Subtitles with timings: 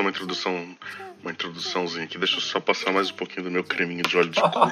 [0.00, 0.76] fazer uma introdução,
[1.22, 2.18] uma introduçãozinha aqui.
[2.18, 4.60] Deixa eu só passar mais um pouquinho do meu creminho de óleo de coco.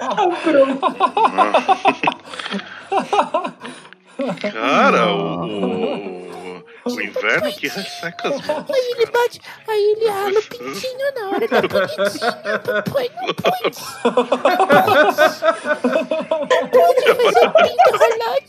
[4.53, 8.65] Cara, o, o, o inverno que resseca as mãos.
[8.71, 12.33] Aí ele bate, aí ele rala o pintinho na hora da bonitinha.
[12.59, 13.79] Papai, não pode.
[16.49, 18.49] Não pode fazer o pinto ralado.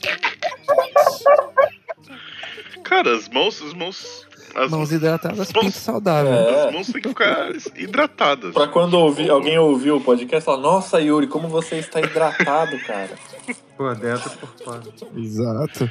[2.83, 4.28] Cara, as mãos, as mãos.
[4.55, 6.33] As Mãos hidratadas, Mãos- pinto saudável.
[6.33, 6.67] É.
[6.67, 8.53] As mãos têm que ficar hidratadas.
[8.53, 13.11] Pra quando ouvir, alguém ouviu o podcast, falar, nossa, Yuri, como você está hidratado, cara.
[13.77, 14.81] Por dentro por fora.
[15.15, 15.89] Exato.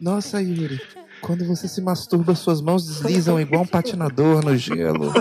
[0.00, 0.80] Nossa, Yuri,
[1.22, 5.12] quando você se masturba, suas mãos deslizam igual um patinador no gelo.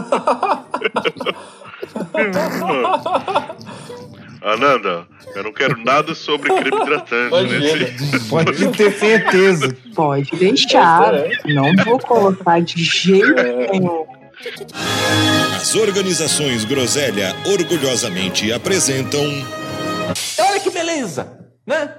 [4.45, 7.77] Ananda, eu não quero nada sobre creme hidratante Imagina.
[7.89, 8.19] nesse.
[8.29, 9.75] Pode ter certeza.
[9.95, 11.15] Pode deixar.
[11.15, 11.31] É.
[11.47, 13.71] Não vou colocar de jeito É.
[13.71, 14.05] nenhum.
[15.55, 19.23] As organizações Groselha orgulhosamente apresentam
[20.37, 21.95] Olha que beleza, né?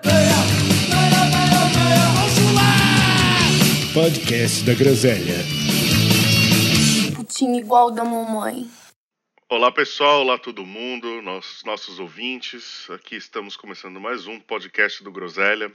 [3.93, 5.35] Podcast da Groselha.
[7.17, 8.67] Putinho igual da mamãe.
[9.49, 12.91] Olá pessoal, olá todo mundo, nossos, nossos ouvintes.
[12.91, 15.71] Aqui estamos começando mais um podcast do Groselha.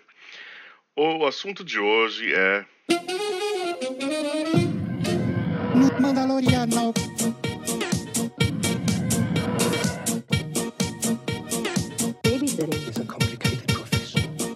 [0.93, 2.65] O assunto de hoje é
[6.01, 6.93] Mandaloriano.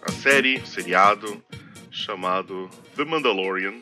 [0.01, 1.41] a série, o seriado
[1.89, 3.75] chamado The Mandalorian,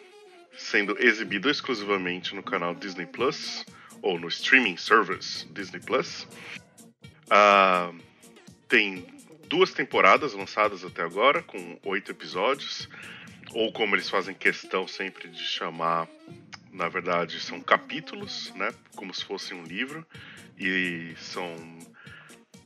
[0.56, 3.66] sendo exibido exclusivamente no canal Disney Plus
[4.04, 6.28] ou no streaming service Disney Plus.
[7.32, 7.92] Ah,
[8.68, 9.08] tem
[9.48, 12.90] duas temporadas lançadas até agora, com oito episódios,
[13.54, 16.08] ou como eles fazem questão sempre de chamar,
[16.72, 18.70] na verdade, são capítulos, né?
[18.96, 20.06] Como se fosse um livro,
[20.58, 21.56] e são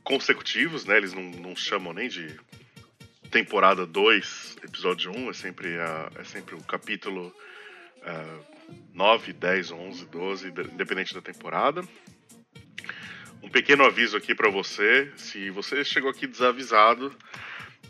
[0.03, 0.97] consecutivos, né?
[0.97, 2.35] Eles não, não chamam nem de
[3.29, 5.75] temporada 2, episódio 1, é sempre,
[6.15, 7.35] é sempre o capítulo
[8.03, 8.56] ah,
[8.93, 11.81] 9, 10, 11, 12, de- independente da temporada.
[13.41, 17.15] Um pequeno aviso aqui para você, se você chegou aqui desavisado,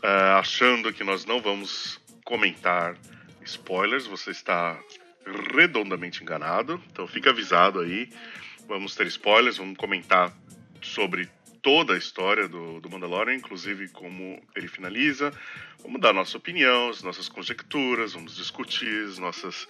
[0.03, 2.97] ah, achando que nós não vamos comentar
[3.43, 4.79] spoilers, você está
[5.55, 6.81] redondamente enganado.
[6.91, 8.09] Então fica avisado aí,
[8.67, 10.33] vamos ter spoilers, vamos comentar
[10.81, 11.29] sobre
[11.61, 15.31] toda a história do, do Mandalorian, inclusive como ele finaliza.
[15.81, 19.67] Vamos dar nossa opinião, as nossas conjecturas, vamos discutir as nossas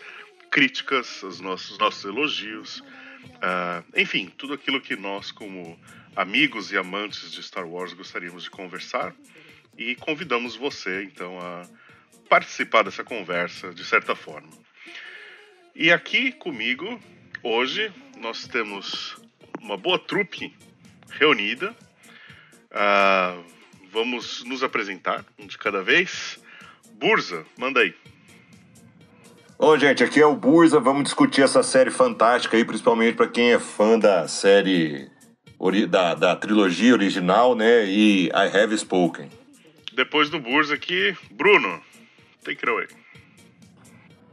[0.58, 2.84] críticas, os nossos, nossos elogios.
[3.40, 5.80] Ah, enfim, tudo aquilo que nós, como
[6.16, 9.14] amigos e amantes de Star Wars, gostaríamos de conversar.
[9.78, 11.62] E convidamos você, então, a
[12.28, 14.50] participar dessa conversa de certa forma.
[15.76, 17.00] E aqui comigo,
[17.44, 19.16] hoje, nós temos
[19.62, 20.56] uma boa trupe
[21.12, 21.78] reunida.
[22.72, 23.40] Ah,
[23.92, 26.40] vamos nos apresentar, um de cada vez.
[26.94, 27.94] Burza, manda aí.
[29.60, 30.80] Ô, gente, aqui é o Burza.
[30.80, 35.10] Vamos discutir essa série fantástica aí, principalmente pra quem é fã da série
[35.90, 37.86] da, da trilogia original, né?
[37.88, 39.32] E I Have Spoken.
[39.94, 41.82] Depois do Burza aqui, Bruno,
[42.44, 42.88] take it away.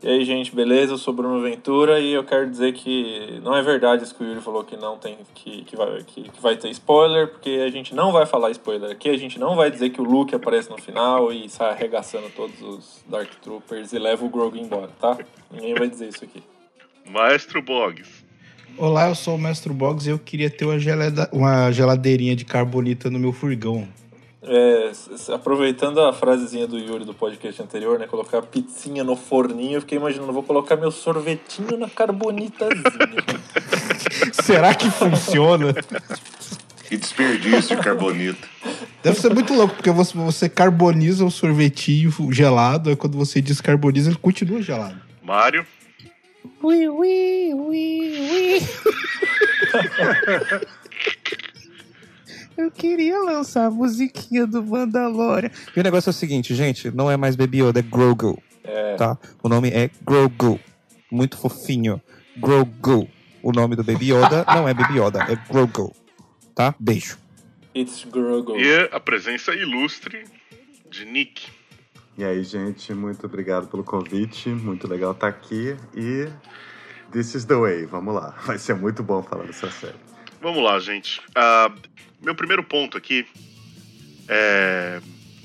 [0.04, 0.92] E aí, gente, beleza?
[0.92, 4.26] Eu sou Bruno Ventura e eu quero dizer que não é verdade isso que o
[4.26, 7.70] Yuri falou que não tem que, que, vai, que, que vai ter spoiler, porque a
[7.70, 10.68] gente não vai falar spoiler aqui, a gente não vai dizer que o Luke aparece
[10.68, 15.16] no final e sai arregaçando todos os Dark Troopers e leva o Grogu embora, tá?
[15.50, 16.42] Ninguém vai dizer isso aqui.
[17.10, 18.10] Maestro Boggs.
[18.76, 22.44] Olá, eu sou o Mestre Boggs e eu queria ter uma, gelada- uma geladeirinha de
[22.44, 23.88] carbonita no meu furgão.
[24.46, 24.92] É,
[25.32, 28.06] aproveitando a frasezinha do Yuri do podcast anterior, né?
[28.06, 32.84] Colocar a pizzinha no forninho, eu fiquei imaginando, vou colocar meu sorvetinho na carbonitazinha.
[34.44, 35.74] Será que funciona?
[36.88, 38.46] Que desperdício de carbonito.
[39.02, 44.10] Deve ser muito louco, porque você, você carboniza o sorvetinho gelado, aí quando você descarboniza,
[44.10, 45.00] ele continua gelado.
[45.22, 45.66] Mário.
[46.62, 48.62] Ui, ui, ui, ui.
[52.56, 55.50] Eu queria lançar a musiquinha do Mandalorian.
[55.74, 58.94] E o negócio é o seguinte, gente, não é mais Baby Yoda, é Grogu, É,
[58.96, 59.18] tá?
[59.42, 60.58] O nome é Grogu.
[61.10, 62.00] Muito fofinho.
[62.36, 63.08] Grogu.
[63.42, 65.94] O nome do Baby Yoda não é Baby Yoda, é Grogu.
[66.54, 66.74] Tá?
[66.78, 67.18] Beijo.
[67.74, 68.56] it's Grogu.
[68.56, 70.24] E a presença ilustre
[70.90, 71.48] de Nick.
[72.16, 74.48] E aí, gente, muito obrigado pelo convite.
[74.48, 75.76] Muito legal estar aqui.
[75.96, 76.28] E
[77.10, 77.84] this is the way.
[77.86, 78.32] Vamos lá.
[78.46, 79.96] Vai ser muito bom falar dessa série.
[80.40, 81.20] Vamos lá, gente.
[81.34, 81.72] Ah,
[82.24, 83.26] meu primeiro ponto aqui
[84.26, 85.00] é.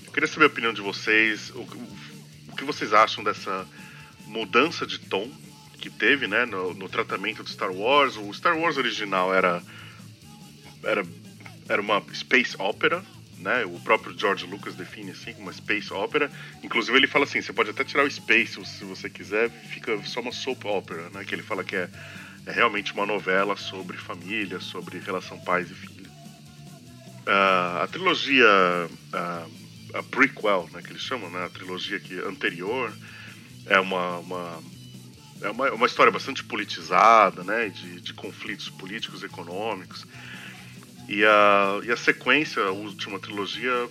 [0.05, 1.49] Eu queria saber a opinião de vocês.
[1.51, 1.61] O,
[2.51, 3.67] o que vocês acham dessa
[4.25, 5.29] mudança de tom
[5.79, 8.17] que teve, né, no, no tratamento do Star Wars.
[8.17, 9.61] O Star Wars original era
[10.83, 11.05] era
[11.67, 13.03] era uma space opera,
[13.37, 13.65] né?
[13.65, 16.31] O próprio George Lucas define assim como uma space opera.
[16.63, 20.21] Inclusive ele fala assim, você pode até tirar o space se você quiser, fica só
[20.21, 21.23] uma soap opera, né?
[21.23, 21.89] Que ele fala que é,
[22.45, 25.98] é realmente uma novela sobre família, sobre relação pais e filhos.
[27.31, 28.47] A trilogia
[29.13, 29.45] ah,
[29.93, 31.45] a prequel, né, que eles chamam, né?
[31.45, 32.91] A trilogia que anterior
[33.65, 34.59] é uma, uma
[35.41, 37.69] é uma, uma história bastante politizada, né?
[37.69, 40.05] De, de conflitos políticos, econômicos.
[41.07, 43.89] E a, e a sequência, a última trilogia,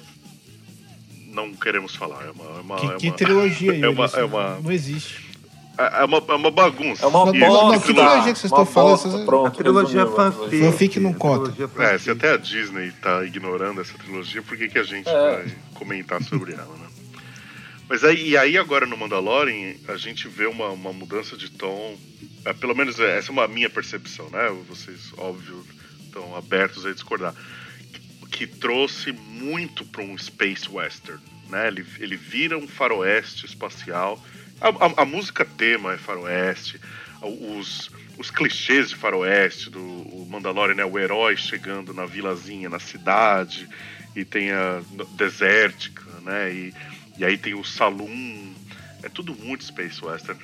[1.27, 2.27] não queremos falar.
[2.27, 5.28] É uma, é uma, Que, é que uma- trilogia, é uma, é uma, Não existe.
[5.79, 7.05] É uma, é uma bagunça.
[7.05, 7.65] É uma Não, não, bosta.
[7.67, 8.91] não, que trilogia que vocês Uma estão falando?
[8.93, 10.61] bosta, Vocês- pronto, A trilogia fanfic.
[10.61, 11.55] Fanfic não conta.
[11.83, 15.13] É, se até a Disney tá ignorando essa trilogia, por que, que a gente É.
[15.37, 16.87] vai comentar sobre ela, né?
[17.89, 21.97] Mas aí, e aí agora no Mandalorian, a gente vê uma, uma mudança de tom.
[22.45, 24.51] é, pelo menos é, essa é uma minha percepção, né?
[24.69, 25.65] Vocês, óbvio,
[26.05, 27.35] estão abertos a discordar.
[27.93, 31.67] Que, que trouxe muito para um space western, né?
[31.69, 34.23] Ele, ele vira um faroeste espacial.
[34.61, 36.81] A, a- a música tema é faroeste.
[37.23, 40.85] Os, os clichês de faroeste do o Mandalorian, né?
[40.85, 43.69] O herói chegando na vilazinha, na cidade,
[44.15, 44.81] e tem a
[45.17, 46.53] desértica, né?
[46.53, 46.75] E,
[47.19, 48.53] e aí tem o saloon.
[49.03, 50.41] É tudo muito Space Western.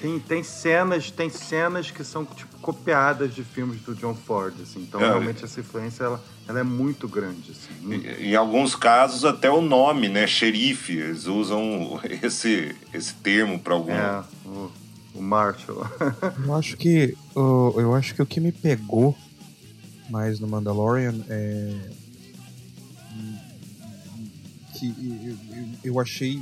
[0.00, 4.80] Sim, tem cenas, tem cenas que são tipo copiadas de filmes do John Ford, assim.
[4.80, 5.08] Então É.
[5.08, 7.86] realmente essa influência ela, ela é muito grande, assim.
[7.86, 8.06] muito.
[8.08, 10.26] Em alguns casos, até o nome, né?
[10.26, 10.96] Xerife.
[10.96, 13.92] Eles usam esse, esse termo para algum.
[13.92, 14.70] É, o,
[15.14, 15.86] o Marshall.
[16.44, 19.14] Eu acho que o- eu acho que o que me pegou
[20.08, 21.74] mais no Mandalorian é
[24.74, 26.40] que eu, eu- eu achei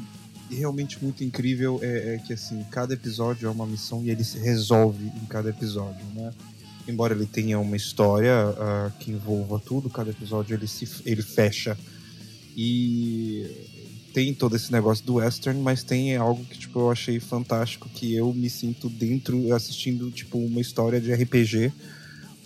[0.50, 4.38] realmente muito incrível é, é que assim cada episódio é uma missão e ele se
[4.38, 6.32] resolve em cada episódio, né?
[6.88, 11.76] Embora ele tenha uma história ah, que envolva tudo, cada episódio ele se ele fecha
[12.56, 13.50] e
[14.14, 18.14] tem todo esse negócio do western, mas tem algo que tipo eu achei fantástico que
[18.14, 21.72] eu me sinto dentro assistindo tipo uma história de RPG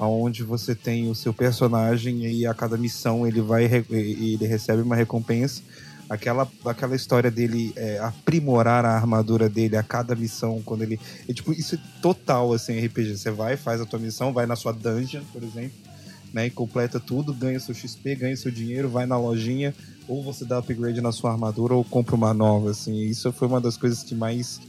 [0.08, 4.96] onde você tem o seu personagem e a cada missão ele vai ele recebe uma
[4.96, 5.62] recompensa.
[6.10, 10.98] Aquela, aquela história dele é, aprimorar a armadura dele a cada missão, quando ele.
[11.28, 13.16] É, tipo, isso é total assim, RPG.
[13.16, 15.78] Você vai, faz a tua missão, vai na sua dungeon, por exemplo,
[16.32, 16.48] né?
[16.48, 19.72] E completa tudo, ganha seu XP, ganha seu dinheiro, vai na lojinha,
[20.08, 22.72] ou você dá upgrade na sua armadura ou compra uma nova.
[22.72, 23.02] Assim.
[23.02, 24.60] Isso foi uma das coisas que mais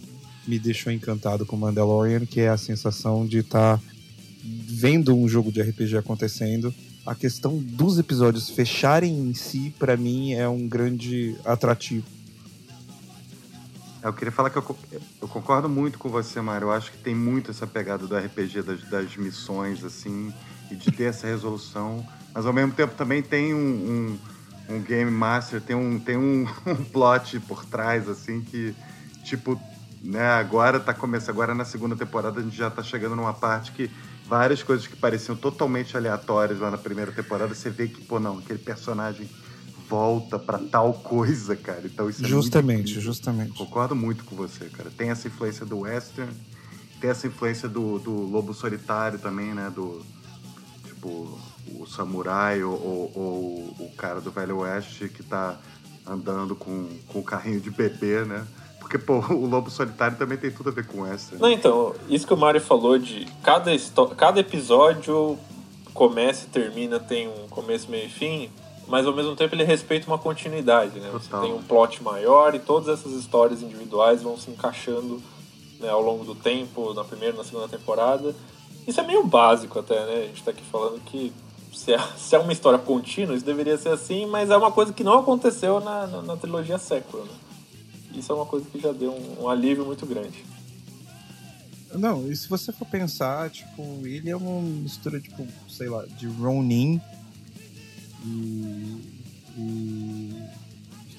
[0.47, 3.81] me deixou encantado com Mandalorian, que é a sensação de estar
[4.43, 6.71] vendo um jogo de RPG acontecendo.
[7.05, 12.05] A questão dos episódios fecharem em si, pra mim, é um grande atrativo.
[14.03, 14.77] É, Eu queria falar que eu,
[15.19, 16.65] eu concordo muito com você, Mário.
[16.65, 20.31] Eu acho que tem muito essa pegada do RPG, das, das missões, assim,
[20.69, 22.05] e de ter essa resolução.
[22.33, 24.17] Mas ao mesmo tempo também tem um,
[24.69, 28.75] um, um Game Master, tem um, tem um, um plot por trás, assim, que,
[29.23, 29.59] tipo,
[30.03, 33.71] né, agora tá começando, agora na segunda temporada a gente já tá chegando numa parte
[33.71, 33.89] que
[34.31, 38.37] várias coisas que pareciam totalmente aleatórias lá na primeira temporada, você vê que, pô, não,
[38.37, 39.27] aquele personagem
[39.89, 41.81] volta pra tal coisa, cara.
[41.85, 43.51] Então isso é justamente, justamente.
[43.57, 44.89] Concordo muito com você, cara.
[44.89, 46.33] Tem essa influência do western,
[47.01, 49.69] tem essa influência do, do lobo solitário também, né?
[49.69, 50.05] Do
[50.85, 51.37] tipo
[51.67, 55.59] o samurai ou, ou- ou o cara do Velho Oeste que tá
[56.07, 58.47] andando com, com o carrinho de bebê, né?
[58.91, 61.41] Porque, pô, o lobo solitário também tem tudo a ver com western.
[61.41, 63.71] Não, então, isso que o Mário falou de cada,
[64.17, 65.39] cada episódio
[65.93, 68.49] começa e termina, tem um começo, meio e fim,
[68.89, 71.09] mas ao mesmo tempo ele respeita uma continuidade, né?
[71.13, 71.41] Você Total.
[71.41, 75.21] tem um plot maior e todas essas histórias individuais vão se encaixando
[75.79, 78.35] né, ao longo do tempo, na primeira, na segunda temporada.
[78.85, 80.23] Isso é meio básico até, né?
[80.23, 81.31] A gente tá aqui falando que
[81.73, 84.91] se é, se é uma história contínua, isso deveria ser assim, mas é uma coisa
[84.91, 87.31] que não aconteceu na, na, na trilogia século, né?
[88.15, 90.43] Isso é uma coisa que já deu um, um alívio muito grande.
[91.93, 96.25] Não, e se você for pensar, tipo, ele é uma mistura, tipo, sei lá, de
[96.27, 97.01] Ronin
[98.25, 98.97] e.
[99.57, 100.31] e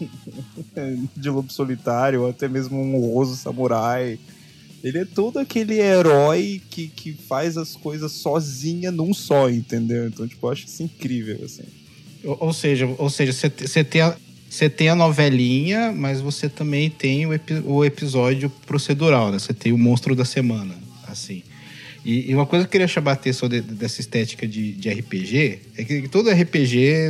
[1.17, 4.19] de lobo solitário, ou até mesmo um honroso samurai.
[4.83, 10.09] Ele é todo aquele herói que, que faz as coisas sozinha num só, entendeu?
[10.09, 11.63] Então, tipo, eu acho isso incrível, assim.
[12.25, 14.17] Ou, ou seja, ou seja, você te- você tem, a-
[14.53, 19.39] você tem a novelinha, mas você também tem o, epi- o episódio procedural, né?
[19.39, 20.75] Você tem o monstro da semana,
[21.09, 21.43] assim.
[22.05, 24.91] E, e uma coisa que eu queria chamar a atenção de- dessa estética de, de
[24.91, 27.09] RPG é que todo RPG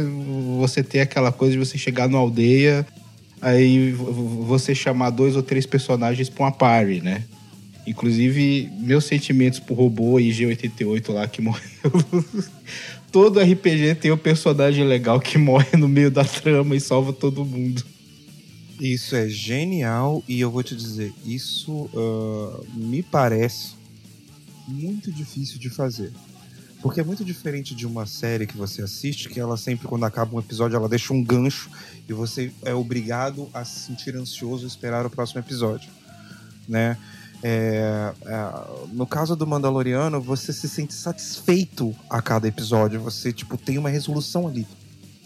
[0.61, 2.87] você tem aquela coisa de você chegar numa aldeia,
[3.40, 7.25] aí vo- vo- você chamar dois ou três personagens pra uma party, né?
[7.84, 11.61] Inclusive, meus sentimentos pro robô IG-88 lá que morreu.
[13.12, 17.45] todo RPG tem um personagem legal que morre no meio da trama e salva todo
[17.45, 17.85] mundo.
[18.81, 23.75] Isso é genial e eu vou te dizer, isso ah, me parece
[24.66, 26.11] muito difícil de fazer.
[26.81, 30.35] Porque é muito diferente de uma série que você assiste, que ela sempre, quando acaba
[30.35, 31.71] um episódio, ela deixa um gancho
[32.09, 35.88] e você é obrigado a se sentir ansioso e esperar o próximo episódio.
[36.69, 36.97] Né?
[37.42, 43.00] É, é, no caso do Mandaloriano, você se sente satisfeito a cada episódio.
[43.00, 44.66] Você tipo tem uma resolução ali.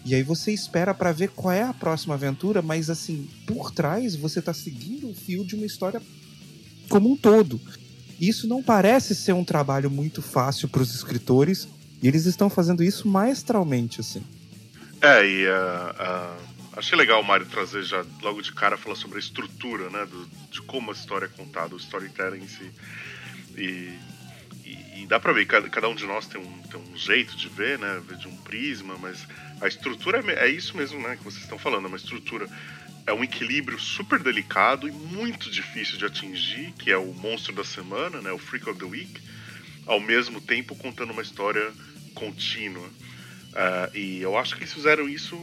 [0.04, 4.14] E aí você espera pra ver qual é a próxima aventura, mas assim, por trás
[4.14, 6.00] você tá seguindo o fio de uma história
[6.88, 7.61] como um todo.
[8.20, 11.68] Isso não parece ser um trabalho muito fácil para os escritores,
[12.02, 14.23] e eles estão fazendo isso maestralmente, assim.
[15.00, 16.37] É, e ah, ah,
[16.76, 20.04] achei legal o Mário trazer já logo de cara falar sobre a estrutura, né?
[20.06, 22.71] do- de como a história é contada, o storytelling em si.
[23.56, 23.99] E,
[24.64, 27.37] e, e dá pra ver, cada, cada um de nós tem um, tem um jeito
[27.37, 28.02] de ver, né?
[28.18, 29.26] De um prisma, mas
[29.61, 31.16] a estrutura é, é isso mesmo, né?
[31.16, 32.49] Que vocês estão falando, é uma estrutura.
[33.06, 37.62] É um equilíbrio super delicado e muito difícil de atingir, que é o monstro da
[37.64, 38.33] semana, né?
[38.33, 39.21] O Freak of the Week,
[39.87, 41.73] ao mesmo tempo contando uma história
[42.14, 42.88] contínua.
[43.54, 45.37] Ah, e eu acho que eles fizeram isso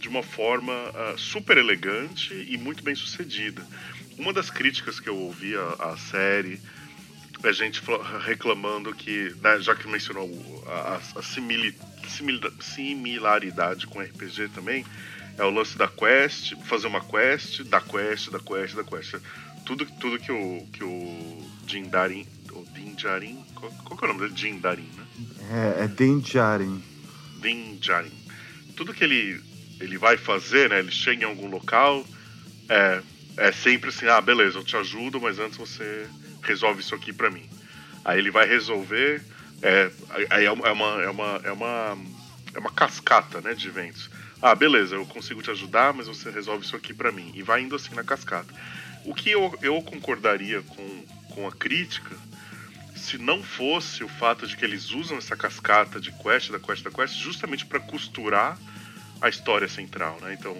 [0.00, 3.64] de uma forma ah, super elegante e muito bem sucedida.
[4.18, 6.60] Uma das críticas que eu ouvi à, à série
[7.42, 7.80] é gente
[8.24, 10.28] reclamando que, né, já que mencionou
[10.66, 11.74] a, a- a simili-
[12.08, 14.84] simila- similaridade com RPG também,
[15.38, 19.14] é o lance da quest, fazer uma quest, da quest, da quest, da quest.
[19.64, 24.08] Tudo, tudo que o, que o Jin Darin, o Din Djarin, qual, qual que é
[24.08, 24.36] o nome dele?
[24.38, 25.04] Jin Darin, né?
[25.78, 26.82] É, é Din Djarin.
[27.40, 28.12] Din Djarin.
[28.76, 29.40] Tudo que ele,
[29.80, 30.78] ele vai fazer, né?
[30.78, 32.04] Ele chega em algum local,
[32.68, 33.02] é,
[33.36, 36.06] é sempre assim, ah, beleza, eu te ajudo, mas antes você
[36.42, 37.48] resolve isso aqui pra mim.
[38.04, 39.22] Aí ele vai resolver,
[39.62, 39.90] é,
[40.28, 41.98] aí é uma, é uma, é uma, é uma,
[42.54, 44.10] é uma cascata, né, de eventos.
[44.42, 47.30] Ah, beleza, eu consigo te ajudar, mas você resolve isso aqui pra mim.
[47.34, 48.52] E vai indo assim na cascata.
[49.04, 52.16] O que eu, eu concordaria com, com a crítica
[52.96, 56.82] se não fosse o fato de que eles usam essa cascata de quest, da quest,
[56.82, 58.58] da quest, justamente para costurar
[59.20, 60.34] a história central, né?
[60.38, 60.56] Então,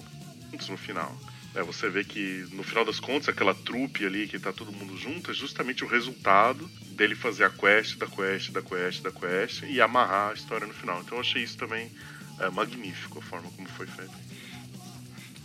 [0.68, 1.16] no final.
[1.54, 4.96] É, você vê que, no final das contas, aquela trupe ali que tá todo mundo
[4.96, 9.62] junto é justamente o resultado dele fazer a quest, da quest, da quest, da quest
[9.62, 11.00] e amarrar a história no final.
[11.00, 11.90] Então eu achei isso também
[12.38, 14.12] é, magnífico, a forma como foi feito.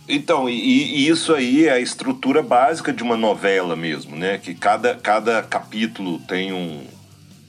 [0.08, 4.38] Então, e, e isso aí é a estrutura básica de uma novela mesmo, né?
[4.38, 6.86] Que cada, cada capítulo tem um.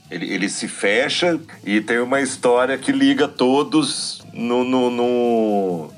[0.10, 4.64] Ele, ele se fecha e tem uma história que liga todos no.
[4.64, 5.90] no, no,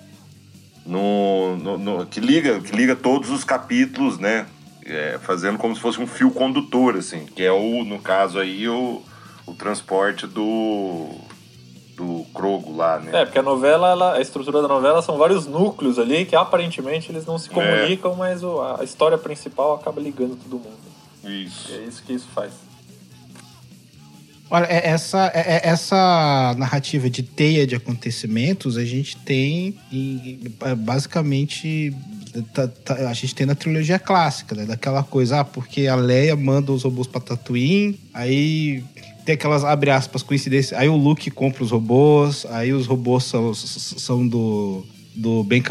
[0.86, 4.48] no- no- no- que, liga, que liga todos os capítulos, né?
[4.86, 8.68] É, fazendo como se fosse um fio condutor, assim, que é o, no caso aí,
[8.68, 9.02] o,
[9.46, 11.10] o transporte do.
[11.96, 13.12] do Krogo lá, né?
[13.22, 17.12] É, porque a novela, ela- a estrutura da novela são vários núcleos ali que aparentemente
[17.12, 20.90] eles não se comunicam, mas o- a história principal acaba ligando todo mundo.
[21.24, 21.70] Isso.
[21.72, 22.54] E é isso que isso faz.
[24.52, 30.40] Olha, é- essa, é- é- essa narrativa de teia de acontecimentos a gente tem em-
[30.78, 31.94] basicamente.
[32.54, 34.64] tá- tá- a gente tem na trilogia clássica, né?
[34.64, 38.84] Daquela coisa, ah, porque a Leia manda os robôs pra Tatooine, aí
[39.26, 40.80] tem aquelas, abre aspas, coincidências.
[40.80, 45.64] Aí o Luke compra os robôs, aí os robôs são, são do, do Ben,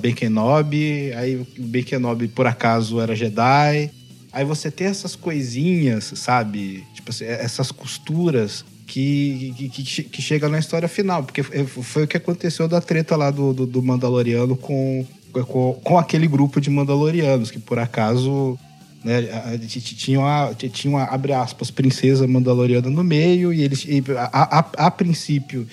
[0.00, 3.90] ben Kenobi, aí o Ben Kenobi por acaso era Jedi.
[4.36, 6.84] Aí você tem essas coisinhas, sabe?
[6.94, 11.24] Tipo assim, essas costuras que, que, que, che- que chega na história final.
[11.24, 15.80] Porque foi foi o que aconteceu da treta lá do, do, do Mandaloriano com, com,
[15.82, 18.58] com aquele grupo de Mandalorianos, que por acaso
[19.02, 19.22] né,
[19.68, 23.86] tinha uma, tinha uma, abre aspas, princesa mandaloriana no meio, e eles,
[24.18, 25.66] a, a, a princípio,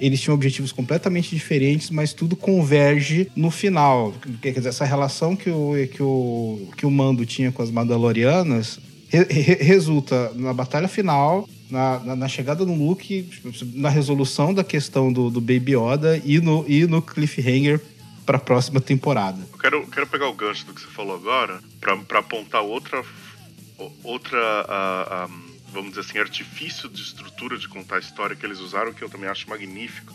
[0.00, 4.14] eles tinham objetivos completamente diferentes, mas tudo converge no final.
[4.40, 8.78] Quer dizer, essa relação que o, que o, que o Mando tinha com as Mandalorianas
[9.08, 13.28] re- re- resulta na batalha final, na, na, na chegada do Luke,
[13.74, 17.80] na resolução da questão do, do Baby Yoda e no, e no cliffhanger
[18.24, 19.38] para a próxima temporada.
[19.52, 23.02] Eu quero, quero pegar o gancho do que você falou agora para apontar outra,
[24.04, 24.38] outra
[24.68, 25.28] ah,
[25.72, 29.08] vamos dizer assim, artifício de estrutura de contar a história que eles usaram, que eu
[29.08, 30.14] também acho magnífico.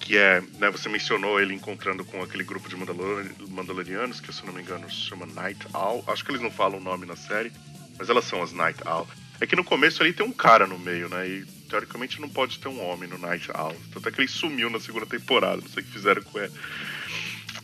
[0.00, 4.40] Que é, né, você mencionou ele encontrando com aquele grupo de Mandalor- Mandalorianos, que se
[4.42, 6.04] eu não me engano se chama Night Owl.
[6.08, 7.50] Acho que eles não falam o nome na série,
[7.98, 9.08] mas elas são as Night Owl.
[9.40, 11.26] É que no começo ali tem um cara no meio, né?
[11.26, 13.74] E teoricamente não pode ter um homem no Night Owl.
[13.92, 16.52] Tanto é que ele sumiu na segunda temporada, não sei o que fizeram com ele.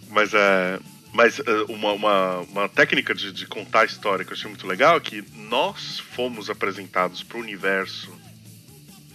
[0.08, 0.80] Mas é.
[1.12, 4.66] Mas eh, uma, uma, uma técnica de, de contar a história que eu achei muito
[4.66, 8.12] legal é que nós fomos apresentados para o universo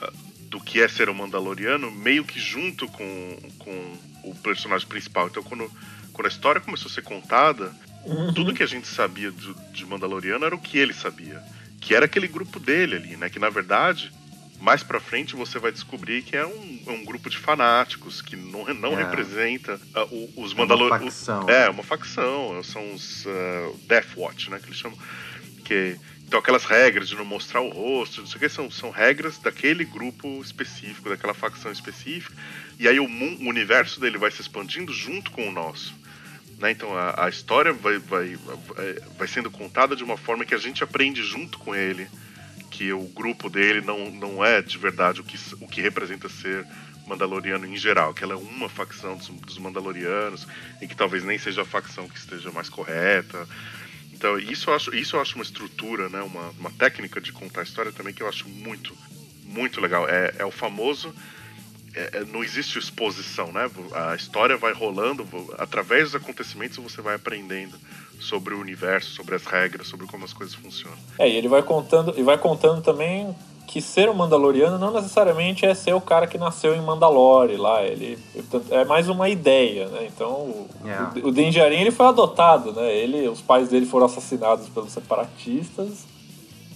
[0.02, 0.12] ah,
[0.50, 5.28] do que é ser um Mandaloriano meio que junto com, com o personagem principal.
[5.28, 5.72] Então, quando,
[6.12, 7.74] quando a história começou a ser contada,
[8.34, 11.42] tudo que a gente sabia de, de Mandaloriano era o que ele sabia.
[11.80, 13.30] Que era aquele grupo dele ali, né?
[13.30, 14.12] Que na verdade,
[14.60, 18.36] mais pra frente você vai descobrir que é um, é um grupo de fanáticos que
[18.36, 19.04] não, não É.
[19.04, 19.80] representa
[20.12, 21.14] o- os É uma Mandalorianos.
[21.14, 21.50] facção.
[21.50, 22.64] É, uma facção.
[22.64, 24.60] São os ah, Death Watch, né?
[24.60, 24.98] Que eles chamam.
[25.64, 25.98] Que,
[26.28, 29.38] então, aquelas regras de não mostrar o rosto, não sei o que, são, são regras
[29.38, 32.34] daquele grupo específico, daquela facção específica.
[32.80, 35.94] E aí o, o universo dele vai se expandindo junto com o nosso.
[36.60, 36.72] Né?
[36.72, 40.58] Então a, a história vai, vai, vai, vai sendo contada de uma forma que a
[40.58, 42.08] gente aprende junto com ele
[42.76, 46.68] que o grupo dele não, não é de verdade o que, o que representa ser
[47.08, 50.46] Mandaloriano em geral, que ela é uma facção dos, dos Mandalorianos
[50.82, 53.48] e que talvez nem seja a facção que esteja mais correta.
[54.12, 56.22] Então isso eu acho, isso eu acho uma estrutura, né?
[56.22, 58.94] uma, uma técnica de contar a história também que eu acho muito,
[59.44, 60.10] muito legal.
[60.10, 61.16] É, é o famoso
[61.94, 63.72] é, é, não existe exposição, né?
[64.10, 65.26] A história vai rolando,
[65.58, 67.80] através dos acontecimentos você vai aprendendo
[68.20, 70.98] sobre o universo, sobre as regras, sobre como as coisas funcionam.
[71.20, 73.36] É, e ele vai contando, e vai contando também
[73.68, 77.84] que ser um Mandaloriano não necessariamente é ser o cara que nasceu em Mandalore lá.
[77.84, 78.18] Ele
[78.70, 80.06] é mais uma ideia, né?
[80.14, 81.12] Então o, Yeah.
[81.24, 82.94] o, o Din Djarin, ele foi adotado, né?
[82.96, 86.06] Ele, os pais dele foram assassinados pelos separatistas.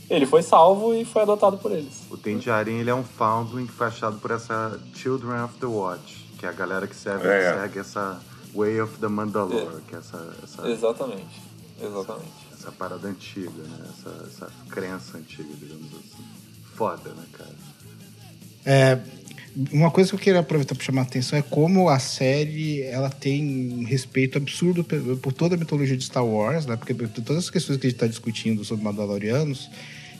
[0.09, 2.07] Ele foi salvo e foi adotado por eles.
[2.09, 6.25] O Tenjarin, ele é um foundling que foi achado por essa Children of the Watch,
[6.39, 7.53] que é a galera que segue, É.
[7.61, 8.19] segue essa
[8.53, 11.41] Way of the Mandalore, que é essa, essa, Exatamente.
[11.81, 12.31] Exatamente.
[12.53, 13.89] essa parada antiga, né?
[13.89, 16.23] Essa, essa crença antiga, digamos assim.
[16.75, 17.55] Foda, né, cara?
[18.65, 18.99] É,
[19.71, 23.09] uma coisa que eu queria aproveitar para chamar a atenção é como a série ela
[23.09, 26.75] tem um respeito absurdo por toda a mitologia de Star Wars, né?
[26.75, 29.69] Porque todas as questões que a gente está discutindo sobre Mandalorianos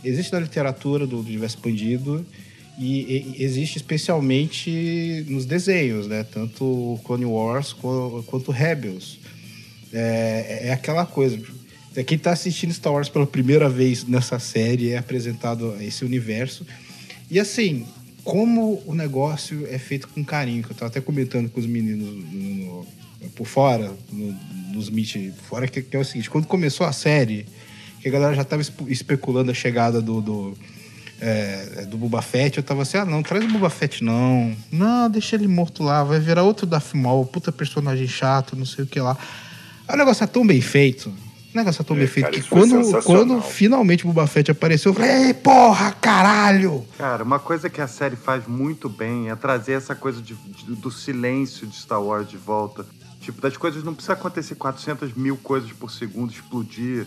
[0.04, 2.26] existe na literatura do universo expandido
[2.80, 6.24] e, e existe especialmente nos desenhos, né?
[6.24, 9.20] Tanto Clone Wars quanto Rebels.
[9.92, 11.40] É, é aquela coisa.
[11.96, 16.66] É, Quem está assistindo Star Wars pela primeira vez nessa série é apresentado esse universo.
[17.30, 17.86] E assim,
[18.24, 22.08] como o negócio é feito com carinho, que eu tava até comentando com os meninos
[22.08, 22.88] no- no-
[23.36, 24.38] por fora, no-
[24.74, 27.46] nos meet fora, que, que é o seguinte, quando começou a série,
[28.02, 30.58] que a galera já tava espe- especulando a chegada do, do,
[31.22, 35.10] é, do Boba Fett, eu tava assim, ah não, traz o Boba Fett não, não,
[35.10, 38.88] deixa ele morto lá, vai virar outro Darth Maul, puta personagem chato, não sei o
[38.88, 39.18] que lá.
[39.88, 42.42] Aí o negócio é tão bem feito, o negócio é tão É, bem feito, cara,
[42.42, 46.86] que quando, quando finalmente o Boba Fett apareceu, eu falei, ei, porra, caralho!
[46.98, 50.76] Cara, uma coisa que a série faz muito bem é trazer essa coisa de- de-
[50.76, 52.86] do silêncio de Star Wars de volta.
[53.22, 57.06] Tipo, das coisas não precisa acontecer 400 mil coisas por segundo, explodir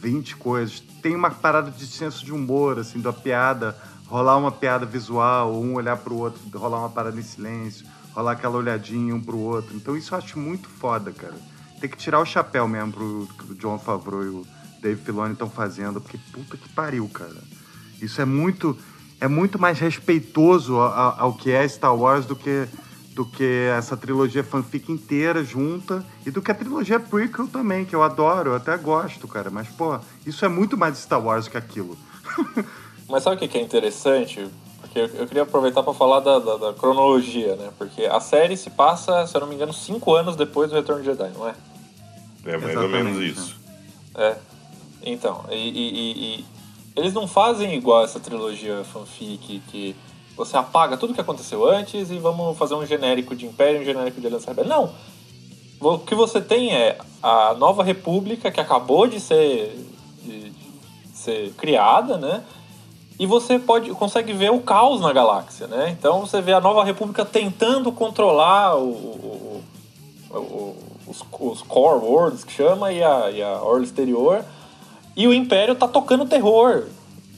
[0.00, 0.80] 20 coisas.
[1.02, 5.74] Tem uma parada de senso de humor, assim, da piada, rolar uma piada visual, um
[5.74, 9.74] olhar pro outro, rolar uma parada em silêncio, rolar aquela olhadinha um pro outro.
[9.76, 11.34] Então isso eu acho muito foda, cara.
[11.80, 13.28] Tem que tirar o chapéu mesmo pro
[13.58, 14.46] John Favreau e o
[14.80, 17.36] Dave Filoni estão fazendo, porque puta que pariu, cara.
[18.00, 18.76] Isso é muito
[19.18, 22.68] é muito mais respeitoso a- a- ao que é Star Wars do que
[23.16, 27.96] do que essa trilogia fanfic inteira junta e do que a trilogia prequel também, que
[27.96, 29.48] eu adoro, eu até gosto, cara.
[29.48, 31.96] Mas, pô, isso é muito mais Star Wars que aquilo.
[33.08, 34.46] Mas sabe o que é interessante?
[34.82, 37.70] Porque eu, queria aproveitar para falar da, da- da cronologia, né?
[37.78, 41.00] Porque a série se passa, se eu não me engano, cinco anos depois do Retorno
[41.00, 41.54] de Jedi, não é?
[42.44, 43.56] É mais ou menos Exatamente, isso.
[44.14, 44.36] É.
[45.02, 46.44] Então, e, e- e- e
[46.94, 49.96] eles não fazem igual essa trilogia fanfic que
[50.36, 54.20] você apaga tudo que aconteceu antes e vamos fazer um genérico de Império um genérico
[54.20, 54.70] de Aliança Rebelde.
[54.70, 54.90] Não!
[55.80, 59.76] O que você tem é a nova república que acabou de ser,
[60.22, 60.68] de- de
[61.16, 62.42] ser criada, né?
[63.18, 65.90] E você pode consegue ver o caos na galáxia, né?
[65.98, 69.62] Então você vê a nova república tentando controlar o- o-
[70.34, 74.44] o- os, os core worlds que chama e a, e a orla exterior.
[75.14, 76.84] E o Império tá tocando terror.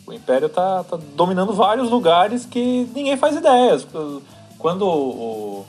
[0.08, 3.86] O Império tá, tá dominando vários lugares que ninguém faz ideias.
[4.58, 5.66] Quando o,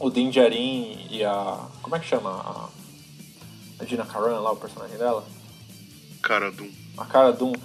[0.00, 1.58] o Din Djarin e a...
[1.82, 2.30] Como é que chama?
[2.30, 2.68] A,
[3.80, 5.22] a Gina Carano lá, o personagem dela?
[6.22, 7.60] Cara do a Cara Dune,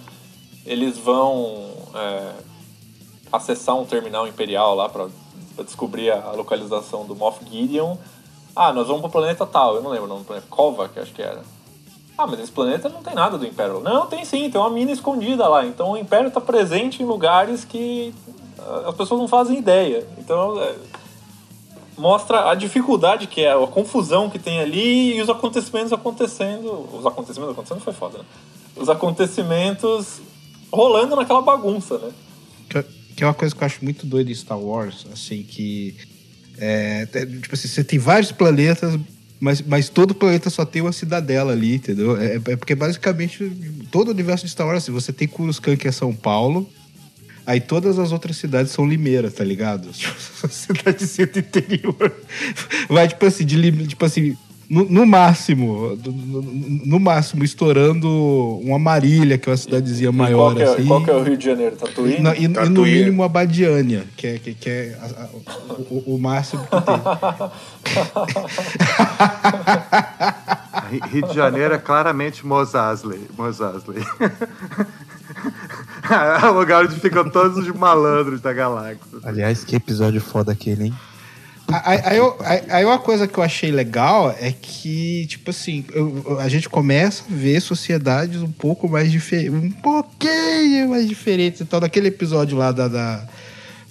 [0.66, 2.34] eles vão é,
[3.32, 5.08] acessar um terminal imperial lá pra,
[5.54, 7.96] pra descobrir a, a localização do Moff Gideon.
[8.54, 11.00] Ah, nós vamos pro planeta tal, eu não lembro o nome do planeta, Kova, que
[11.00, 11.42] acho que era.
[12.22, 13.80] Ah, mas esse planeta não tem nada do Império.
[13.80, 15.64] Não, tem sim, tem uma mina escondida lá.
[15.66, 18.12] Então o Império tá presente em lugares que
[18.58, 20.06] ah, as pessoas não fazem ideia.
[20.18, 20.74] Então, é,
[21.96, 26.88] mostra a dificuldade que é, a confusão que tem ali e os acontecimentos acontecendo.
[26.92, 28.24] Os acontecimentos acontecendo foi foda, né?
[28.76, 30.20] Os acontecimentos
[30.72, 32.10] rolando naquela bagunça, né?
[32.68, 32.82] Que,
[33.16, 35.96] que é uma coisa que eu acho muito doida em Star Wars, assim, que.
[36.58, 38.98] É, te- tipo assim, você tem vários planetas,
[39.40, 42.16] mas, mas todo planeta só tem uma cidadela ali, entendeu?
[42.20, 43.50] É, é porque basicamente
[43.90, 46.68] todo o universo de Star Wars, assim, você tem Coruscant, que é São Paulo,
[47.46, 49.88] aí todas as outras cidades são Limeira, tá ligado?
[49.96, 52.14] Tipo, cidadezinha do interior.
[52.88, 54.36] Vai, tipo assim, de tipo assim,
[54.70, 56.42] no, no máximo, no, no-
[56.86, 58.08] no máximo, estourando
[58.62, 60.86] uma Marília, que é uma cidadezinha E maior, qual, que é, assim.
[60.86, 61.76] qual que é o Rio de Janeiro?
[61.76, 62.16] Tatuí?
[62.18, 65.28] E, na- e- e no mínimo a Badiânia, que é, que, que é a- a-
[65.32, 66.80] o, o- o máximo que tem.
[70.90, 73.20] Ri- Rio de Janeiro é claramente Mosasley.
[73.36, 74.02] Mosasley.
[76.42, 79.00] é o lugar onde ficam todos os malandros da galáxia.
[79.24, 80.94] Aliás, que episódio foda aquele, hein?
[81.84, 85.84] Aí, aí, eu- aí- aí uma coisa que eu achei legal é que, tipo assim,
[85.92, 91.60] eu- a gente começa a ver sociedades um pouco mais diferentes, um pouquinho mais diferentes.
[91.60, 93.28] Então, naquele episódio lá da, da-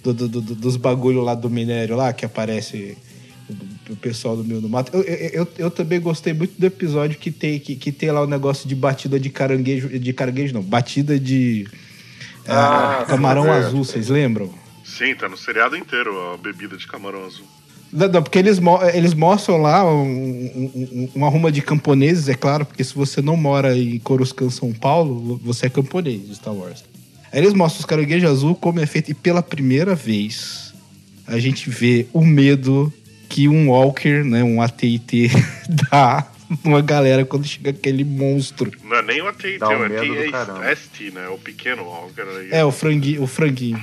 [0.02, 2.96] do- do- do- dos bagulho lá do minério lá, que aparece
[3.88, 4.96] o, pessoal do meio do mato.
[4.96, 8.26] Eu, eu, eu, também gostei muito do episódio que tem, que, que tem lá o
[8.26, 11.66] negócio de batida de caranguejo, de caranguejo não, batida de
[12.46, 14.52] Ah, ah, camarão sim, azul, vocês lembram?
[14.84, 17.46] Sim, tá no seriado inteiro a bebida de camarão azul.
[17.92, 22.28] Não, não, porque eles, mo- eles mostram lá um, um- um- uma ruma de camponeses,
[22.28, 26.34] é claro, porque se você não mora em Coruscant, São Paulo, você é camponês de
[26.36, 26.84] Star Wars.
[27.32, 30.72] Aí eles mostram os caranguejos azul como é feito, e pela primeira vez
[31.26, 32.92] a gente vê o medo
[33.28, 35.30] que um Walker, né, um AT&T,
[35.90, 36.26] dá
[36.64, 38.72] numa galera quando chega aquele monstro.
[38.84, 40.64] Não é nem o AT&T, Dá um o AT&T caramba.
[40.68, 41.28] é ST, né?
[41.28, 42.48] O pequeno Walker aí.
[42.50, 43.22] É, o franguinho.
[43.22, 43.80] O franguinho.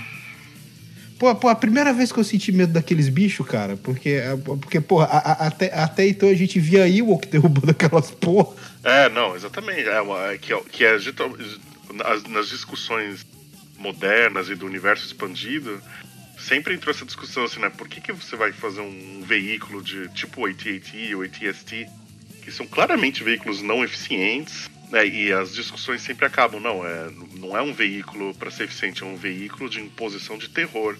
[1.17, 4.19] Pô, pô, a primeira vez que eu senti medo daqueles bichos, cara, porque,
[4.61, 8.55] porque pô, até, até então a gente via aí o Ewok derrubando aquelas porra.
[8.83, 9.87] É, não, exatamente.
[9.87, 10.97] É é que, é- que é
[12.29, 13.25] nas, discussões
[13.77, 15.81] modernas e do universo expandido,
[16.39, 17.69] sempre entrou essa discussão assim, né?
[17.69, 21.87] Por que, que você vai fazer um veículo de tipo o AT&T ou AT&ST,
[22.43, 25.05] que são claramente veículos não eficientes, né?
[25.07, 29.05] E as discussões sempre acabam, não, é, não é um veículo para ser eficiente, é
[29.05, 30.97] um veículo de imposição de terror.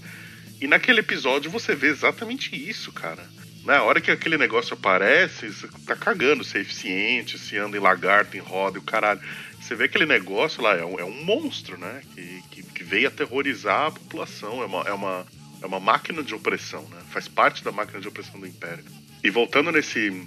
[0.60, 3.28] E naquele episódio você vê exatamente isso, cara.
[3.64, 7.82] Na hora que aquele negócio aparece, você tá cagando se é eficiente, se anda em
[7.82, 9.20] lagarto, em roda e o caralho.
[9.60, 12.02] Você vê aquele negócio lá, é um, é um monstro, né?
[12.16, 14.64] Que, que, que veio aterrorizar a população.
[14.64, 15.28] É uma, é, uma,
[15.62, 17.02] é uma máquina de opressão, né?
[17.12, 18.86] Faz parte da máquina de opressão do Império.
[19.22, 20.26] E voltando nesse.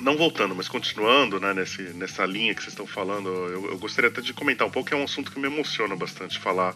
[0.00, 4.08] Não voltando, mas continuando né, nesse, nessa linha que vocês estão falando, eu, eu gostaria
[4.08, 6.74] até de comentar um pouco, que é um assunto que me emociona bastante falar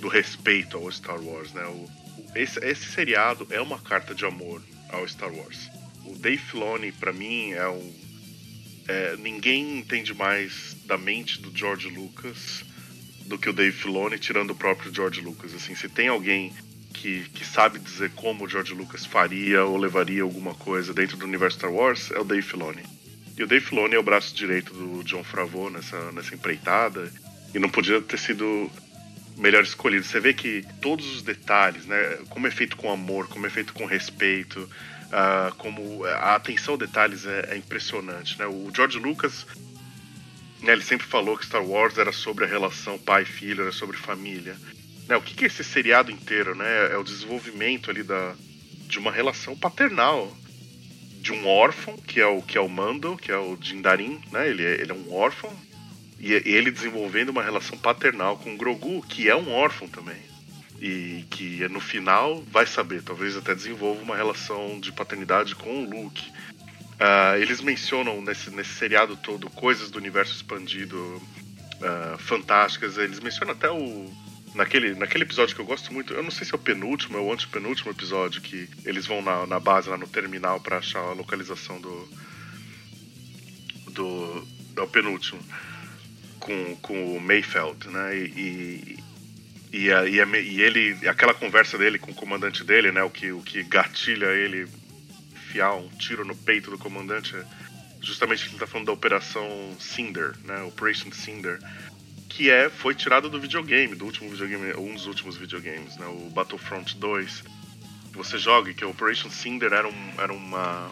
[0.00, 1.64] do respeito ao Star Wars, né?
[1.66, 1.88] O,
[2.34, 5.70] esse, esse seriado é uma carta de amor ao Star Wars.
[6.04, 7.94] O Dave Filoni, pra mim, é um.
[8.88, 12.64] é, ninguém entende mais da mente do George Lucas
[13.26, 15.54] do que o Dave Filoni, tirando o próprio George Lucas.
[15.54, 16.52] Assim, se tem alguém
[16.92, 21.24] que, que sabe dizer como o George Lucas faria ou levaria alguma coisa dentro do
[21.24, 22.82] universo Star Wars, é o Dave Filoni.
[23.36, 27.12] E o Dave Filoni é o braço direito do John Favreau nessa, nessa empreitada.
[27.54, 28.70] E não podia ter sido
[29.36, 30.04] melhor escolhido.
[30.04, 32.18] Você vê que todos os detalhes, né?
[32.30, 34.68] Como é feito com amor, como é feito com respeito,
[35.12, 38.46] ah, como a atenção a detalhes é, é impressionante, né?
[38.46, 39.46] O George Lucas,
[40.62, 44.56] né, ele sempre falou que Star Wars era sobre a relação pai-filho, era sobre família.
[45.08, 46.92] Né, o que, que é esse seriado inteiro, né?
[46.92, 48.34] É o desenvolvimento ali da,
[48.88, 50.36] de uma relação paternal
[51.20, 54.48] de um órfão, que é o que é o Mando, que é o Jindarin, né?
[54.48, 55.52] Ele é, ele é um órfão
[56.20, 60.20] e e ele desenvolvendo uma relação paternal com o Grogu, que é um órfão também.
[60.80, 65.90] E que no final vai saber, talvez até desenvolva uma relação de paternidade com o
[65.90, 66.30] Luke.
[66.98, 71.20] Ah, eles mencionam nesse, nesse seriado todo coisas do universo expandido
[71.82, 72.98] ah, fantásticas.
[72.98, 74.10] Eles mencionam até o.
[74.56, 77.26] Naquele, naquele episódio que eu gosto muito, eu não sei se é o penúltimo ou
[77.28, 81.12] o antepenúltimo episódio, que eles vão na, na base, lá no terminal, pra achar a
[81.12, 82.08] localização do.
[83.92, 84.46] do.
[84.76, 85.40] É o penúltimo.
[86.40, 88.16] Com, com o Mayfeld, né?
[88.16, 88.98] E,
[89.72, 91.08] e, e, a- e, a- e ele.
[91.08, 93.02] aquela conversa dele com o comandante dele, né?
[93.02, 94.66] O que, o que gatilha ele
[95.34, 97.44] enfiar um tiro no peito do comandante é
[98.02, 100.62] justamente ele tá falando da operação Cinder, né?
[100.62, 101.58] Operation Cinder,
[102.36, 106.06] que é foi tirada do videogame, do último videogame, um dos últimos videogames, né?
[106.06, 107.42] O Battlefront 2.
[108.12, 110.90] Que você joga que a Operation Cinder era um era uma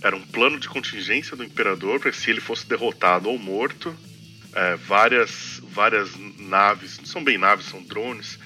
[0.00, 3.96] era um plano de contingência do imperador para se ele fosse derrotado ou morto,
[4.54, 8.38] é, várias várias naves, não são bem naves, são drones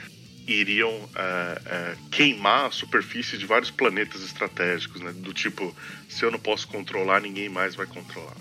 [0.46, 5.12] iriam é, é, queimar a superfície de vários planetas estratégicos, né?
[5.14, 5.76] Do tipo,
[6.08, 8.36] se eu não posso controlar, ninguém mais vai controlar.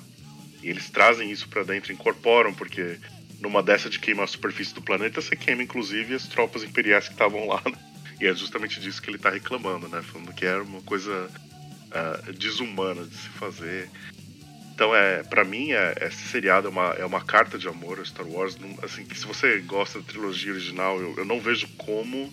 [0.64, 2.98] E eles trazem isso para dentro, incorporam, porque
[3.42, 7.14] numa dessa de queimar a superfície do planeta, você queima inclusive as tropas imperiais que
[7.14, 7.62] estavam lá.
[7.66, 7.78] Né?
[8.20, 10.02] E é justamente disso que ele tá reclamando, né?
[10.02, 11.30] Falando que era uma coisa
[11.92, 13.90] uh, desumana de se fazer.
[14.74, 18.06] Então, é, para mim, é, esse seriado é uma, é uma carta de amor a
[18.06, 18.58] Star Wars.
[18.58, 22.32] Não- Assim, que se você gosta da trilogia original, eu, eu não vejo como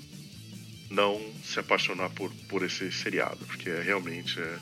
[0.91, 4.59] não se apaixonar por, por esse seriado, porque é realmente é,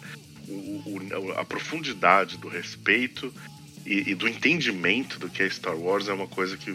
[0.49, 3.33] o, o- a profundidade do respeito
[3.87, 6.75] e, e do entendimento do que é Star Wars é uma coisa que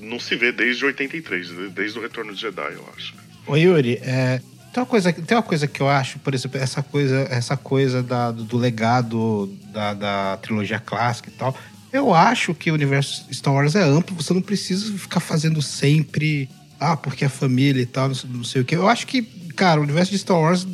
[0.00, 3.14] não se vê desde 83, desde o Retorno de Jedi, eu acho.
[3.46, 4.40] Ô Yuri, é,
[4.72, 8.02] tem, uma coisa, tem uma coisa que eu acho, por exemplo, essa coisa, essa coisa
[8.02, 11.56] da- do, do legado da, da trilogia clássica e tal.
[11.92, 16.48] Eu acho que o universo Star Wars é amplo, você não precisa ficar fazendo sempre,
[16.80, 18.74] ah, porque é família e tal, não sei, não sei o que.
[18.76, 19.22] Eu acho que,
[19.56, 20.66] cara, o universo de Star Wars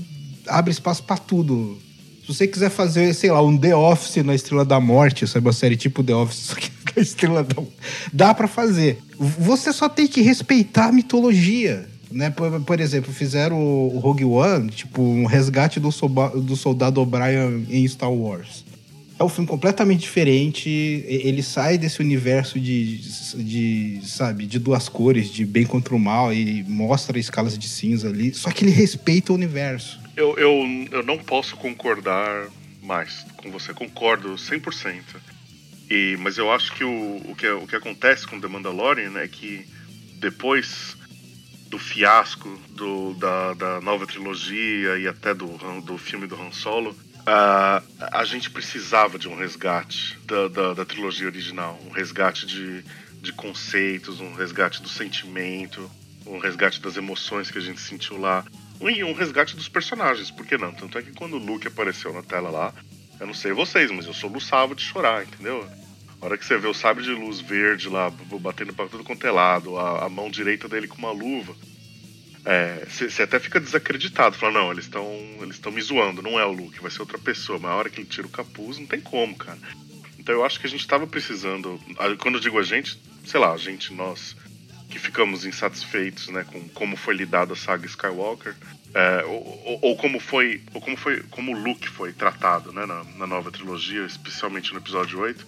[0.47, 1.79] abre espaço pra tudo.
[2.29, 5.53] Se você quiser fazer, sei lá, um The Office na Estrela da Morte, sabe, uma
[5.53, 7.63] série tipo The Office, só que com a Estrela da
[8.13, 8.99] dá pra fazer.
[9.19, 11.89] Você só tem que respeitar a mitologia.
[12.11, 12.29] Né?
[12.29, 17.67] Por, por exemplo, fizeram o Rogue One, tipo, um resgate do, soba- do soldado O'Brien
[17.71, 18.63] em Star Wars.
[19.19, 20.69] É um filme completamente diferente.
[21.07, 22.99] Ele sai desse universo de,
[23.37, 28.09] de, sabe, de duas cores, de bem contra o mal, e mostra escalas de cinza
[28.09, 28.33] ali.
[28.35, 29.99] Só que ele respeita o universo.
[30.19, 32.49] Eu, eu, eu não posso concordar
[32.83, 35.01] mais com você, concordo 100%.
[35.89, 39.29] E, mas eu acho que o, o, que o que acontece com The Mandalorian é
[39.29, 39.65] que
[40.19, 40.97] depois
[41.69, 45.47] do fiasco do, da, da nova trilogia e até do,
[45.83, 50.85] do filme do Han Solo, a, a gente precisava de um resgate da, da, da
[50.85, 51.79] trilogia original.
[51.87, 52.83] Um resgate de,
[53.23, 55.89] de conceitos, um resgate do sentimento,
[56.27, 58.45] um resgate das emoções que a gente sentiu lá.
[58.81, 60.73] E um resgate dos personagens, por que não?
[60.73, 62.73] Tanto é que quando o Luke apareceu na tela lá,
[63.19, 65.69] eu não sei vocês, mas eu soluçava de chorar, entendeu?
[66.21, 68.11] A hora que você vê o sabre de luz verde lá,
[68.41, 71.55] batendo pra tudo quanto é lado, a, a mão direita dele com uma luva,
[72.45, 74.37] é, você você até fica desacreditado.
[74.37, 75.05] Fala, não, eles estão
[75.41, 77.59] eles estão me zoando, não é o Luke, vai ser outra pessoa.
[77.59, 79.59] Mas a hora que ele tira o capuz, não tem como, cara.
[80.19, 81.81] Então eu acho que a gente tava precisando.
[82.19, 84.35] Quando eu digo a gente, sei lá, a gente, nós,
[84.89, 88.55] que ficamos insatisfeitos né, com como foi lidada a saga Skywalker.
[88.95, 90.63] é, ou, ou- ou como foi.
[90.73, 91.23] Ou como foi.
[91.31, 95.47] Como o Luke foi tratado né, na, na nova trilogia, especialmente no episódio 8.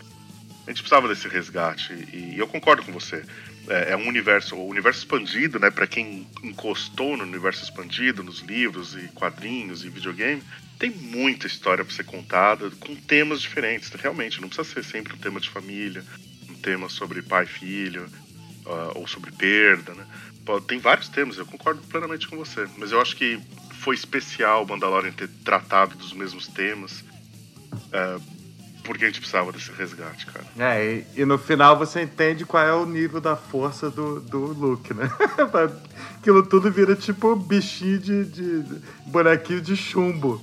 [0.66, 1.92] A gente precisava desse resgate.
[2.12, 3.24] E, e eu concordo com você.
[3.68, 5.70] É, é um universo, o universo expandido, né?
[5.70, 10.42] Para quem encostou no universo expandido, nos livros e quadrinhos e videogame,
[10.78, 13.88] tem muita história para ser contada com temas diferentes.
[13.90, 16.04] Realmente, não precisa ser sempre um tema de família,
[16.48, 18.06] um tema sobre pai e filho,
[18.94, 20.06] ou sobre perda, né?
[20.66, 22.66] Tem vários temas, eu concordo plenamente com você.
[22.76, 23.40] Mas eu acho que
[23.80, 27.04] foi especial o Mandalorian ter tratado dos mesmos temas.
[27.92, 28.18] ah,
[28.82, 30.44] porque a gente precisava desse resgate, cara.
[30.58, 34.38] É, e, e no final você entende qual é o nível da força do, do
[34.38, 35.08] Luke, né?
[36.18, 38.64] Aquilo tudo vira tipo bichinho de, de
[39.06, 40.42] bonequinho de chumbo.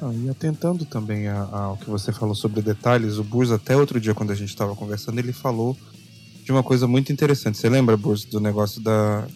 [0.00, 4.14] Ah, e atentando também ao que você falou sobre detalhes, o Burs, até outro dia,
[4.14, 5.76] quando a gente estava conversando, ele falou
[6.44, 7.58] de uma coisa muito interessante.
[7.58, 9.26] Você lembra, Burs, do negócio da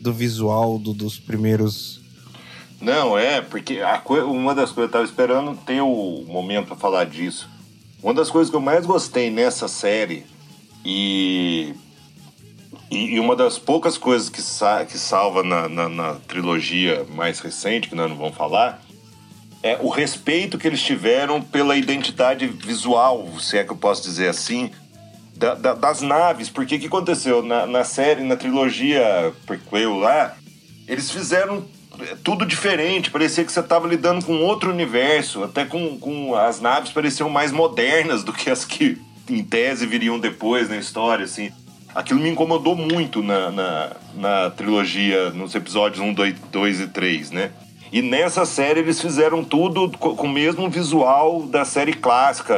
[0.00, 2.00] do visual do- dos primeiros.
[2.80, 3.80] Não, é, porque
[4.28, 7.48] uma das coisas, eu tava esperando ter o momento pra falar disso.
[8.02, 10.24] Uma das coisas que eu mais gostei nessa série
[10.84, 11.74] e,
[12.90, 17.88] e uma das poucas coisas que, sa- que salva na, na, na trilogia mais recente,
[17.88, 18.80] que nós não vamos falar,
[19.62, 24.28] é o respeito que eles tiveram pela identidade visual, se é que eu posso dizer
[24.28, 24.70] assim,
[25.36, 26.48] da- da- das naves.
[26.48, 27.42] Porque o que aconteceu?
[27.42, 30.34] Na, na série, na trilogia prequel lá,
[30.88, 31.64] eles fizeram
[32.22, 33.10] tudo diferente.
[33.10, 35.42] Parecia que você estava lidando com outro universo.
[35.44, 38.98] Até com, com as naves pareciam mais modernas do que as que,
[39.30, 41.50] em tese, viriam depois na história, assim.
[41.94, 47.30] Aquilo me incomodou muito na, na, na trilogia, nos episódios 1, 2, 2 e 3,
[47.30, 47.50] né?
[47.92, 52.54] E nessa série eles fizeram tudo co- com o mesmo visual da série clássica.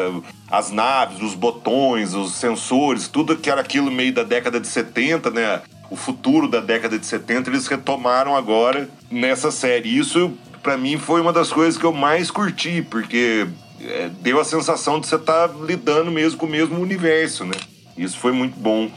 [0.51, 5.31] As naves, os botões, os sensores, tudo que era aquilo meio da década de 70,
[5.31, 5.61] né?
[5.91, 9.97] O futuro da década de 70, eles retomaram agora nessa série.
[9.99, 13.47] Isso, pra mim, foi uma das coisas que eu mais curti, porque
[13.81, 17.55] é, deu a sensação de você estar lidando mesmo com o mesmo universo, né?
[17.97, 18.91] Isso foi muito bom.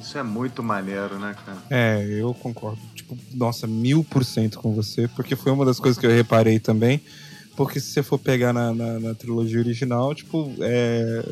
[0.00, 1.58] Isso é muito maneiro, né, cara?
[1.70, 2.78] É, eu concordo.
[3.04, 6.58] Tipo, nossa, mil por cento com você, porque foi uma das coisas que eu reparei
[6.58, 7.00] também.
[7.56, 11.22] Porque se você for pegar na, na, na trilogia original, tipo, é.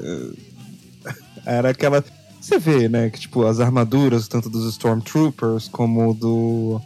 [1.45, 2.05] Era aquela.
[2.41, 6.81] você vê, né, que tipo, as armaduras, tanto dos Stormtroopers como do,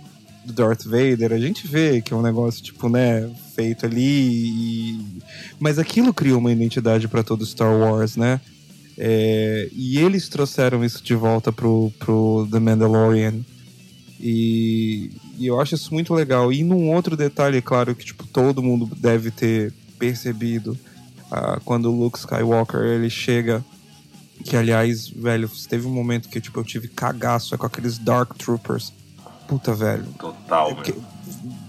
[0.45, 4.01] do Darth Vader, a gente vê que é um negócio, tipo, né, feito ali.
[4.03, 5.01] e-
[5.59, 8.41] Mas aquilo criou uma identidade para todo Star Wars, né?
[8.97, 13.35] É, E eles trouxeram isso de volta pro, pro The Mandalorian.
[14.21, 16.53] E, e eu acho isso muito legal.
[16.53, 20.77] E num outro detalhe, claro, que tipo, todo mundo deve ter percebido
[21.31, 23.65] ah, quando o Luke Skywalker ele chega.
[24.45, 28.35] Que aliás, velho, teve um momento que tipo, eu tive cagaço é com aqueles Dark
[28.37, 28.93] Troopers.
[29.49, 30.05] Puta, velho.
[30.19, 30.95] Total, É porque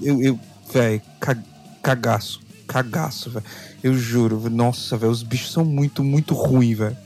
[0.02, 0.40] Eu, eu
[0.72, 1.38] velho, ca-
[1.82, 2.42] cagaço.
[2.68, 3.46] Cagaço, velho.
[3.84, 6.98] Eu juro, nossa, velho, os bichos são muito, muito ruins, velho.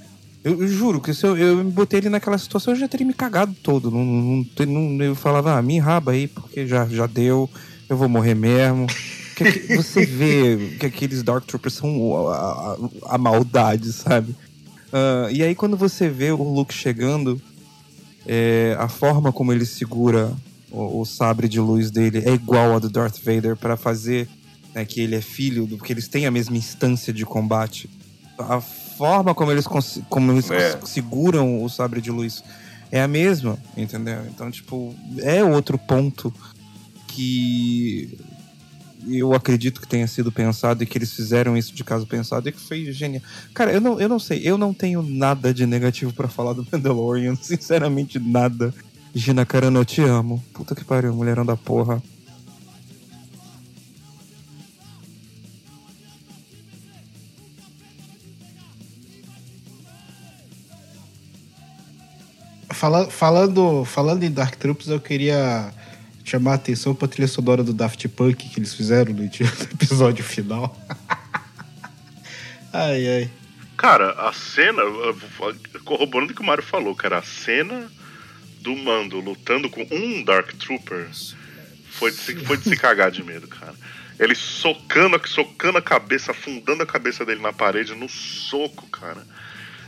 [0.43, 3.06] Eu, eu juro que se eu, eu me botei ele naquela situação, eu já teria
[3.06, 3.91] me cagado todo.
[3.91, 7.49] Não, não, não- eu falava, ah, me raba aí, porque já, já deu,
[7.88, 8.88] eu vou morrer mesmo.
[9.36, 12.77] Que- que- você vê que aqueles Dark Troopers são a, a-
[13.15, 14.36] a maldade, sabe?
[14.91, 17.39] Ah, e aí quando você vê o Luke chegando,
[18.25, 20.32] é, a forma como ele segura
[20.71, 24.27] o, o sabre de luz dele é igual a do Darth Vader para fazer
[24.73, 27.89] né, que ele é filho, do, porque eles têm a mesma instância de combate.
[28.39, 28.62] A
[29.02, 29.66] forma como eles,
[30.08, 30.80] como eles É.
[30.86, 32.44] seguram o sabre de luz
[32.92, 34.20] é a mesma, entendeu?
[34.28, 36.32] Então, tipo, é outro ponto
[37.08, 38.16] que
[39.08, 42.52] eu acredito que tenha sido pensado e que eles fizeram isso de caso pensado e
[42.52, 43.24] que foi genial.
[43.56, 46.64] Cara, eu não, eu não sei, eu não tenho nada de negativo pra falar do
[46.72, 48.72] Mandalorian, sinceramente nada.
[49.16, 50.44] Gina Carano, eu te amo.
[50.54, 52.02] Puta que pariu, mulherão da porra.
[62.82, 65.72] Fala- falando, falando em Dark Troopers, eu queria
[66.26, 70.76] chamar a atenção pra trilha sonora do Daft Punk que eles fizeram no episódio final.
[72.74, 73.32] ai, ai.
[73.78, 74.82] Cara, a cena,
[75.86, 77.88] corroborando o que o Mario falou, cara, a cena
[78.62, 81.08] do Mando lutando com um Dark Trooper
[81.91, 83.76] foi de se, foi de se cagar de medo, cara.
[84.17, 89.24] Ele socando, socando a cabeça, afundando a cabeça dele na parede no soco, cara.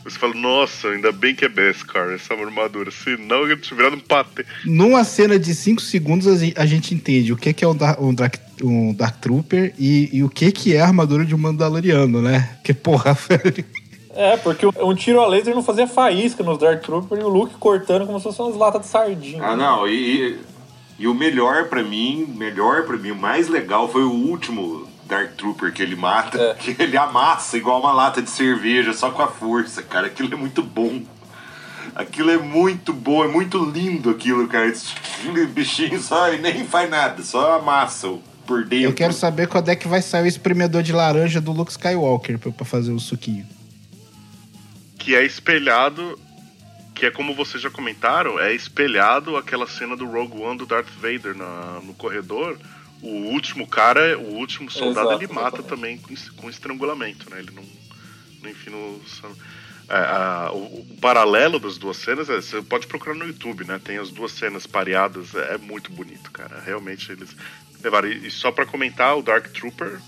[0.03, 3.99] Você fala, nossa, ainda bem que é Beskar essa armadura, senão ele tinha virado um
[3.99, 4.45] patê.
[4.65, 7.97] Numa cena de 5 segundos, a gen- a gente entende o que é um, Dar-
[8.01, 11.37] um Dark, um Dark Trooper e, e o que que é a armadura de um
[11.37, 12.57] Mandaloriano, né?
[12.63, 13.63] Que porra, velho.
[14.15, 17.55] É, porque um tiro a laser não fazia faísca nos Dark Trooper e o Luke
[17.55, 19.41] cortando como se fossem umas latas de sardinha.
[19.41, 19.93] Ah, não, e,
[20.33, 20.39] e,
[20.99, 25.35] e o melhor pra mim, melhor pra mim, o mais legal foi o último Dark
[25.35, 26.53] Trooper que ele mata, É.
[26.75, 30.07] que ele amassa igual uma lata de cerveja, só com a força, cara.
[30.07, 31.01] Aquilo é muito bom.
[31.95, 34.67] Aquilo é muito bom, é muito lindo aquilo, cara.
[34.67, 34.93] Esse
[35.53, 38.87] bichinho só nem faz nada, só amassa o- por dentro.
[38.89, 42.37] Eu quero saber quando é que vai sair o espremedor de laranja do Luke Skywalker
[42.39, 43.45] pra, pra fazer o suquinho.
[44.97, 46.17] que é espelhado,
[46.95, 50.87] que é como vocês já comentaram, é espelhado aquela cena do Rogue One do Darth
[51.01, 52.57] Vader na- no corredor.
[53.03, 55.69] O último cara, o último soldado, Exato, ele mata exatamente.
[55.69, 57.39] também com, com estrangulamento, né?
[57.39, 57.63] Ele não,
[58.41, 59.01] não enfia no...
[59.89, 63.79] É, a- o, o paralelo das duas cenas, é, você pode procurar no YouTube, né?
[63.83, 66.61] Tem as duas cenas pareadas, é, é muito bonito, cara.
[66.61, 67.35] Realmente eles
[67.83, 68.07] levaram.
[68.07, 69.99] E e só pra comentar, o Dark Trooper,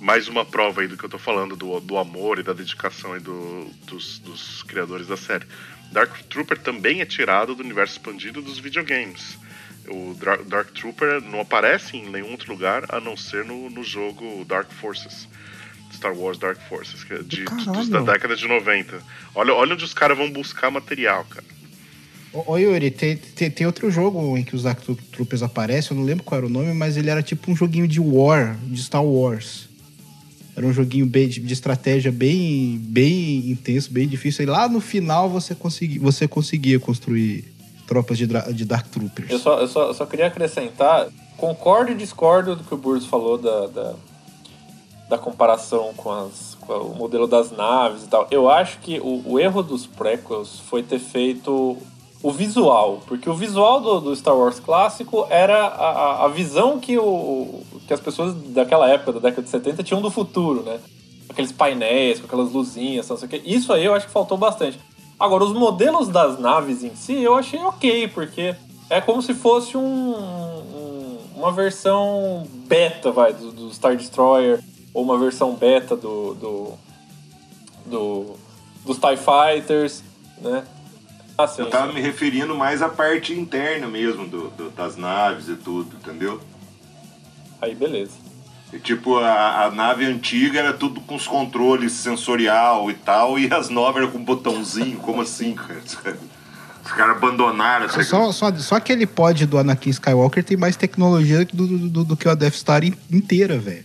[0.00, 3.12] mais uma prova aí do que eu tô falando, do, do amor e da dedicação
[3.12, 5.44] aí do, dos, dos criadores da série.
[5.92, 9.36] Dark Trooper também é tirado do universo expandido dos videogames.
[9.90, 10.14] O
[10.46, 14.70] Dark Trooper não aparece em nenhum outro lugar a não ser no, no jogo Dark
[14.72, 15.28] Forces.
[15.92, 19.02] Star Wars Dark Forces, que é de, dos- da década de 90.
[19.34, 21.44] Olha, olha onde os caras vão buscar material, cara.
[22.32, 25.90] Ô, ô, Yuri, tem, tem, tem outro jogo em que os Dark Tro- Troopers aparecem,
[25.90, 28.56] eu não lembro qual era o nome, mas ele era tipo um joguinho de War,
[28.66, 29.68] de Star Wars.
[30.56, 34.44] Era um joguinho bem, de, de estratégia bem, bem intenso, bem difícil.
[34.44, 37.44] E lá no final você, consegui, você conseguia construir
[37.90, 38.24] tropas de,
[38.54, 39.28] de Dark Troopers.
[39.28, 43.04] Eu só, eu, só, eu só queria acrescentar, concordo e discordo do que o Burns
[43.04, 43.94] falou da, da,
[45.08, 48.28] da comparação com, as, com o modelo das naves e tal.
[48.30, 51.76] Eu acho que o, o erro dos prequels foi ter feito
[52.22, 56.96] o visual, porque o visual do, do Star Wars clássico era a, a- visão que,
[56.96, 60.78] o, que as pessoas daquela época, da década de 70, tinham do futuro, né?
[61.28, 63.40] Aqueles painéis com aquelas luzinhas, não sei o quê.
[63.44, 64.78] Isso aí eu acho que faltou bastante.
[65.20, 68.56] Agora, os modelos das naves em si, eu achei ok, porque
[68.88, 69.82] é como se fosse um,
[70.14, 74.60] um- uma versão beta, vai, do, do Star Destroyer,
[74.94, 76.72] ou uma versão beta do, do,
[77.86, 78.34] do
[78.84, 80.02] dos TIE Fighters,
[80.40, 80.64] né?
[81.36, 85.54] Assim, Eu tava me referindo mais à parte interna mesmo do, do- das naves e
[85.56, 86.40] tudo, entendeu?
[87.60, 88.12] Aí, beleza.
[88.72, 93.52] E, tipo, a, a nave antiga era tudo com os controles sensorial e tal, e
[93.52, 95.80] as novas eram com botãozinho, como assim, cara?
[96.82, 101.44] Os caras abandonaram essa Só, só, só aquele pod do Anakin Skywalker tem mais tecnologia
[101.44, 103.84] do, do, do- do que a Death Star in- inteira, velho.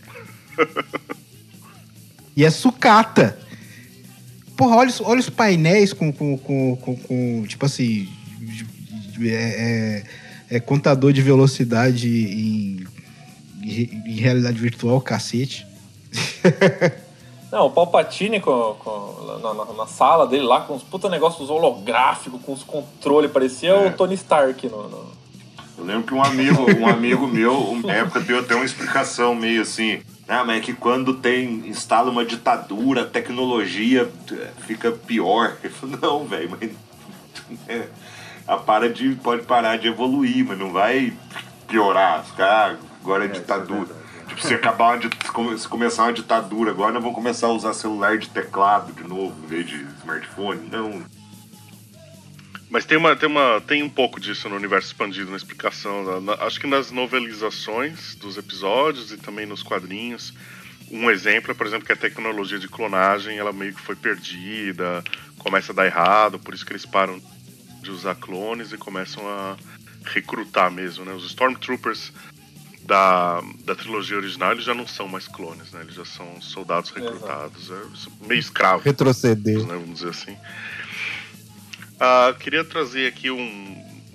[2.34, 3.38] e é sucata.
[4.56, 8.08] Porra, olha, os- olha os painéis com, com, com, com- com, tipo assim,
[9.20, 10.02] é,
[10.50, 12.84] é- é contador de velocidade em,
[13.66, 15.66] em- realidade virtual, cacete.
[17.50, 21.48] Não, o Palpatine com, com- na, na- na sala dele lá, com uns puta negócios
[21.48, 23.88] holográficos, com os controles, parecia É.
[23.88, 24.88] o Tony Stark no.
[24.88, 25.16] no-
[25.78, 29.62] Eu lembro que um amigo, um amigo meu, na época, deu até uma explicação meio
[29.62, 30.00] assim.
[30.28, 35.56] Ah, mas é que quando tem, instala uma ditadura, a tecnologia eh, fica pior.
[35.62, 36.70] Ele falou, não, velho, mas
[37.68, 37.86] é,
[38.48, 41.12] a para de, pode parar de evoluir, mas não vai
[41.68, 42.24] piorar.
[42.24, 43.94] Os caras, agora é, ditadura.
[44.28, 47.46] tipo, se acabar uma, dit- se come- se começar uma ditadura, agora nós vamos começar
[47.46, 50.68] a usar celular de teclado de novo, em vez de smartphone.
[50.68, 51.02] Não,
[52.68, 56.02] Mas tem, uma, tem, uma, tem um pouco disso no universo expandido na explicação.
[56.04, 60.34] na- na- acho que nas novelizações dos episódios e também nos quadrinhos.
[60.90, 65.02] Um exemplo é, por exemplo, que a tecnologia de clonagem ela meio que foi perdida,
[65.38, 67.20] começa a dar errado, por isso que eles param
[67.82, 69.56] de usar clones e começam a
[70.04, 71.04] recrutar mesmo.
[71.04, 71.12] Né?
[71.12, 72.12] Os Stormtroopers
[72.86, 75.80] da, da trilogia original eles já não são mais clones, né?
[75.82, 79.58] eles já são soldados recrutados, é meio escravos Retroceder.
[79.66, 80.36] né, vamos dizer assim.
[81.98, 83.38] Ah, queria trazer aqui um,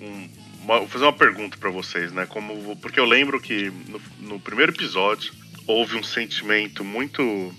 [0.00, 0.28] um-
[0.62, 2.26] uma- vou fazer uma pergunta para vocês, né?
[2.26, 5.32] Como porque eu lembro que no, no primeiro episódio
[5.66, 7.52] houve um sentimento muito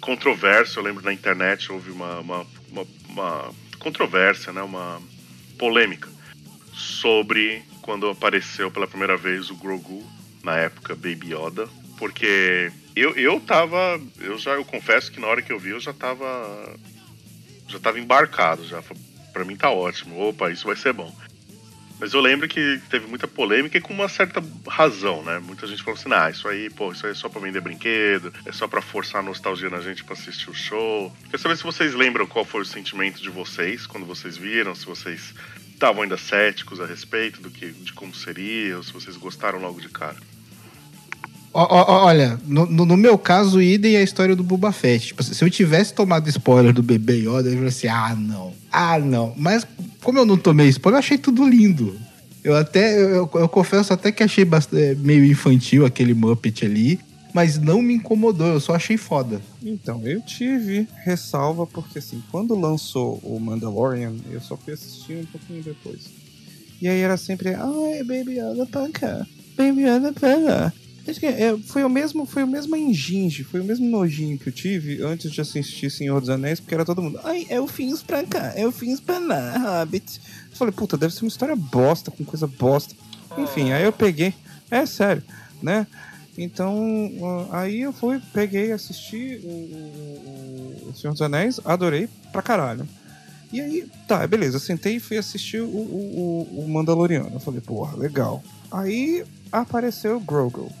[0.00, 0.78] controverso.
[0.80, 4.62] Eu lembro na internet houve uma, uma, uma- uma controvérsia, né?
[4.62, 5.00] Uma
[5.56, 6.08] polêmica
[6.74, 10.04] sobre quando apareceu pela primeira vez o Grogu
[10.42, 11.68] na época Baby Yoda,
[11.98, 15.80] porque eu, eu tava, eu já eu confesso que na hora que eu vi eu
[15.80, 16.76] já tava
[17.68, 18.82] já tava embarcado já.
[19.32, 20.28] Pra mim tá ótimo.
[20.28, 21.14] Opa, isso vai ser bom.
[21.98, 25.38] Mas eu lembro que teve muita polêmica e com uma certa razão, né?
[25.38, 28.32] Muita gente falou assim: ah, isso aí, pô, isso aí é só pra vender brinquedo,
[28.44, 31.12] é só pra forçar a nostalgia na gente pra assistir o show.
[31.30, 34.84] Quer saber se vocês lembram qual foi o sentimento de vocês quando vocês viram, se
[34.84, 35.32] vocês
[35.72, 39.80] estavam ainda céticos a respeito do que, de como seria, ou se vocês gostaram logo
[39.80, 40.16] de cara.
[41.54, 45.08] Olha, no, no- meu caso, idem é a história do Boba Fett.
[45.08, 48.98] Tipo, se eu tivesse tomado spoiler do bebê Yoda, eu ia assim, ah, não, ah,
[48.98, 49.34] não.
[49.36, 49.66] Mas
[50.02, 51.94] como eu não tomei spoiler, eu achei tudo lindo.
[52.42, 56.98] Eu até, eu, eu- confesso até que achei bastante, meio infantil aquele Muppet ali,
[57.34, 59.40] mas não me incomodou, eu só achei foda.
[59.62, 65.26] Então, eu tive ressalva porque assim, quando lançou o Mandalorian, eu só fui assistir um
[65.26, 66.00] pouquinho depois.
[66.80, 69.24] E aí era sempre, ai, Baby Yoda pra cá,
[69.56, 70.08] Baby Yoda.
[70.08, 70.81] Acho que
[71.26, 75.02] é, foi o mesmo, foi o mesmo enginge, foi o mesmo nojinho que eu tive
[75.02, 78.24] antes de assistir Senhor dos Anéis, porque era todo mundo, ai, é o Fins pra
[78.24, 80.20] cá, é o Fins pra lá, Hobbit.
[80.50, 82.94] Eu falei, puta, deve ser uma história bosta, com coisa bosta.
[83.36, 84.32] Enfim, aí eu peguei,
[84.70, 85.22] é sério,
[85.62, 85.86] né?
[86.38, 86.80] Então,
[87.50, 92.88] aí eu fui, peguei, assisti o, o, o Senhor dos Anéis, adorei pra caralho.
[93.52, 97.30] E aí, tá, beleza, sentei e fui assistir o, o- o Mandaloriano.
[97.34, 98.42] Eu falei, porra, legal.
[98.70, 100.72] Aí apareceu o Grogu.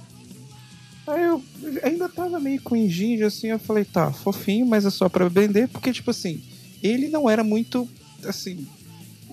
[1.06, 1.42] Aí eu
[1.82, 5.68] ainda tava meio com enginge, assim, eu falei, tá, fofinho, mas é só pra vender,
[5.68, 6.40] porque, tipo assim,
[6.82, 7.88] ele não era muito,
[8.24, 8.66] assim,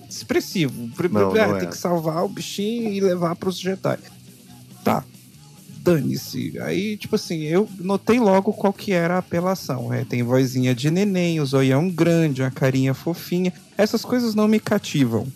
[0.08, 0.90] expressivo.
[1.10, 1.66] Não, Ah, não tem era.
[1.66, 3.98] que salvar o bichinho e levar pros Jedi.
[4.82, 5.04] Tá,
[5.82, 6.58] dane-se.
[6.60, 9.92] Aí, tipo assim, eu notei logo qual que era a apelação.
[9.92, 13.52] É, tem vozinha de neném, o zoião grande, uma carinha fofinha.
[13.78, 15.26] Essas coisas não me cativam.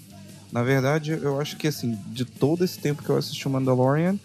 [0.51, 4.19] Na verdade, eu acho que assim, de todo esse tempo que eu assisti o Mandalorian,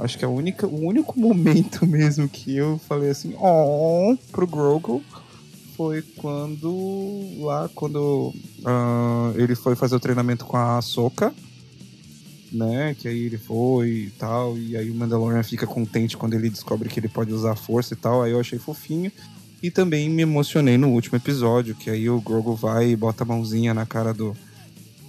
[0.00, 5.02] acho que a única, o único momento mesmo que eu falei assim, oh, pro Grogu
[5.76, 8.34] foi quando lá quando
[8.64, 11.32] ah, ele foi fazer o treinamento com a Ahsoka
[12.52, 12.94] né?
[12.98, 16.88] Que aí ele foi e tal, e aí o Mandalorian fica contente quando ele descobre
[16.88, 19.10] que ele pode usar a força e tal, aí eu achei fofinho.
[19.62, 23.26] E também me emocionei no último episódio, que aí o Grogu vai e bota a
[23.26, 24.34] mãozinha na cara do,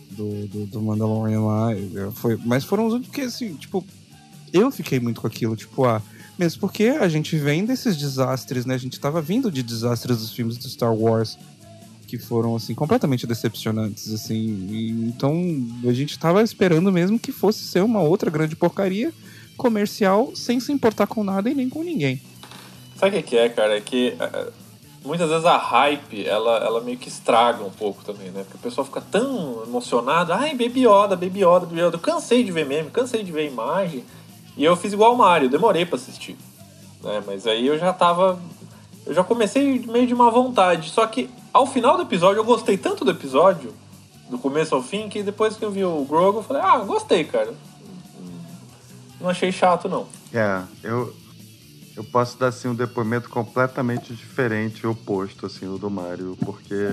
[0.10, 1.70] do, do, do Mandalorian lá.
[2.14, 3.86] Foi, mas foram os únicos que, assim, tipo,
[4.54, 6.02] eu fiquei muito com aquilo, tipo, ah,
[6.38, 8.76] mesmo porque a gente vem desses desastres, né?
[8.76, 11.38] A gente tava vindo de desastres dos filmes do Star Wars
[12.08, 15.34] que foram assim completamente decepcionantes assim e, então
[15.88, 19.14] a gente tava esperando mesmo que fosse ser uma outra grande porcaria
[19.56, 22.22] comercial sem se importar com nada e nem com ninguém
[23.02, 23.78] Sabe o que, é, cara?
[23.78, 24.48] É que é,
[25.04, 28.44] muitas vezes a hype, ela, ela meio que estraga um pouco também, né?
[28.44, 30.32] Porque o pessoal fica tão emocionado.
[30.32, 31.96] Ai, Baby Yoda, Baby Yoda, Baby Yoda.
[31.96, 34.04] Eu cansei de ver meme, cansei de ver imagem.
[34.62, 36.38] E eu fiz igual o Mario, demorei pra assistir.
[37.02, 37.24] Né?
[37.26, 38.40] Mas aí eu já tava...
[39.08, 40.92] Eu já comecei meio de má vontade.
[40.92, 43.74] Só que ao final do episódio, eu gostei tanto do episódio,
[44.30, 47.24] do começo ao fim, que depois que eu vi o Grogu, eu falei, ah, gostei,
[47.24, 47.52] cara.
[49.20, 50.06] Não achei chato, não.
[50.32, 51.12] É, eu,
[51.98, 56.88] eu posso dar assim um depoimento completamente diferente, oposto assim o do Mário, porque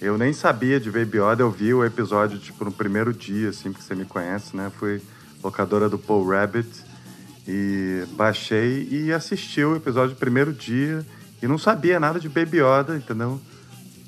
[0.00, 3.72] eu nem sabia de Baby Yoda, eu vi o episódio tipo no primeiro dia, assim,
[3.72, 4.70] porque você me conhece, né?
[4.78, 5.02] Fui
[5.46, 6.68] locadora do Paul Rabbit
[7.46, 11.06] e baixei e assisti o episódio no primeiro dia
[11.40, 13.40] e não sabia nada de Baby Yoda, entendeu?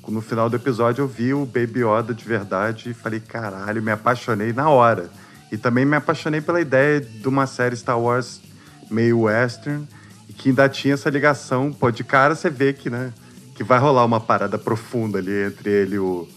[0.07, 3.91] No final do episódio eu vi o Baby Yoda de verdade e falei, caralho, me
[3.91, 5.09] apaixonei na hora.
[5.51, 8.41] E também me apaixonei pela ideia de uma série Star Wars
[8.89, 9.87] meio western
[10.27, 11.71] e que ainda tinha essa ligação.
[11.71, 13.13] Pô, de cara você vê que, né,
[13.55, 16.27] que vai rolar uma parada profunda ali entre ele e o,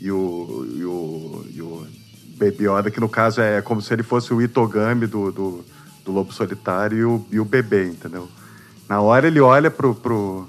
[0.00, 1.86] e o, e o, e o
[2.36, 5.64] Baby Yoda, que no caso é como se ele fosse o Itogami do, do,
[6.04, 8.28] do Lobo Solitário e o, e o bebê, entendeu?
[8.88, 10.46] Na hora ele olha pro, pro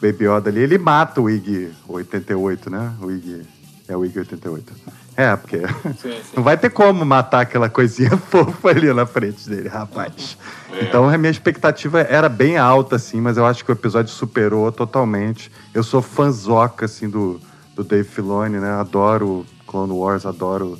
[0.00, 2.92] Baby Yoda ali, ele mata o Ig 88, né?
[3.00, 3.46] O Ig.
[3.86, 4.72] É o Ig 88.
[5.16, 5.58] É, porque
[6.00, 6.36] Sim, sim.
[6.36, 10.38] não vai ter como matar aquela coisinha fofa ali na frente dele, rapaz.
[10.80, 14.70] Então a minha expectativa era bem alta, assim, mas eu acho que o episódio superou
[14.72, 15.50] totalmente.
[15.74, 17.40] Eu sou fãzoca, assim, do,
[17.74, 18.70] do Dave Filoni, né?
[18.72, 20.78] Adoro Clone Wars, adoro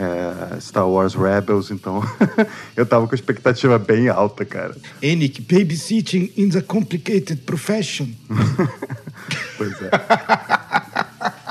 [0.00, 2.02] é, Star Wars Rebels, então
[2.76, 4.74] eu tava com expectativa bem alta, cara.
[5.02, 8.08] Enic, babysitting in the complicated profession.
[9.58, 9.90] Pois é.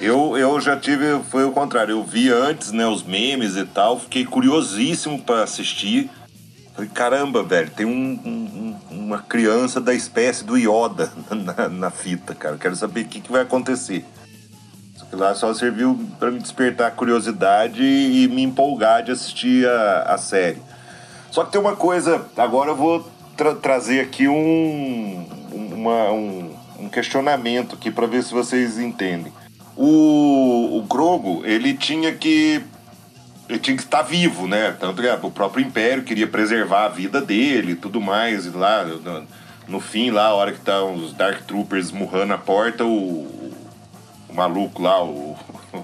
[0.00, 1.92] Eu, eu já tive, foi o contrário.
[1.92, 6.10] Eu vi antes, né, os memes e tal, fiquei curiosíssimo pra assistir.
[6.74, 11.90] Falei, caramba, velho, tem um- um- um- uma criança da espécie do Yoda na, na
[11.92, 12.56] fita, cara.
[12.58, 14.04] Quero saber o que, que vai acontecer.
[15.12, 20.60] Lá só serviu pra me despertar curiosidade e me empolgar de assistir a, a série.
[21.30, 23.06] Só que tem uma coisa, agora eu vou
[23.36, 29.32] tra- trazer aqui um, uma- um, um questionamento aqui para ver se vocês entendem.
[29.76, 32.62] O, o Grogo, ele tinha que
[33.48, 34.74] ele tinha que estar vivo, né?
[34.80, 38.46] Tanto que o próprio Império queria preservar a vida dele e tudo mais.
[38.46, 39.26] E lá, no,
[39.68, 43.51] no fim, lá, a hora que tá os Dark Troopers murrando a porta, o,
[44.32, 45.36] o maluco lá, o,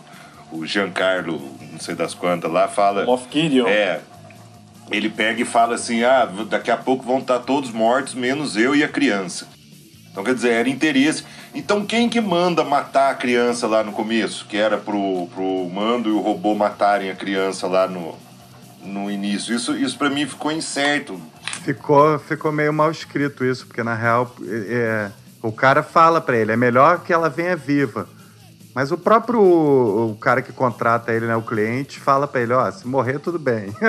[0.50, 1.40] o Giancarlo,
[1.70, 3.04] não sei das quantas lá, fala...
[3.04, 3.66] Moff Gideon.
[3.68, 4.00] É,
[4.90, 8.74] ele pega e fala assim: ah, daqui a pouco vão estar todos mortos, menos eu
[8.74, 9.46] e a criança.
[10.10, 11.24] Então, quer dizer, era interesse.
[11.54, 14.46] Então, quem que manda matar a criança lá no começo?
[14.46, 18.16] Que era pro, pro Mando e o robô matarem a criança lá no,
[18.82, 19.54] no início.
[19.54, 21.20] Isso, isso para mim ficou incerto.
[21.62, 25.10] Ficou, ficou meio mal escrito isso, porque na real é,
[25.42, 28.08] o cara fala pra ele, é melhor que ela venha viva.
[28.78, 32.70] Mas o próprio o cara que contrata ele, né, o cliente, fala pra ele, ó,
[32.70, 33.74] se morrer tudo bem.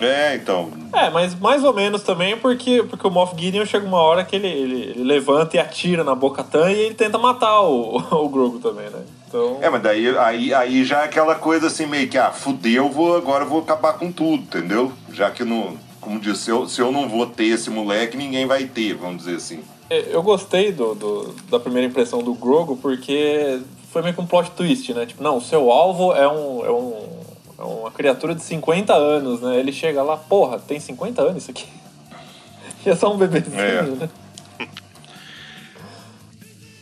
[0.00, 0.70] É, então.
[0.92, 4.34] É, mas mais ou menos também porque, porque o Moff Gideon chega uma hora que
[4.34, 8.58] ele, ele, ele levanta e atira na Bocatan e ele tenta matar o, o Grogu
[8.58, 8.98] também, né?
[9.28, 12.90] Então, É, mas daí aí, aí já é aquela coisa assim, meio que, ah, fudeu,
[12.90, 14.92] vou, agora eu vou acabar com tudo, entendeu?
[15.12, 15.76] Já que não.
[16.00, 19.18] Como disse, se eu, se eu não vou ter esse moleque, ninguém vai ter, vamos
[19.24, 19.60] dizer assim.
[19.88, 23.60] é, eu gostei do, do- da primeira impressão do Grogu porque
[23.94, 25.06] foi meio que um plot twist, né?
[25.06, 26.66] Tipo, não, o seu alvo é um...
[26.66, 27.24] É um
[27.56, 29.56] é uma criatura de 50 anos, né?
[29.60, 31.66] Ele chega lá, porra, tem 50 anos isso aqui?
[32.84, 33.82] E é só um bebezinho, É.
[33.82, 34.08] né?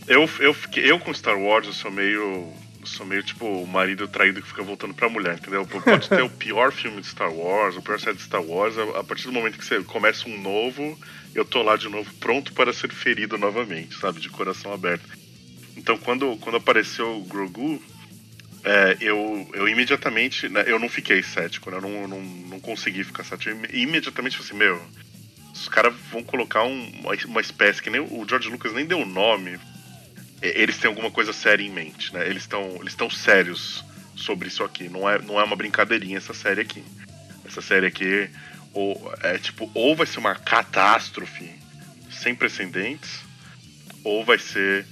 [0.08, 2.20] Eu, eu, fiquei- eu com Star Wars, eu sou meio.
[2.20, 2.52] eu
[2.84, 5.64] Sou meio tipo o marido traído que fica voltando pra mulher, entendeu?
[5.64, 8.98] Pode ter o pior filme de Star Wars, o pior série de Star Wars, a,
[8.98, 10.98] a partir do momento que você começa um novo,
[11.32, 14.18] eu tô lá de novo pronto para ser ferido novamente, sabe?
[14.18, 15.04] De coração aberto.
[15.82, 17.82] Então quando, quando apareceu o Grogu,
[18.64, 20.48] é, eu, eu imediatamente.
[20.48, 21.78] né, eu não fiquei cético, né?
[21.78, 23.50] Eu não, não, não consegui ficar cético.
[23.50, 24.80] Eu imediatamente falei assim, meu,
[25.52, 26.90] os caras vão colocar um-
[27.24, 29.58] uma, espécie que nem o George Lucas nem deu o nome.
[30.40, 32.28] Eles têm alguma coisa séria em mente, né?
[32.28, 34.88] Eles estão eles sérios sobre isso aqui.
[34.88, 36.84] Não é, não é uma brincadeirinha essa série aqui.
[37.44, 38.30] Essa série aqui
[38.72, 41.50] ou, é tipo, ou vai ser uma catástrofe
[42.10, 43.20] sem precedentes,
[44.04, 44.86] ou vai ser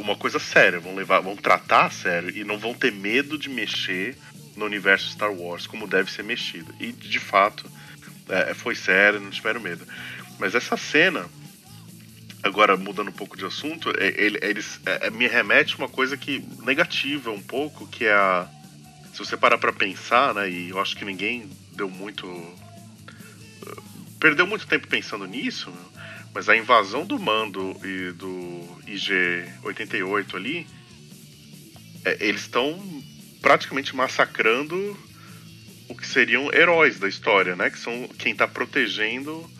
[0.00, 0.78] uma coisa séria.
[0.80, 4.16] Vão levar, vão tratar a sério e não vão ter medo de mexer
[4.56, 6.74] no universo Star Wars como deve ser mexido.
[6.80, 7.68] E de fato
[8.28, 9.86] é, foi sério, não tiveram medo.
[10.38, 11.26] Mas essa cena,
[12.42, 15.88] agora mudando um pouco de assunto, é, ele- eles é, é, me remete a uma
[15.88, 18.48] coisa que negativa um pouco, que é a
[19.12, 22.26] se você parar pra pensar, né, e eu acho que ninguém deu muito
[24.20, 25.95] perdeu muito tempo pensando nisso, meu,
[26.36, 28.28] mas a invasão do Mando e do
[28.86, 30.66] IG-88 ali,
[32.04, 32.78] é, eles estão
[33.40, 34.94] praticamente massacrando
[35.88, 37.70] o que seriam heróis da história, né?
[37.70, 39.50] Que são quem tá protegendo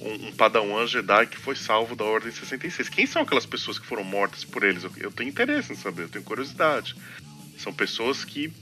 [0.00, 2.88] um, um Padawan Jedi que foi salvo da Ordem 66.
[2.88, 4.84] Quem são aquelas pessoas que foram mortas por eles?
[4.84, 6.94] Eu, eu tenho interesse em saber, eu tenho curiosidade.
[7.58, 8.52] São pessoas que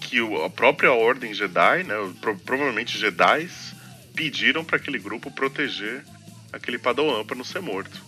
[0.00, 3.74] que o- a própria Ordem Jedi, né, pro- provavelmente Jedis,
[4.14, 6.04] pediram para aquele grupo proteger
[6.52, 8.02] aquele Padawan para não ser morto.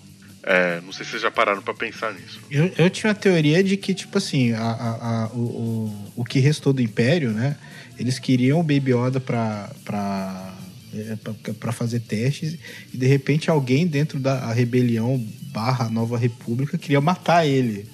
[0.45, 2.41] É, não sei se vocês já pararam para pensar nisso.
[2.51, 6.41] Eu, eu tinha a teoria de que, tipo assim, a, a- a- o, o, que
[6.41, 7.57] restou do Império, né?
[7.97, 10.55] Eles queriam o Baby Yoda pra, pra,
[10.93, 12.59] é, pra, pra fazer testes
[12.93, 17.87] e de repente alguém dentro da rebelião barra Nova República queria matar ele.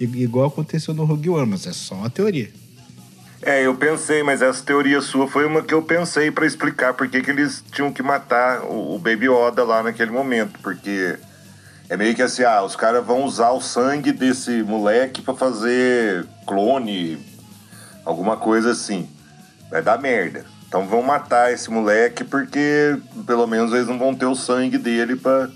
[0.00, 2.50] Igual aconteceu no Rogue One, mas é só uma teoria.
[3.44, 7.08] É, eu pensei, mas essa teoria sua foi uma que eu pensei pra explicar por
[7.08, 11.18] que que eles tinham que matar o, o Baby Yoda lá naquele momento, porque
[11.88, 16.24] é meio que assim, ah, os caras vão usar o sangue desse moleque pra fazer
[16.46, 17.18] clone,
[18.04, 19.10] alguma coisa assim.
[19.70, 20.44] Vai dar merda.
[20.68, 25.16] Então vão matar esse moleque porque pelo menos eles não vão ter o sangue dele
[25.16, 25.48] pra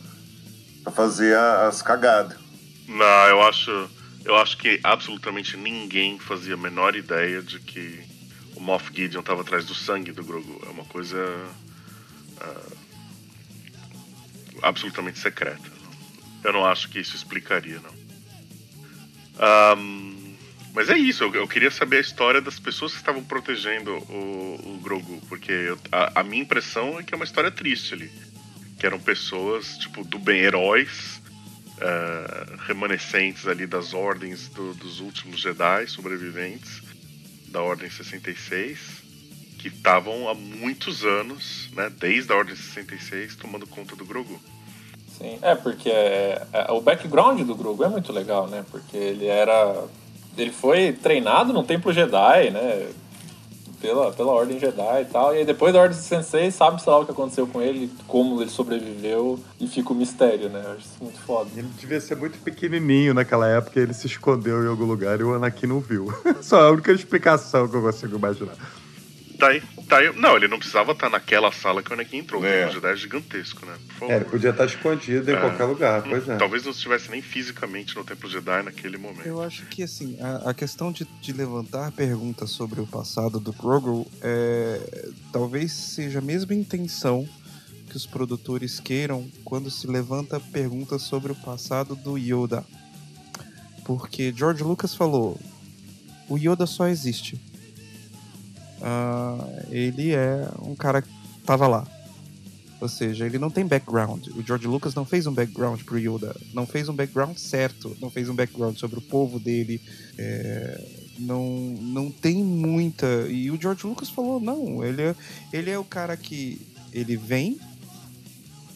[0.93, 2.37] fazer a- as cagadas.
[2.89, 3.89] Não, eu acho,
[4.27, 8.01] eu acho que absolutamente ninguém fazia a menor ideia de que
[8.55, 10.61] o Moff Gideon estava atrás do sangue do Grogu.
[10.66, 11.49] É uma coisa
[12.41, 12.72] ah,
[14.62, 15.70] absolutamente secreta.
[16.43, 17.95] Eu não acho que isso explicaria, não.
[19.39, 20.35] Ahm,
[20.72, 24.61] mas é isso, eu, eu queria saber a história das pessoas que estavam protegendo o,
[24.74, 28.11] o Grogu, porque eu- a, a minha impressão é que é uma história triste ali.
[28.79, 31.15] Que eram pessoas, tipo, do bem, heróis,
[31.81, 36.83] eh, remanescentes ali das ordens do- dos últimos Jedi, sobreviventes
[37.49, 38.79] da Ordem 66,
[39.59, 44.41] que estavam há muitos anos, né, desde a Ordem 66, tomando conta do Grogu.
[45.18, 48.64] Sim, é porque é, é, o background do Grogu é muito legal, né?
[48.70, 49.85] Porque ele era.
[50.37, 52.89] Ele foi treinado no Templo Jedi, né?
[53.81, 55.35] Pela, pela Ordem Jedi e tal.
[55.35, 58.51] E aí depois da Ordem 66, sabe-se lá o que aconteceu com ele, como ele
[58.51, 60.62] sobreviveu, e fica o mistério, né?
[60.64, 61.51] Eu acho isso muito foda.
[61.55, 65.35] Ele devia ser muito pequenininho naquela época, ele se escondeu em algum lugar e o
[65.35, 66.12] Anakin não viu.
[66.41, 68.57] Só é a única explicação que eu consigo imaginar.
[69.39, 70.12] Tá aí, tá aí.
[70.16, 72.45] Não, ele não precisava estar naquela sala que o Anakin entrou.
[72.45, 72.49] É.
[72.49, 73.74] O Templo Jedi é gigantesco, né?
[73.89, 74.12] Por favor.
[74.12, 75.41] É, ele podia estar escondido em É.
[75.41, 76.37] qualquer lugar, pois é.
[76.37, 79.26] Talvez não estivesse nem fisicamente no Templo Jedi naquele momento.
[79.26, 83.53] Eu acho que assim, a, a questão de, de levantar perguntas sobre o passado do
[83.53, 87.28] Grogu é, talvez seja a mesma intenção
[87.91, 92.64] que os produtores queiram quando se levanta perguntas sobre o passado do Yoda.
[93.84, 95.39] Porque George Lucas falou:
[96.28, 97.41] o Yoda só existe.
[98.81, 99.39] Ah,
[99.70, 101.09] ele é um cara que
[101.45, 101.87] tava lá.
[102.81, 104.27] Ou seja, ele não tem background.
[104.29, 106.37] O George Lucas não fez um background pro Yoda.
[106.53, 107.97] Não fez um background certo.
[108.01, 109.81] Não fez um background sobre o povo dele.
[110.18, 110.85] É,
[111.18, 111.45] não,
[111.81, 113.07] não tem muita.
[113.29, 115.14] E o George Lucas falou: não, ele é,
[115.53, 116.61] ele é o cara que.
[116.93, 117.59] Ele vem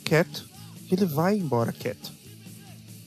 [0.04, 0.48] quieto.
[0.90, 2.12] Ele vai embora quieto.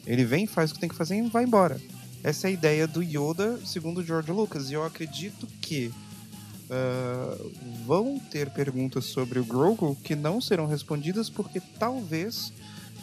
[0.06, 1.80] Ele vem, faz o que tem que fazer e vai embora.
[2.24, 4.70] Essa é a ideia do Yoda, segundo o George Lucas.
[4.70, 5.91] E eu acredito que
[6.76, 7.38] ah,
[7.86, 12.51] vão ter perguntas sobre o Grogu que não serão respondidas porque talvez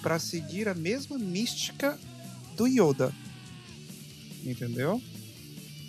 [0.02, 1.96] para seguir a mesma mística
[2.56, 3.14] do Yoda.
[4.44, 5.00] Entendeu?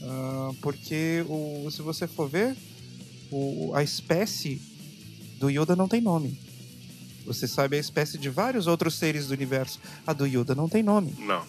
[0.04, 2.56] Ah, porque o, se você for ver,
[3.32, 4.62] o, a espécie
[5.40, 6.38] do Yoda não tem nome.
[7.26, 9.80] Você sabe a espécie de vários outros seres do universo.
[10.06, 11.16] A do Yoda não tem nome.
[11.18, 11.44] Não.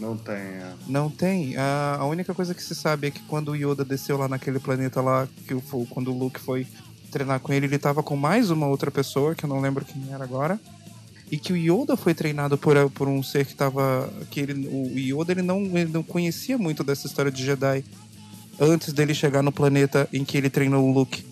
[0.00, 0.34] Não tem.
[0.34, 0.72] é.
[0.86, 1.56] Não tem.
[1.56, 4.58] A, a única coisa que se sabe é que quando o Yoda desceu lá naquele
[4.58, 6.66] planeta lá, que o, quando o Luke foi
[7.10, 10.12] treinar com ele, ele tava com mais uma outra pessoa, que eu não lembro quem
[10.12, 10.60] era agora.
[11.30, 14.10] E que o Yoda foi treinado por, por um ser que tava.
[14.30, 17.84] Que ele, o Yoda ele não, ele não conhecia muito dessa história de Jedi
[18.58, 21.24] antes dele chegar no planeta em que ele treinou o Luke.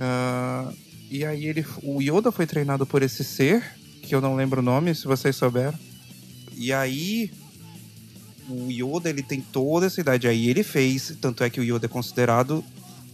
[0.00, 0.72] Ah,
[1.10, 3.62] e aí ele, o Yoda foi treinado por esse ser,
[4.02, 5.78] que eu não lembro o nome, se vocês souberam.
[6.56, 7.30] E aí
[8.48, 10.28] o Yoda ele tem toda essa idade.
[10.28, 12.64] Aí ele fez, tanto é que o Yoda é considerado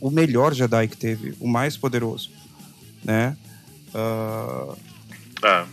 [0.01, 2.31] o melhor Jedi que teve, o mais poderoso,
[3.05, 3.37] né?
[3.95, 4.75] Ah,
[5.43, 5.67] Ah,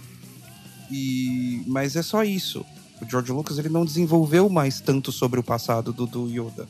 [0.92, 2.66] e mas é só isso.
[3.02, 6.68] O George Lucas ele não desenvolveu mais tanto sobre o passado do, do Yoda.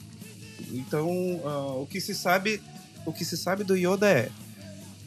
[0.72, 2.62] Então ah, o que se sabe,
[3.06, 4.30] o que se sabe do Yoda é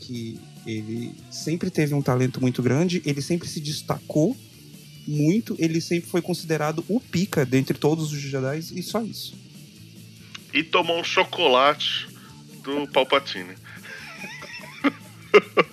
[0.01, 4.37] que ele sempre teve um talento muito grande, ele sempre se destacou
[5.07, 9.35] muito, ele sempre foi considerado o pica dentre todos os Jedi e só isso.
[10.53, 12.09] e tomou um chocolate
[12.63, 13.55] do Palpatine.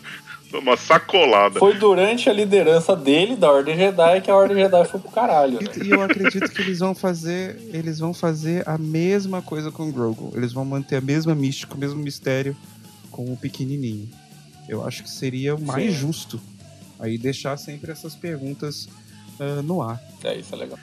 [0.54, 1.60] Uma sacolada.
[1.60, 5.60] Foi durante a liderança dele, da Ordem Jedi, que a Ordem Jedi foi pro caralho,
[5.62, 5.70] né?
[5.84, 9.90] E, e eu acredito que eles vão fazer, eles vão fazer a mesma coisa com
[9.90, 10.32] o Grogu.
[10.36, 12.56] Eles vão manter a mesma mística, o mesmo mistério
[13.12, 14.10] com o pequenininho.
[14.70, 16.00] Eu acho que seria o mais Sim.
[16.00, 16.40] justo.
[16.98, 18.88] Aí deixar sempre essas perguntas
[19.40, 20.00] ah, no ar.
[20.24, 20.80] É, isso é legal.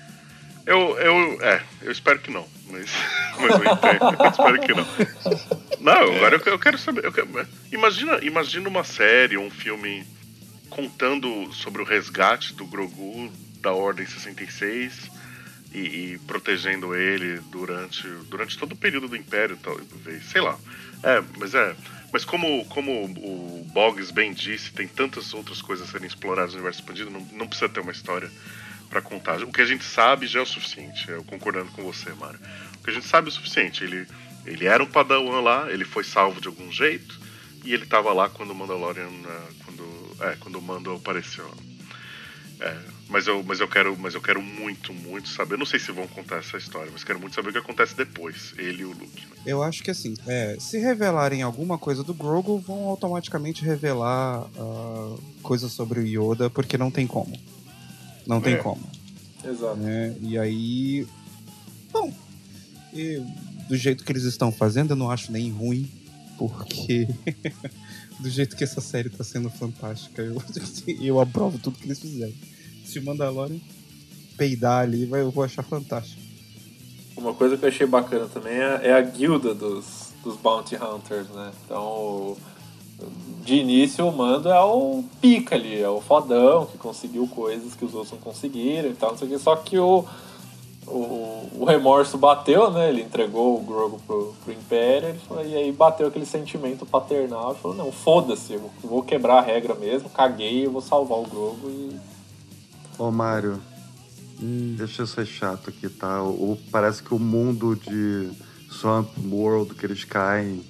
[0.67, 2.91] Eu, eu, é, eu espero que não, mas,
[3.39, 4.87] mas eu entendo, eu espero que não.
[5.81, 7.05] Não, agora eu, eu quero saber.
[7.05, 7.29] eu quero-
[7.71, 10.07] imagina, imagina uma série, um filme
[10.71, 13.31] contando sobre o resgate do Grogu
[13.61, 15.11] da Ordem 66
[15.73, 20.59] e, e protegendo ele durante, durante todo o período do Império, talvez, sei lá.
[21.03, 21.75] É, mas é.
[22.13, 26.59] Mas como, como o Boggs bem disse, tem tantas outras coisas a serem exploradas no
[26.59, 28.31] universo expandido, não, não precisa ter uma história
[28.89, 29.43] pra contar.
[29.43, 31.11] O que a gente sabe já é o suficiente.
[31.11, 32.39] Eu concordando com você, Mário.
[32.79, 33.83] O que a gente sabe é o suficiente.
[33.83, 34.07] Ele,
[34.47, 37.21] ele era um padawan lá, ele foi salvo de algum jeito,
[37.65, 39.09] e ele tava lá quando o Mandalorian.
[39.09, 41.53] eh, Quando, é, quando o Mando apareceu.
[42.61, 45.55] É, mas eu, mas eu quero, mas eu quero muito, muito saber.
[45.55, 47.95] Eu não sei se vão contar essa história, mas quero muito saber o que acontece
[47.97, 49.27] depois, ele e o Luke.
[49.27, 49.37] né?
[49.47, 55.17] Eu acho que assim, é, se revelarem alguma coisa do Grogu, vão automaticamente revelar ah,
[55.43, 57.39] coisas sobre o Yoda, porque não tem como.
[58.27, 58.57] Não tem É.
[58.59, 58.83] como.
[59.45, 59.77] Exato.
[59.77, 60.17] né?
[60.23, 61.07] E aí.
[61.93, 62.13] Bom,
[62.93, 63.21] e
[63.69, 65.91] do jeito que eles estão fazendo, eu não acho nem ruim,
[66.39, 67.07] porque
[68.19, 70.43] do jeito que essa série tá sendo fantástica, eu,
[71.01, 72.33] eu aprovo tudo que eles fizeram.
[72.95, 73.59] Se o Mandalorian
[74.39, 76.23] peidar ali, vai- eu vou achar fantástico.
[77.17, 81.29] Uma coisa que eu achei bacana também é, é a guilda dos, dos Bounty Hunters,
[81.31, 81.51] né?
[81.65, 82.37] Então, o-
[83.45, 87.85] de início, o Mando é o pica ali, é o fodão que conseguiu coisas que
[87.85, 89.39] os outros não conseguiram e tal, não sei o que.
[89.41, 90.05] Só que o,
[90.87, 92.89] o, o remorso bateu, né?
[92.91, 97.53] Ele entregou o Grogu pro, pro Império ele falou- e aí bateu aquele sentimento paternal
[97.53, 101.25] e falou, não, foda-se, eu vou quebrar a regra mesmo, caguei, eu vou salvar o
[101.27, 102.14] Grogu e
[102.99, 103.61] Ô, Mário,
[104.77, 106.23] deixa eu ser chato aqui, tá?
[106.23, 108.31] O, parece que o mundo de
[108.71, 110.63] Swamp World que eles caem,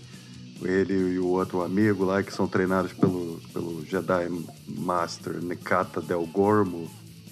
[0.62, 4.28] ele e o outro amigo lá, que são treinados pelo, pelo Jedi
[4.68, 6.88] Master Nekata Del Gormo,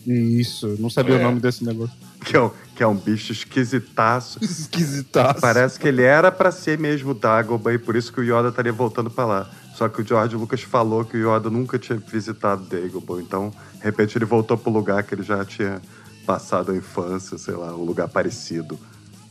[0.07, 1.19] Isso, não sabia É.
[1.21, 1.95] o nome desse negócio.
[2.25, 4.39] que é, um, que é um bicho esquisitaço.
[4.45, 5.41] Esquisitaço.
[5.41, 8.73] Parece que ele era pra ser mesmo Dagobah e por isso que o Yoda estaria
[8.73, 9.51] voltando pra lá.
[9.75, 13.83] Só que o George Lucas falou que o Yoda nunca tinha visitado Dagobah, então, de
[13.83, 15.81] repente, ele voltou pro lugar que ele já tinha
[16.27, 18.79] passado a infância, sei lá, um lugar parecido.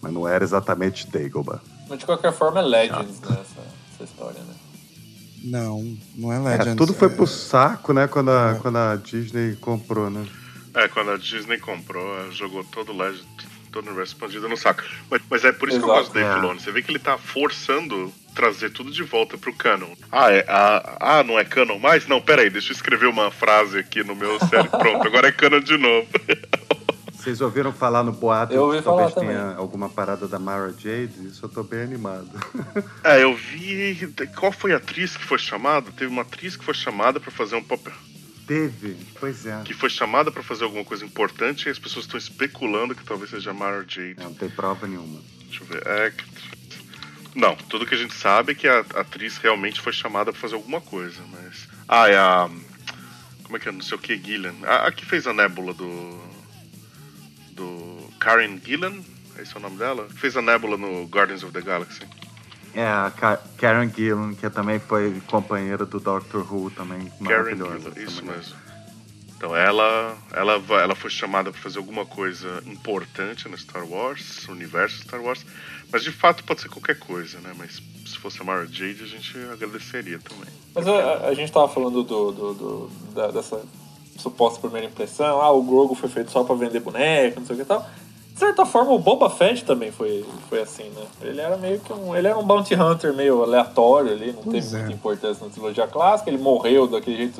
[0.02, 1.62] Mas não era exatamente Dagobah.
[1.88, 3.28] Mas de qualquer forma é Legends, né?
[3.40, 3.62] Essa,
[3.94, 4.54] essa história, né?
[5.44, 6.76] Não, não é É, Legends.
[6.76, 8.60] tudo foi é- pro saco, né, quando a, É.
[8.60, 10.26] quando a Disney comprou, né?
[10.74, 13.26] É, quando a Disney comprou, ela jogou todo o Legend,
[13.72, 14.84] todo o universo expandido no saco.
[15.10, 16.00] Mas, mas é por isso que eu Exato.
[16.04, 16.34] gosto do Dave É.
[16.36, 16.60] Filoni.
[16.60, 19.90] Você vê que ele tá forçando trazer tudo de volta pro canon.
[20.12, 22.08] Ah, é, ah, ah, não é canon mais?
[22.08, 24.70] Não, peraí, deixa eu escrever uma frase aqui no meu série.
[24.70, 26.08] Pronto, agora é canon de novo.
[27.14, 31.28] Vocês ouviram falar no boato Eu ouvi que talvez tenha alguma parada da Mara Jade?
[31.28, 32.28] Isso eu tô bem animado.
[33.04, 34.12] é, eu vi.
[34.36, 35.92] Qual foi a atriz que foi chamada?
[35.92, 37.94] Teve uma atriz que foi chamada pra fazer um papel.
[38.52, 39.62] Teve, pois é.
[39.64, 43.30] Que foi chamada pra fazer alguma coisa importante e as pessoas estão especulando que talvez
[43.30, 44.16] seja a Mara Jade.
[44.18, 45.22] Não tem prova nenhuma.
[45.48, 45.88] Deixa eu ver.
[45.88, 46.26] É, que-
[47.34, 50.56] Não, tudo que a gente sabe é que a atriz realmente foi chamada pra fazer
[50.56, 51.70] alguma coisa, mas.
[51.88, 52.50] Ah, é a.
[53.44, 53.72] Como é que é?
[53.72, 54.54] Não sei o que, Gillian.
[54.64, 56.20] A, a que fez a nébula do.
[57.54, 58.12] Do.
[58.20, 59.02] Karen Gillan?
[59.40, 60.10] Esse é o nome dela?
[60.10, 62.02] Fez a nébula no Guardians of the Galaxy.
[62.74, 67.56] É, a Ka- Karen Gillan, que também foi companheira do Doctor Who, também Karen.
[67.56, 68.56] Gillan, isso mesmo.
[69.36, 74.54] Então ela, ela, ela foi chamada pra fazer alguma coisa importante no Star Wars, no
[74.54, 75.44] universo Star Wars.
[75.92, 77.52] Mas de fato pode ser qualquer coisa, né?
[77.58, 80.54] Mas se fosse a Mara Jade, a gente agradeceria também.
[80.76, 83.62] Mas a, a- gente tava falando do, do- do- da- dessa
[84.18, 85.42] suposta primeira impressão.
[85.42, 87.90] Ah, o Grogu foi feito só pra vender boneco, não sei o que e tal.
[88.42, 91.04] De certa forma, o Boba Fett também foi, foi assim, né?
[91.22, 92.16] Ele era meio que um.
[92.16, 94.80] Ele era um bounty hunter meio aleatório ali, não Pois teve é.
[94.80, 96.28] muita importância na trilogia clássica.
[96.32, 97.40] Ele morreu daquele jeito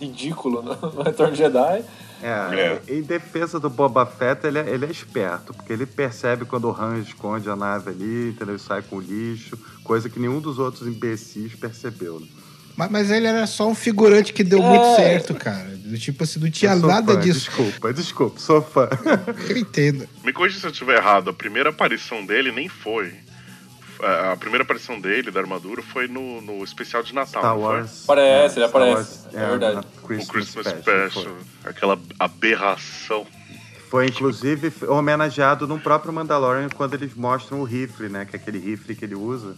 [0.00, 1.84] ridículo no, no Retorno de Jedi.
[2.20, 6.64] É, em defesa do Boba Fett, ele é, ele é esperto, porque ele percebe quando
[6.68, 8.56] o Han esconde a nave ali, entendeu?
[8.56, 12.18] E sai com o lixo, coisa que nenhum dos outros imbecis percebeu.
[12.18, 12.26] Né?
[12.74, 14.68] Mas, mas ele era só um figurante que deu É.
[14.68, 15.75] muito certo, cara.
[15.86, 17.46] Do Tipo assim, não tinha nada fã, disso.
[17.50, 18.88] Desculpa, desculpa, sou fã.
[19.48, 20.08] Eu entendo.
[20.24, 23.14] Me corrija se eu estiver errado, a primeira aparição dele nem foi.
[24.02, 27.40] A primeira aparição dele, da armadura, foi no, no especial de Natal.
[27.40, 27.62] Star foi?
[27.62, 28.04] Wars.
[28.04, 29.74] Aparece, ele Star aparece, Wars, é verdade.
[29.76, 31.10] na O Christmas, Christmas Special.
[31.10, 31.36] Special.
[31.64, 33.26] Aquela aberração.
[33.88, 38.24] Foi, inclusive homenageado no próprio Mandalorian quando eles mostram o rifle, né?
[38.24, 39.54] Que é aquele rifle que ele usa.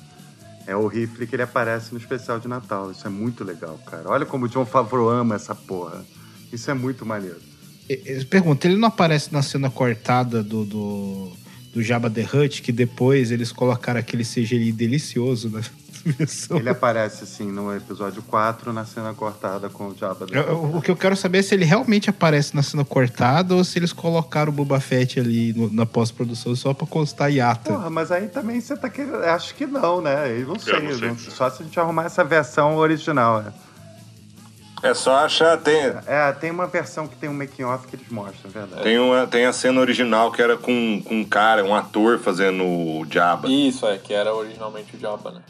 [0.67, 2.91] É o rifle que ele aparece no especial de Natal.
[2.91, 4.05] Isso é muito legal, cara.
[4.07, 6.05] Olha como o John Favreau ama essa porra.
[6.53, 7.37] Isso é muito maneiro.
[7.89, 11.33] Eu pergunto, ele não aparece na cena cortada do, do,
[11.73, 15.61] do Jabba the Hutt, que depois eles colocaram aquele CGI delicioso na
[16.05, 16.59] versão.
[16.59, 20.27] Ele aparece, assim, no episódio 4, na cena cortada com o Jabba.
[20.27, 20.51] the Eu- Hutt.
[20.51, 23.65] eu- O que eu quero saber é se ele realmente aparece na cena cortada ou
[23.65, 27.73] se eles colocaram o Boba Fett ali no- na pós-produção só pra constar hiata.
[27.73, 29.17] Porra, mas aí também você tá querendo.
[29.17, 30.31] Acho que não, né?
[30.39, 30.75] Eu não sei.
[30.75, 31.31] não sei dizer.
[31.31, 33.43] Só se a gente arrumar essa versão original.
[33.43, 33.53] né?
[34.83, 38.49] É só achar, tem, É, tem uma versão que tem um making-off que eles mostram,
[38.51, 38.83] é verdade.
[38.83, 42.63] tem, uma, tem a cena original que era com, com um cara, um ator fazendo
[42.65, 43.49] o Jabba.
[43.51, 45.43] Isso, é, que era originalmente o Jabba, né?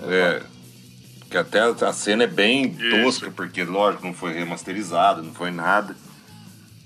[0.00, 0.42] É.
[1.30, 2.90] Que até a a cena é bem Isso.
[3.02, 5.96] tosca, porque, lógico, não foi remasterizado, não foi nada.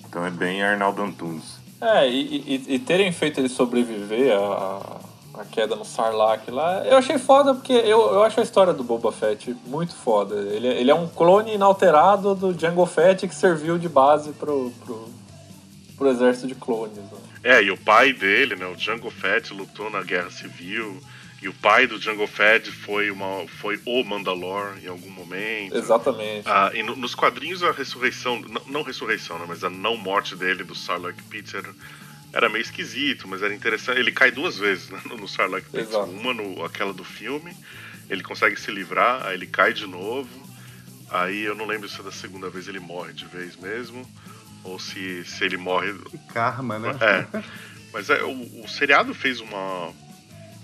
[0.08, 1.56] Então é bem Arnaldo Antunes.
[1.80, 5.00] É, e, e- e terem feito ele sobreviver à,
[5.38, 8.82] à queda no Sarlacc lá, eu achei foda porque eu, eu acho a história do
[8.82, 10.34] Boba Fett muito foda.
[10.36, 15.08] Ele, ele é um clone inalterado do Jango Fett que serviu de base pro, pro,
[15.96, 16.96] pro exército de clones.
[16.96, 17.18] né?
[17.44, 21.00] É, e o pai dele, né, o Django Fett, lutou na Guerra Civil.
[21.42, 25.76] E o pai do Django Fett foi, uma, foi o Mandalor em algum momento.
[25.76, 26.42] Exatamente.
[26.48, 30.34] Ah, e no- nos quadrinhos a ressurreição, não, não ressurreição, né, mas a não morte
[30.34, 31.54] dele do Sarlacc Pit
[32.36, 33.98] era, meio esquisito, mas era interessante.
[33.98, 35.84] Ele cai duas vezes né, no, no Sarlacc Pit.
[35.84, 36.10] Exato.
[36.10, 37.56] Uma no aquela do filme,
[38.08, 40.46] ele consegue se livrar, aí ele cai de novo.
[41.10, 44.04] Aí eu não lembro se da segunda vez ele morre de vez mesmo,
[44.64, 45.94] ou se, se ele morre
[46.32, 46.90] karma, né?
[47.00, 47.42] é.
[47.92, 49.92] Mas é, o, o seriado fez uma.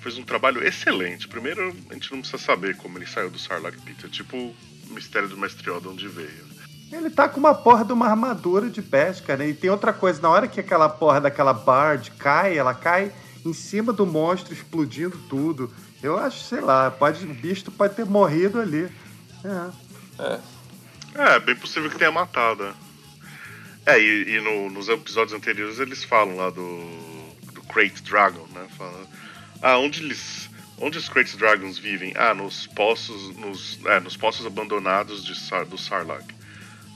[0.03, 1.29] fez um trabalho excelente.
[1.29, 4.05] Primeiro, a gente não precisa saber como ele saiu do Sarlacc Pit.
[4.05, 4.57] É tipo o
[4.91, 6.52] mistério do Mestre Yoda onde veio.
[6.93, 9.49] Ele tá com uma porra de uma armadura de pesca, né?
[9.49, 13.11] E tem outra coisa, na hora que aquela porra daquela Bard cai, ela cai
[13.45, 15.73] em cima do monstro, explodindo tudo.
[16.03, 18.89] Eu acho, sei lá, pode, o bicho pode ter morrido ali.
[19.45, 20.39] É.
[21.15, 22.63] É, bem possível que tenha matado.
[22.65, 22.73] é.
[23.85, 26.61] É, e, e no- nos episódios anteriores eles falam lá do,
[27.53, 28.67] do Crate Dragon, né?
[28.79, 29.07] Falam,
[29.61, 30.51] ah, onde eles.
[30.79, 32.13] Onde os Crate Dragons vivem?
[32.17, 33.35] Ah, nos poços.
[33.37, 36.25] Nos, é, nos poços abandonados de Sar, do Sarlacc.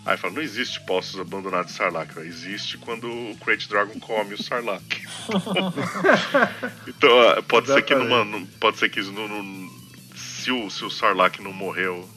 [0.06, 2.24] Aí fala, não existe poços abandonados de Sarlacc, né?
[2.26, 4.84] existe quando o Crate Dragon come o Sarlacc.
[6.86, 7.10] então,
[7.48, 9.70] pode ser que numa, num- pode ser que não- não-
[10.14, 12.08] se o, se o Sarlacc não morreu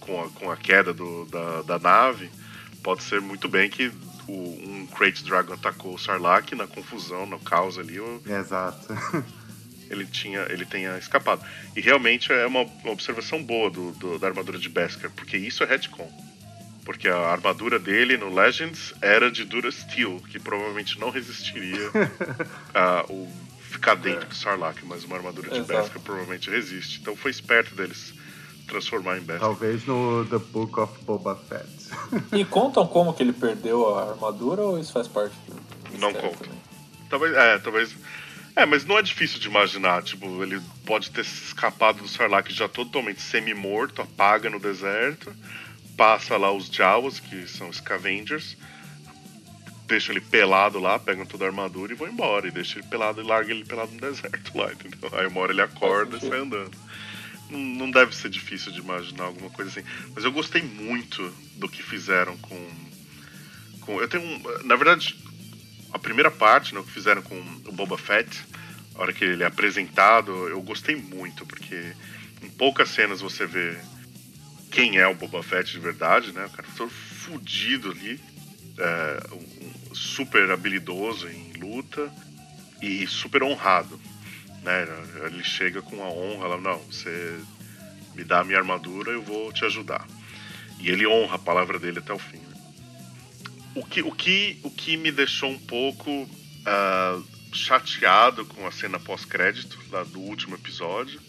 [0.00, 2.30] com a, com a queda do- da, da nave,
[2.82, 3.92] pode ser muito bem que
[4.26, 8.86] o, um Crate Dragon atacou o Sarlacc na confusão, no caos ali, Exato.
[9.90, 11.44] ele tinha ele tenha escapado.
[11.76, 15.62] E realmente é uma, uma observação boa do, do- da armadura de Beskar, porque isso
[15.62, 16.10] é retcon.
[16.84, 21.90] Porque a armadura dele no Legends era de Dura Steel, que provavelmente não resistiria
[22.74, 23.28] a o
[23.70, 25.60] ficar dentro do Sarlacc, mas uma armadura de.
[25.62, 27.00] Beskar provavelmente resiste.
[27.00, 28.14] Então foi esperto deles
[28.66, 29.40] transformar em Beskar.
[29.40, 31.66] Talvez no The Book of Boba Fett.
[32.32, 36.30] E contam como que ele perdeu a armadura ou isso faz parte do Não mistério
[36.30, 36.44] conta.
[36.44, 36.60] também?
[37.10, 37.96] Talvez, é, talvez.
[38.56, 40.02] É, mas não é difícil de imaginar.
[40.02, 45.34] Tipo, ele pode ter escapado do Sarlacc já totalmente semi-morto, apaga no deserto,
[45.96, 48.56] passa lá os Jawas, que são Scavengers,
[49.86, 52.48] deixa ele pelado lá, pegam toda a armadura e vão embora.
[52.48, 55.10] E deixa ele pelado e larga ele pelado no deserto lá, entendeu?
[55.12, 56.76] Aí uma hora ele acorda e sai andando.
[57.50, 59.88] Não, não deve ser difícil de imaginar alguma coisa assim.
[60.14, 62.70] Mas eu gostei muito do que fizeram com.
[63.82, 64.42] com eu tenho um.
[64.64, 65.16] Na verdade,
[65.92, 68.44] a primeira parte, né, o que fizeram com o Boba Fett,
[68.94, 71.92] a hora que ele é apresentado, eu gostei muito, porque
[72.42, 73.76] em poucas cenas você vê
[74.74, 76.46] quem é o Boba Fett de verdade, né?
[76.46, 78.20] O cara todo fudido ali,
[78.76, 82.12] é, um- super habilidoso em luta
[82.82, 84.00] e super honrado,
[84.62, 84.84] né?
[85.26, 87.38] Ele chega com a honra não, você
[88.16, 90.06] me dá a minha armadura, eu vou te ajudar.
[90.80, 92.38] E ele honra a palavra dele até o fim.
[92.38, 92.56] né?
[93.76, 96.28] O que, o que, o que me deixou um pouco
[96.66, 97.20] ah,
[97.52, 99.78] chateado com a cena pós-crédito
[100.12, 101.20] do último episódio,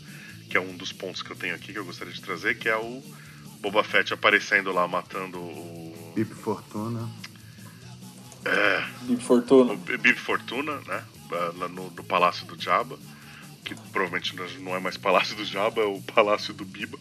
[0.50, 2.68] que é um dos pontos que eu tenho aqui que eu gostaria de trazer, que
[2.68, 3.04] é o
[3.66, 7.10] Boba Fett aparecendo lá matando o, Bip Fortuna.
[9.02, 9.74] Bib Fortuna.
[9.74, 11.04] o Bib Fortuna, né?
[11.32, 12.96] ah, Lá no, no Palácio do Jabba,
[13.64, 17.00] que provavelmente não é mais Palácio do Jabba, é o Palácio do Biba.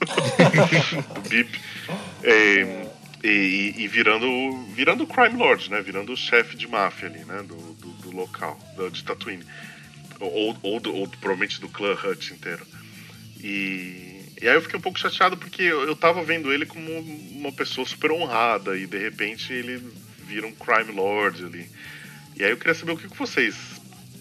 [1.14, 1.48] do Bib.
[2.24, 2.88] É,
[3.22, 4.26] e, e- e virando,
[4.74, 5.80] virando o Crime Lord, né?
[5.80, 7.40] Virando o chefe de máfia ali, né?
[7.44, 9.44] Do, do, do local, do, de Tatooine.
[10.18, 12.66] Ou, ou, ou provavelmente do clã Hut inteiro.
[13.38, 14.09] E,
[14.40, 16.98] e aí eu fiquei um pouco chateado porque eu, tava vendo ele como
[17.32, 19.82] uma pessoa super honrada e de repente ele
[20.26, 21.68] vira um crime lord ali.
[22.36, 23.54] E aí eu queria saber o que, que vocês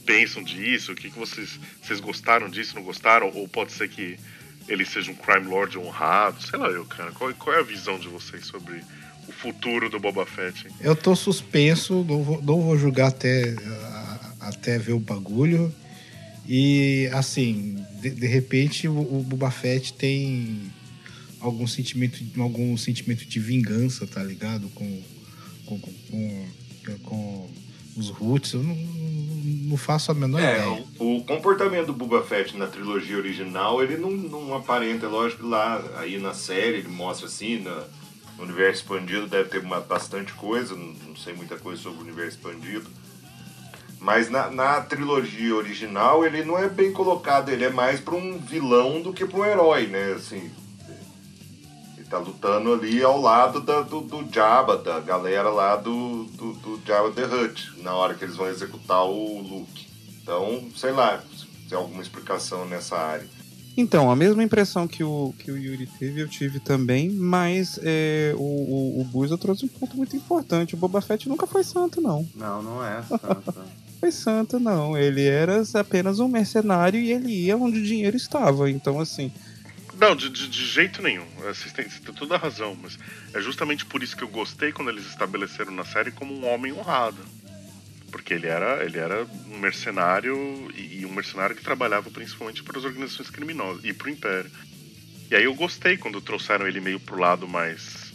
[0.06, 4.20] pensam disso, o que, que vocês, vocês gostaram disso, não gostaram, ou pode ser que
[4.68, 7.12] ele seja um crime lord honrado, sei lá eu, cara.
[7.12, 8.82] Qual, qual é a visão de vocês sobre
[9.28, 10.68] o futuro do Boba Fett?
[10.82, 13.56] Eu tô suspenso, não vou, não vou julgar até
[14.40, 15.74] até ver o bagulho.
[16.52, 20.72] E assim, de, de repente o, o Boba Fett tem
[21.40, 24.68] algum sentimento, algum sentimento de vingança, tá ligado?
[24.70, 25.02] Com,
[25.68, 26.48] com, com,
[27.04, 27.50] com,
[27.96, 28.54] os Roots.
[28.54, 30.84] Eu não, não faço a menor É, ideia.
[31.00, 35.44] o, o comportamento do Boba Fett na trilogia original, ele não, não aparenta, é lógico
[35.44, 37.86] que lá, aí na série, ele mostra assim, na-
[38.38, 42.04] no universo expandido deve ter uma- bastante coisa, não, não sei muita coisa sobre o
[42.04, 42.88] universo expandido.
[44.00, 48.38] Mas na, na trilogia original, ele não é bem colocado, ele é mais para um
[48.38, 50.14] vilão do que para um herói, né?
[50.16, 50.50] Assim,
[51.98, 56.54] ele tá lutando ali ao lado da- do, do Jabba, da galera lá do, do,
[56.54, 59.88] do Jabba the Hutt, na hora que eles vão executar o Luke.
[60.24, 63.28] Então, sei lá, se tem alguma explicação nessa área.
[63.78, 68.34] Então, a mesma impressão que o, que o Yuri teve, eu tive também, mas é,
[68.36, 70.74] o, o, o Buza trouxe um ponto muito importante.
[70.74, 72.28] O Boba Fett nunca foi santo, não.
[72.36, 73.54] Não, não é santa.
[74.00, 74.98] Foi santo, não.
[74.98, 78.70] Ele era apenas um mercenário e ele ia onde o dinheiro estava.
[78.70, 79.32] Então, assim,
[80.00, 81.26] Não, de, de- de jeito nenhum.
[81.44, 82.98] Vocês têm, vocês têm toda a razão, mas
[83.34, 86.72] é justamente por isso que eu gostei quando eles estabeleceram na série como um homem
[86.72, 87.18] honrado.
[88.12, 90.36] Porque ele era, ele era um mercenário
[90.76, 94.50] e, e um mercenário que trabalhava principalmente para as organizações criminosas e para o Império.
[95.30, 98.09] E aí eu gostei quando trouxeram ele meio pro lado mais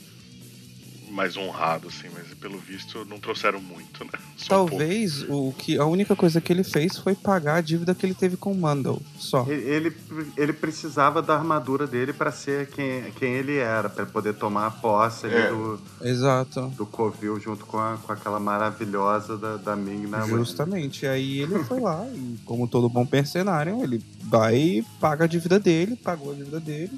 [1.14, 4.10] mais honrado, assim, mas pelo visto não trouxeram muito, né?
[4.36, 7.94] Só um talvez o que a única coisa que ele fez foi pagar a dívida
[7.94, 9.00] que ele teve com o Mandel.
[9.16, 9.46] Só.
[9.48, 9.94] Ele,
[10.36, 14.70] ele, precisava da armadura dele para ser quem, quem ele era, para poder tomar a
[14.70, 15.50] posse ali É.
[15.50, 16.68] do, Exato.
[16.76, 21.06] do Covil junto com, a, com aquela maravilhosa da, da Ming na Justamente.
[21.06, 25.58] Aí ele foi lá e, como todo bom mercenário, ele vai e paga a dívida
[25.58, 26.92] dele, pagou a dívida dele.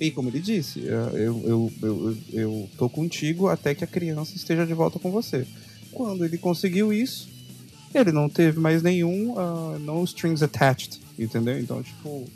[0.00, 4.34] E como ele disse, eu, eu, eu, eu, eu tô contigo até que a criança
[4.34, 5.46] esteja de volta com você.
[5.92, 7.28] Quando ele conseguiu isso,
[7.94, 11.58] ele não teve mais nenhum ah, no strings attached, entendeu?
[11.60, 12.26] Então, tipo,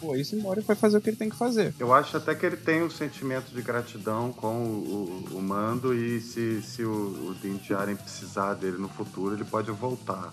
[0.00, 1.74] foi-se embora e foi fazer o que ele tem que fazer.
[1.80, 5.92] Eu acho até que ele tem um sentimento de gratidão com o, o- o Mando
[5.92, 10.30] e se, se o, o precisar dele no futuro, ele pode voltar.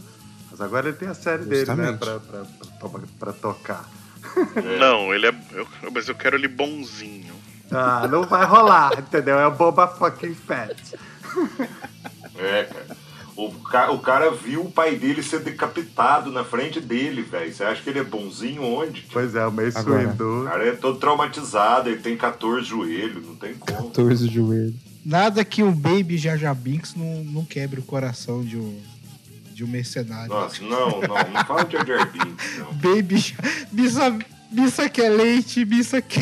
[0.52, 1.98] Mas agora ele tem a série dele, né, Justamente.
[1.98, 2.46] pra, pra,
[2.90, 4.03] pra, pra tocar.
[4.80, 5.34] Não, ele é.
[5.54, 7.34] eu- mas eu quero ele bonzinho.
[7.72, 9.40] Ah, não vai rolar, entendeu?
[9.40, 10.96] É o Boba fucking Fett.
[12.38, 13.04] É, cara.
[13.36, 17.52] O, ca- o cara viu o pai dele ser decapitado na frente dele, velho.
[17.52, 19.08] Você acha que ele é bonzinho onde?
[19.12, 20.04] Pois é, o Mace Agora.
[20.08, 20.44] O Windu.
[20.48, 23.88] cara é todo traumatizado, ele tem 14 joelhos, não tem como.
[23.90, 24.76] 14 joelhos.
[25.04, 28.80] Nada que um Baby Jar Binks não, não quebre o coração de um,
[29.54, 30.30] de um mercenário.
[30.30, 32.74] Nossa, não, não, não fala de Jar Binks, não.
[32.74, 33.36] Baby.
[33.72, 34.18] Missa,
[34.52, 36.20] missa que é leite, missa que...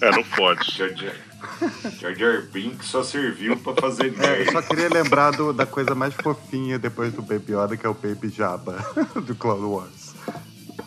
[0.00, 0.76] É, não pode.
[0.76, 4.52] Jar Binks só serviu pra fazer É, eu merda.
[4.52, 7.94] só queria lembrar do- da coisa mais fofinha depois do Baby Yoda, que é o
[7.94, 8.84] Baby Jabba
[9.26, 10.14] do Clone Wars.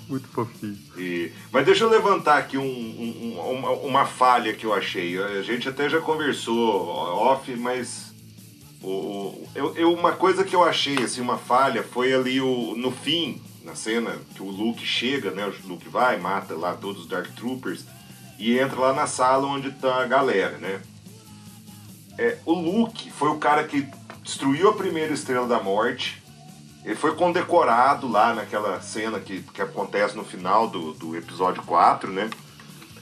[0.09, 0.77] Muito fofinho.
[0.97, 5.17] E- mas deixa eu levantar aqui um- um- uma, uma falha que eu achei.
[5.21, 8.13] A gente até já conversou off, mas
[8.83, 12.91] o, eu, eu- uma coisa que eu achei, assim, uma falha, foi ali o, no
[12.91, 15.45] fim, na cena que o Luke chega, né?
[15.45, 17.85] O Luke vai, mata lá todos os Dark Troopers
[18.39, 20.81] e entra lá na sala onde tá a galera, né?
[22.17, 23.87] É, o Luke foi o cara que
[24.23, 26.21] destruiu a primeira Estrela da Morte.
[26.85, 32.11] Ele foi condecorado lá naquela cena que, que acontece no final do, do episódio 4,
[32.11, 32.29] né?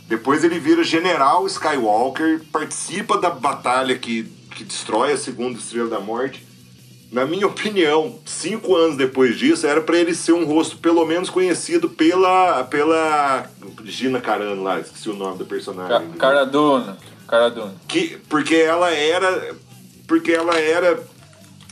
[0.07, 4.23] Depois ele vira General Skywalker, participa da batalha que,
[4.55, 6.45] que destrói a segunda Estrela da Morte.
[7.11, 11.29] Na minha opinião, cinco anos depois disso, era pra ele ser um rosto pelo menos
[11.29, 13.47] conhecido pela, pela
[13.83, 16.09] Gina Carano lá, esqueci o nome da personagem.
[16.11, 16.97] Ca- Cara Duna.
[17.27, 17.75] Cara Duna.
[17.87, 19.55] que porque ela era
[20.07, 20.99] porque ela era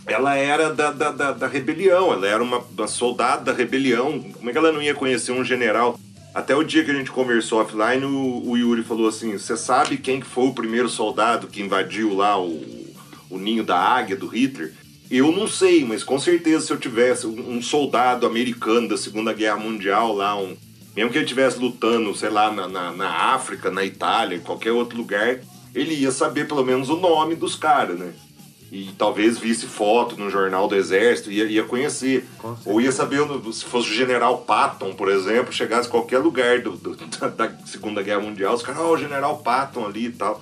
[0.07, 4.49] ela era da, da, da, da rebelião ela era uma, uma soldado da rebelião como
[4.49, 5.97] é que ela não ia conhecer um general
[6.33, 9.97] até o dia que a gente conversou offline o, o Yuri falou assim você sabe
[9.97, 12.61] quem que foi o primeiro soldado que invadiu lá o,
[13.29, 14.73] o ninho da águia do Hitler
[15.11, 19.31] eu não sei, mas com certeza se eu tivesse um um soldado americano da Segunda
[19.31, 20.57] Guerra Mundial lá, um,
[20.95, 24.71] mesmo que ele estivesse lutando, sei lá, na, na, na África, na Itália, em qualquer
[24.71, 25.39] outro lugar,
[25.73, 28.13] ele ia saber pelo menos o nome dos caras, né?
[28.75, 32.27] E talvez visse foto no jornal do Exército, ia, ia conhecer.
[32.65, 33.19] Ou ia saber
[33.53, 37.51] se fosse o General Patton, por exemplo, chegasse em qualquer lugar do, do- da, da
[37.67, 40.41] Segunda Guerra Mundial, os caras, ó, o General Patton ali e tal.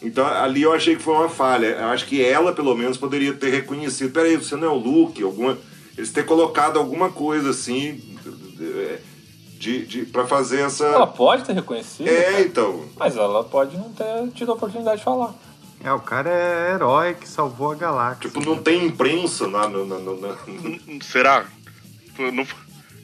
[0.00, 1.66] Então ali eu achei que foi uma falha.
[1.66, 4.12] Eu acho que ela, pelo menos, poderia ter reconhecido.
[4.14, 5.22] Peraí, você não é o Luke?
[5.22, 5.58] Alguma...
[5.96, 8.00] Eles ter colocado alguma coisa assim.
[9.58, 11.06] De, de, pra fazer Ela essa.
[11.08, 12.84] pode ter reconhecido, É, então.
[12.96, 15.34] mas ela pode não ter tido a oportunidade de falar.
[15.82, 18.28] É, o cara é herói que salvou a galáxia.
[18.28, 19.68] Tipo, não tem imprensa na.
[19.68, 21.46] na, na, na- Hum, Será?
[22.18, 22.46] Não-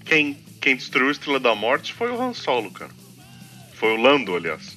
[0.04, 2.90] Quem, quem destruiu a Estrela da Morte foi o Han Solo, cara.
[3.74, 4.76] Foi o Lando, aliás.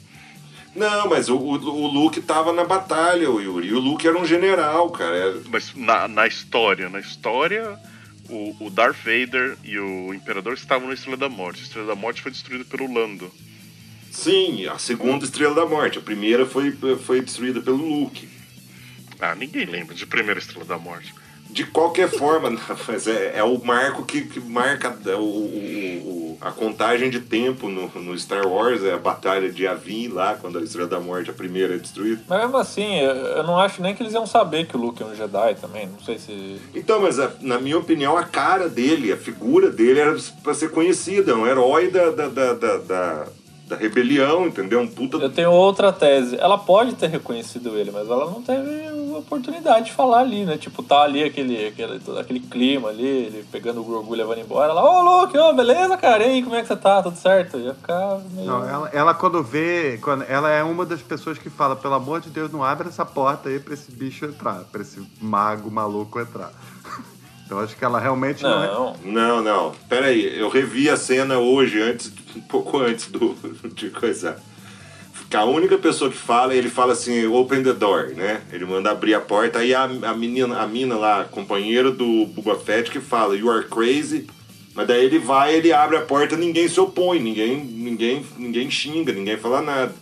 [0.76, 3.68] Não, mas o, o, o Luke tava na batalha, o Yuri.
[3.70, 5.16] E o Luke era um general, cara.
[5.16, 7.80] Era- Mas na, na história, na história,
[8.30, 11.62] o, o Darth Vader e o Imperador estavam na Estrela da Morte.
[11.62, 13.32] A Estrela da Morte foi destruída pelo Lando.
[14.22, 16.00] Sim, a segunda Estrela da Morte.
[16.00, 16.72] A primeira foi,
[17.06, 18.28] foi destruída pelo Luke.
[19.20, 21.14] Ah, ninguém lembra de primeira Estrela da Morte.
[21.52, 22.50] De qualquer forma,
[22.88, 27.70] mas é, é o marco que, que marca o, o- o- a contagem de tempo
[27.70, 31.30] no, no Star Wars, é a batalha de Yavin lá, quando a Estrela da Morte,
[31.30, 32.22] a primeira, é destruída.
[32.28, 35.02] Mas mesmo assim, eu eu não acho nem que eles iam saber que o Luke
[35.02, 35.88] é um Jedi também.
[35.88, 36.58] Não sei se.
[36.76, 40.70] Então, mas a- na minha opinião, a cara dele, a figura dele era pra ser
[40.72, 42.78] conhecida, um herói da, da, da, da,
[43.68, 44.82] da- rebelião, entendeu?
[44.82, 45.18] Um puta.
[45.18, 46.38] Eu tenho outra tese.
[46.40, 48.88] Ela pode ter reconhecido ele, mas ela não teve
[49.18, 50.58] oportunidade de falar ali, né?
[50.58, 54.40] Tipo, tá ali aquele, aquele, todo aquele clima ali, ele pegando o Grogu e levando
[54.40, 54.72] embora.
[54.72, 56.24] Ela, ô Luke, ô, beleza, cara?
[56.24, 57.02] E aí, como é que você tá?
[57.02, 57.58] Tudo certo?
[57.58, 58.48] Ia ficar meio.
[58.48, 62.22] Não, ela, ela quando vê, quando, ela é uma das pessoas que fala, pelo amor
[62.22, 66.20] de Deus, não abre essa porta aí pra esse bicho entrar, pra esse mago maluco
[66.20, 66.52] entrar.
[67.48, 68.68] Então acho que ela realmente não, é.
[68.68, 68.96] Não.
[69.06, 69.72] Não, não.
[69.88, 73.36] Pera aí, eu revi a cena hoje, antes, um pouco antes do,
[73.74, 74.38] de coisa.
[75.30, 78.42] Que a única pessoa que fala, ele fala assim, open the door, né?
[78.52, 82.56] Ele manda abrir a porta, aí a, a menina, a mina lá, companheira do Boba
[82.58, 84.26] Fett, que fala, you are crazy.
[84.74, 89.12] Mas daí ele vai, ele abre a porta, ninguém se opõe, ninguém, ninguém, ninguém xinga,
[89.12, 89.94] ninguém fala nada.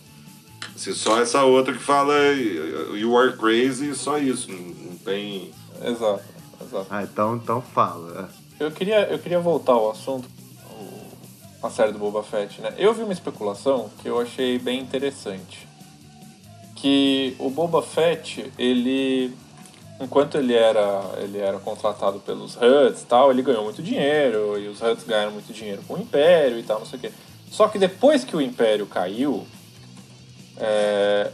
[0.76, 2.14] Se só essa outra que fala
[2.94, 5.50] you are crazy, só isso, não, não tem.
[5.82, 6.22] Exato,
[6.62, 6.86] exato.
[6.90, 8.30] Ah, então, então fala.
[8.60, 8.64] é.
[8.66, 10.28] Eu queria, eu queria voltar ao assunto,
[11.66, 12.74] a série do Boba Fett, né?
[12.78, 15.66] Eu vi uma especulação que eu achei bem interessante.
[16.74, 19.34] Que o Boba Fett, ele.
[19.98, 24.68] Enquanto ele era, ele era contratado pelos Huts e tal, ele ganhou muito dinheiro, e
[24.68, 27.10] os Huts ganharam muito dinheiro com o Império e tal, não sei o quê.
[27.50, 29.46] Só que depois que o Império caiu,
[30.58, 31.30] é,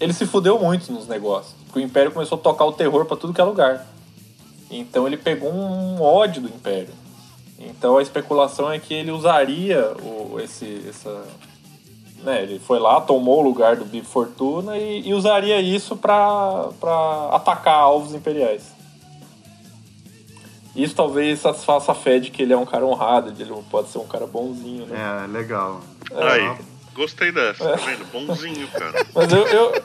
[0.00, 1.54] ele se fudeu muito nos negócios.
[1.64, 3.86] Porque o Império começou a tocar o terror pra tudo que é lugar.
[4.70, 6.94] Então ele pegou um ódio do Império.
[7.58, 11.24] Então a especulação é que ele usaria o, esse, essa,
[12.22, 16.68] né, ele foi lá, tomou o lugar do Bib Fortuna e, e usaria isso pra
[16.78, 18.78] pra atacar alvos imperiais.
[20.76, 23.88] Isso talvez satisfaça a fé de que ele é um cara honrado, de ele pode
[23.88, 25.24] ser um cara bonzinho, né?
[25.24, 25.80] É, legal.
[26.14, 26.56] Aí,
[26.98, 28.04] gostei dessa, tá vendo?
[28.12, 29.06] Bonzinho, cara.
[29.14, 29.82] Mas eu, eu,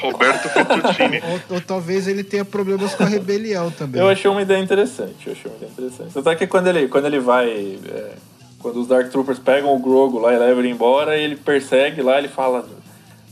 [0.00, 1.22] Roberto Fettuccine.
[1.48, 4.00] Ou, ou talvez ele tenha problemas com a rebelião também.
[4.00, 6.12] Eu achei uma ideia interessante, eu achei uma ideia interessante.
[6.12, 7.48] Tanto é que quando ele, quando ele vai.
[7.48, 8.12] é,
[8.58, 12.18] quando os Dark Troopers pegam o Grogu lá e levam ele embora, ele persegue lá,
[12.18, 12.68] ele fala.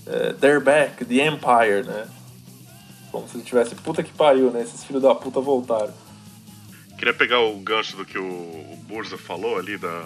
[0.06, 2.06] é, They're back, the Empire, né?
[3.12, 4.62] Como se ele tivesse puta que pariu, né?
[4.62, 5.92] Esses filhos da puta voltaram.
[6.96, 10.02] Queria pegar o gancho do que o, o Burza falou ali, da,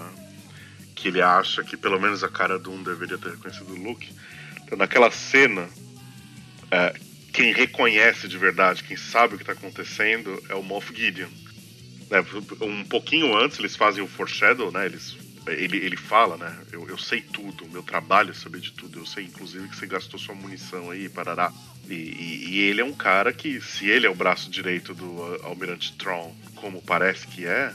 [1.03, 4.09] que ele acha que pelo menos a cara do um deveria ter reconhecido o Luke.
[4.63, 5.69] Então, naquela cena,
[6.71, 6.95] é,
[7.33, 11.29] quem reconhece de verdade, quem sabe o que está acontecendo, é o Moff Gideon.
[12.09, 12.25] Né,
[12.61, 14.87] um pouquinho antes eles fazem o foreshadow, né?
[14.87, 15.17] Eles,
[15.49, 16.57] ele, ele fala, né?
[16.71, 19.01] Eu, eu sei tudo, meu trabalho é saber de tudo.
[19.01, 21.53] Eu sei, inclusive, que você gastou sua munição aí, parará.
[21.91, 25.21] E, e- e ele é um cara que, se ele é o braço direito do
[25.43, 27.73] Almirante Tron, como parece que é,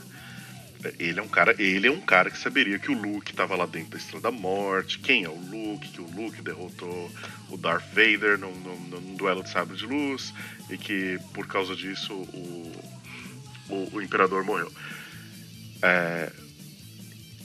[0.98, 3.66] ele é um cara, ele é um cara que saberia que o Luke estava lá
[3.66, 7.10] dentro da Estrela da Morte, quem é o Luke, que o Luke derrotou
[7.50, 10.32] o Darth Vader num, num- num duelo de sabre de luz
[10.70, 12.72] e que por causa disso o,
[13.68, 14.72] o, o Imperador morreu.
[15.82, 16.30] É,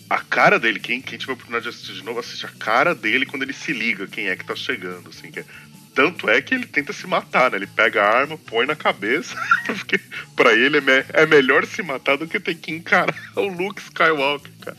[0.09, 2.93] a cara dele, quem, quem tiver a oportunidade de assistir de novo, assiste a cara
[2.93, 5.45] dele quando ele se liga quem é que tá chegando, assim, que é-
[5.93, 7.57] tanto é que ele tenta se matar, né?
[7.57, 9.99] Ele pega a arma, põe na cabeça, porque
[10.35, 13.81] pra ele é, me- é melhor se matar do que ter que encarar o Luke
[13.81, 14.77] Skywalker, cara.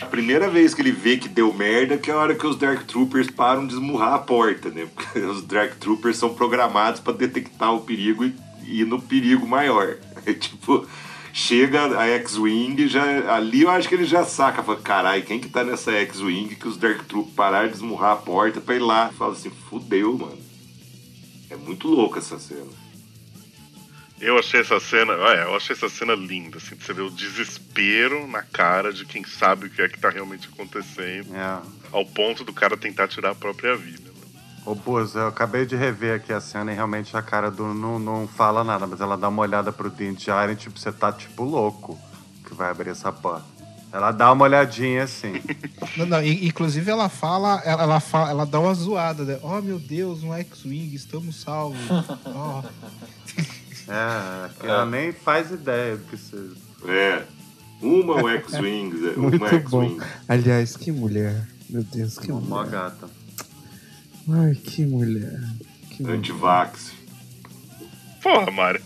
[0.00, 2.56] A primeira vez que ele vê que deu merda que é a hora que os
[2.56, 4.86] Dark Troopers param de esmurrar a porta, né?
[4.94, 9.96] Porque os Dark Troopers são programados pra detectar o perigo e ir no perigo maior.
[10.26, 10.86] É tipo,
[11.32, 15.48] chega a X-Wing, já, ali eu acho que ele já saca, fala, caralho, quem que
[15.48, 19.10] tá nessa X-Wing que os Dark Troopers pararam de esmurrar a porta pra ir lá?
[19.16, 20.38] Fala assim, fudeu, mano.
[21.50, 22.70] É muito louco essa cena.
[24.20, 27.10] Eu achei essa cena, é, eu achei essa cena linda, assim, de você ver o
[27.10, 31.60] desespero na cara de quem sabe o que é que tá realmente acontecendo, É.
[31.90, 34.11] ao ponto do cara tentar tirar a própria vida.
[34.64, 37.98] Ô, Buz, eu acabei de rever aqui a cena e realmente a cara do não,
[37.98, 41.42] não fala nada, mas ela dá uma olhada pro Din Djarin, tipo, você tá tipo
[41.42, 41.98] louco
[42.46, 43.44] que vai abrir essa porta.
[43.92, 45.34] Ela dá uma olhadinha assim.
[45.98, 49.38] Não, não, inclusive ela fala, ela, ela, fala, ela dá uma zoada, né?
[49.42, 51.78] Oh meu Deus, um X-Wing, estamos salvos.
[52.24, 52.62] Oh.
[53.88, 56.54] É, ela nem faz ideia do que seja.
[56.86, 57.24] É.
[57.82, 59.82] Uma é o X-Wings, é, Muito uma bom.
[59.82, 60.00] X-Wing.
[60.28, 61.46] Aliás, que mulher.
[61.68, 62.70] Meu Deus, que Uma mulher.
[62.70, 63.10] gata.
[64.28, 65.40] Ai, que mulher.
[65.90, 66.04] Que.
[66.04, 66.92] Antivax.
[68.22, 68.82] Porra, Mário.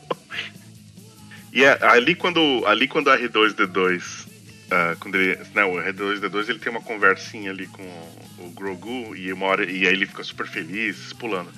[1.52, 4.28] e é, ali quando ali quando a R2D2
[4.70, 9.16] ah, quando ele, não, o R2D2 ele tem uma conversinha ali com o, o Grogu
[9.16, 11.50] e uma hora e aí ele fica super feliz pulando.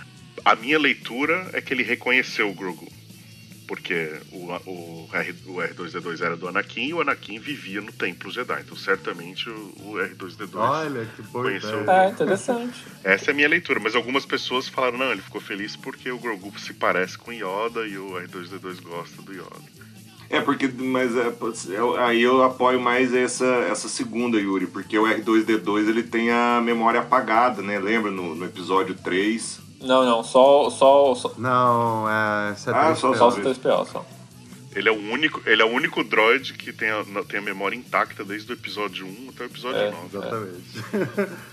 [0.45, 2.91] A minha leitura é que ele reconheceu o Grogu.
[3.73, 8.31] Porque o, o, R, o R2D2 era do Anakin e o Anakin vivia no Templo
[8.31, 8.61] Jedi.
[8.61, 11.91] Então, certamente, o, o R2D2 Olha, que boa conheceu.
[11.91, 12.85] É, interessante.
[13.03, 16.19] essa é a minha leitura, mas algumas pessoas falaram, não, ele ficou feliz porque o
[16.19, 19.73] Grogu se parece com Yoda e o R2D2 gosta do Yoda.
[20.29, 21.33] É, porque, mas é,
[21.71, 26.61] eu- aí eu apoio mais essa, essa segunda, Yuri, porque o R2D2 ele tem a
[26.63, 27.79] memória apagada, né?
[27.79, 29.62] Lembra no, no episódio 3?
[29.83, 32.51] Não, não, só, só, só, Não, é.
[32.51, 34.05] É Ah, só- só os 3PO, só.
[34.75, 37.77] Ele é o único, ele é o único droid que tem a, tem a memória
[37.77, 40.07] intacta desde o episódio 1 até o episódio É, 9.
[40.17, 41.33] Exatamente.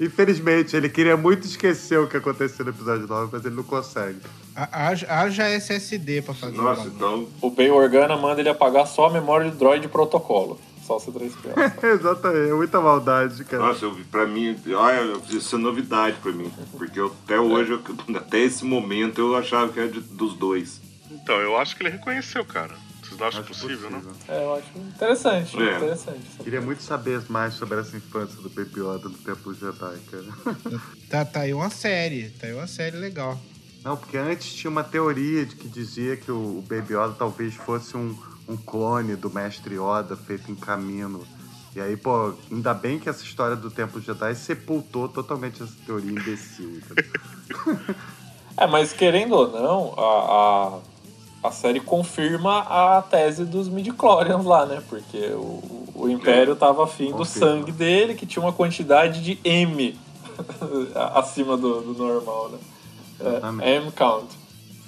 [0.00, 4.18] Infelizmente, ele queria muito esquecer o que aconteceu no episódio 9, mas ele não consegue.
[4.56, 7.28] Ha- Haja, SSD pra fazer Nossa, então.
[7.40, 10.58] O Bail Organa manda ele apagar só a memória de droid de protocolo.
[10.90, 11.84] Só o C3PO.
[11.84, 13.62] Exatamente, é muita maldade, cara.
[13.64, 16.50] Nossa, eu, pra mim, olha, isso é novidade pra mim.
[16.76, 20.80] Porque eu, até hoje, eu- até esse momento, eu achava que era de- dos dois.
[21.08, 22.74] Então, eu acho que ele reconheceu, cara.
[23.04, 24.02] Vocês não acham Acho possível, não?
[24.26, 25.76] É, eu acho interessante, É.
[25.76, 26.20] interessante.
[26.42, 30.24] Queria muito saber mais sobre essa infância do Baby Yoda no Templo Jedi, cara.
[31.08, 33.40] Tá, tá aí uma série, tá aí uma série legal.
[33.84, 37.54] Não, porque antes tinha uma teoria de que dizia que o o Baby Yoda talvez
[37.54, 38.16] fosse um,
[38.50, 41.22] um clone do Mestre Yoda feito em caminho.
[41.74, 46.10] E aí, pô, ainda bem que essa história do Templo Jedi sepultou totalmente essa teoria
[46.10, 46.80] imbecil.
[48.56, 50.80] É, mas querendo ou não, a,
[51.44, 54.82] a, a série confirma a tese dos midichlorians lá, né?
[54.88, 59.96] Porque o, o Império tava afim do sangue dele, que tinha uma quantidade de M
[61.14, 62.58] acima do, do normal, né?
[63.62, 63.76] É.
[63.76, 64.39] M count.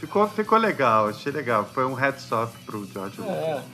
[0.03, 1.69] Ficou, ficou legal, achei legal.
[1.73, 3.35] Foi um heads off pro George Lucas.
[3.37, 3.65] É,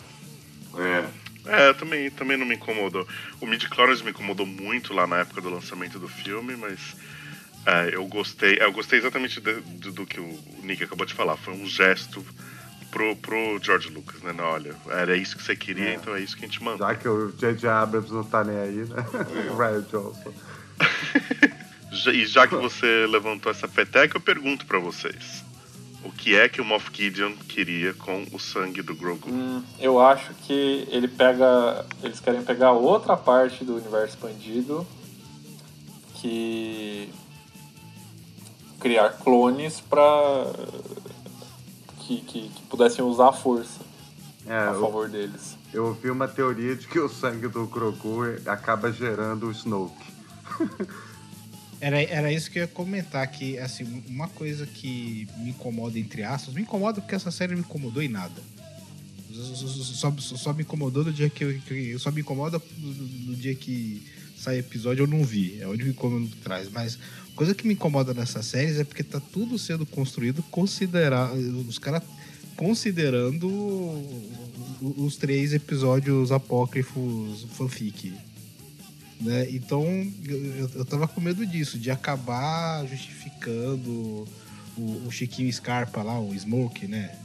[0.78, 1.04] É.
[1.50, 3.08] É, também, também não me incomodou.
[3.40, 6.94] O midi-chlorians me incomodou muito lá na época do lançamento do filme, mas
[7.64, 8.58] é, eu gostei.
[8.60, 11.38] Eu gostei exatamente de- do, do que o Nick acabou de falar.
[11.38, 12.22] Foi um gesto
[12.90, 14.34] pro, pro George Lucas, né?
[14.38, 15.94] Olha, era isso que você queria, É.
[15.94, 16.86] então é isso que a gente manda.
[16.86, 17.66] Já que o J.J.
[17.66, 19.06] Abrams não tá nem aí, né?
[19.56, 20.34] Ryan Johnson.
[22.12, 25.42] E já que você levantou essa peteca, eu pergunto pra vocês.
[26.04, 29.28] O que é que o Moff Gideon queria com o sangue do Grogu?
[29.28, 31.84] hum, eu acho que ele pega.
[32.02, 34.86] Eles querem pegar outra parte do universo expandido
[36.14, 37.12] que
[38.80, 40.46] criar clones pra
[42.00, 43.80] que, que, que pudessem usar a força
[44.46, 45.56] É, a eu, favor deles.
[45.72, 50.06] eu ouvi uma teoria de que o sangue do Grogu acaba gerando o Snoke.
[51.80, 56.24] Era, era isso que eu ia comentar, que assim, uma coisa que me incomoda, entre
[56.24, 58.42] aspas, me incomoda porque essa série me incomodou em nada.
[59.32, 61.60] Só, só- só me incomodou no dia que eu.
[61.60, 64.02] que- só me incomoda no, dia que
[64.36, 65.58] sai episódio eu não vi.
[65.60, 66.68] É onde me incomoda traz.
[66.70, 66.98] Mas
[67.36, 71.32] coisa que me incomoda nessas séries é porque tá tudo sendo construído considerar.
[71.32, 72.02] Os caras
[72.56, 73.46] considerando
[74.80, 78.12] os três episódios apócrifos fanfic.
[79.20, 79.48] Né?
[79.50, 79.84] Então
[80.26, 84.26] eu, eu- tava com medo disso, de acabar justificando
[84.76, 87.18] o, o Chiquinho Scarpa lá, o Smoke, né?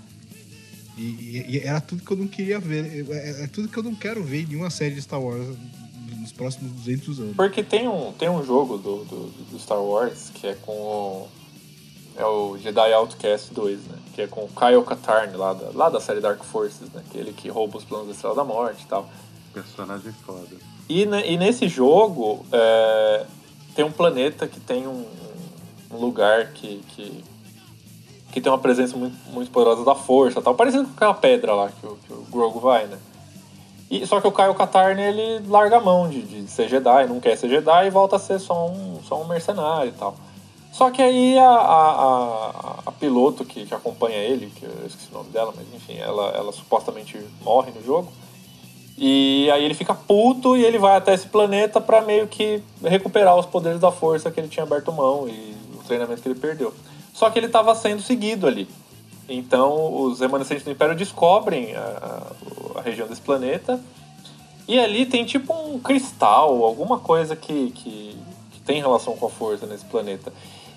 [0.97, 3.05] E, e- e era tudo que eu não queria ver.
[3.11, 5.55] É, é tudo que eu não quero ver em nenhuma série de Star Wars
[6.19, 7.35] nos próximos 200 anos.
[7.35, 11.27] Porque tem um, tem um jogo do, do, do Star Wars que é com o.
[12.15, 13.97] É o Jedi Outcast 2, né?
[14.13, 17.01] Que é com o Kyle Katarn, lá da, lá da série Dark Forces, né?
[17.09, 19.11] Aquele que rouba os planos da Estrela da Morte e tal.
[19.51, 20.55] Personagem foda.
[20.89, 23.25] E, e nesse jogo é,
[23.75, 25.05] tem um planeta que tem um,
[25.91, 27.23] um lugar que, que,
[28.31, 31.69] que tem uma presença muito, muito poderosa da força tal, parecido com aquela pedra lá
[31.69, 32.97] que o, que o Grogu vai, né?
[33.89, 37.19] E, só que o Kyle Katarn ele larga a mão de, de ser Jedi, não
[37.19, 40.15] quer ser Jedi e volta a ser só um, só um mercenário e tal.
[40.71, 45.09] Só que aí a, a, a, a piloto que, que acompanha ele, que eu esqueci
[45.11, 48.11] o nome dela, mas enfim, ela, ela supostamente morre no jogo.
[49.05, 53.35] E aí ele fica puto e ele vai até esse planeta pra meio que recuperar
[53.37, 56.73] os poderes da força que ele tinha aberto mão e o treinamento que ele perdeu.
[57.13, 58.65] Só que ele estava sendo seguido ali.
[59.27, 61.79] Então os remanescentes do Império descobrem a,
[62.75, 63.77] a- a região desse planeta
[64.67, 68.15] E ali tem tipo um cristal, alguma coisa que, que,
[68.51, 70.31] que tem relação com a força nesse planeta.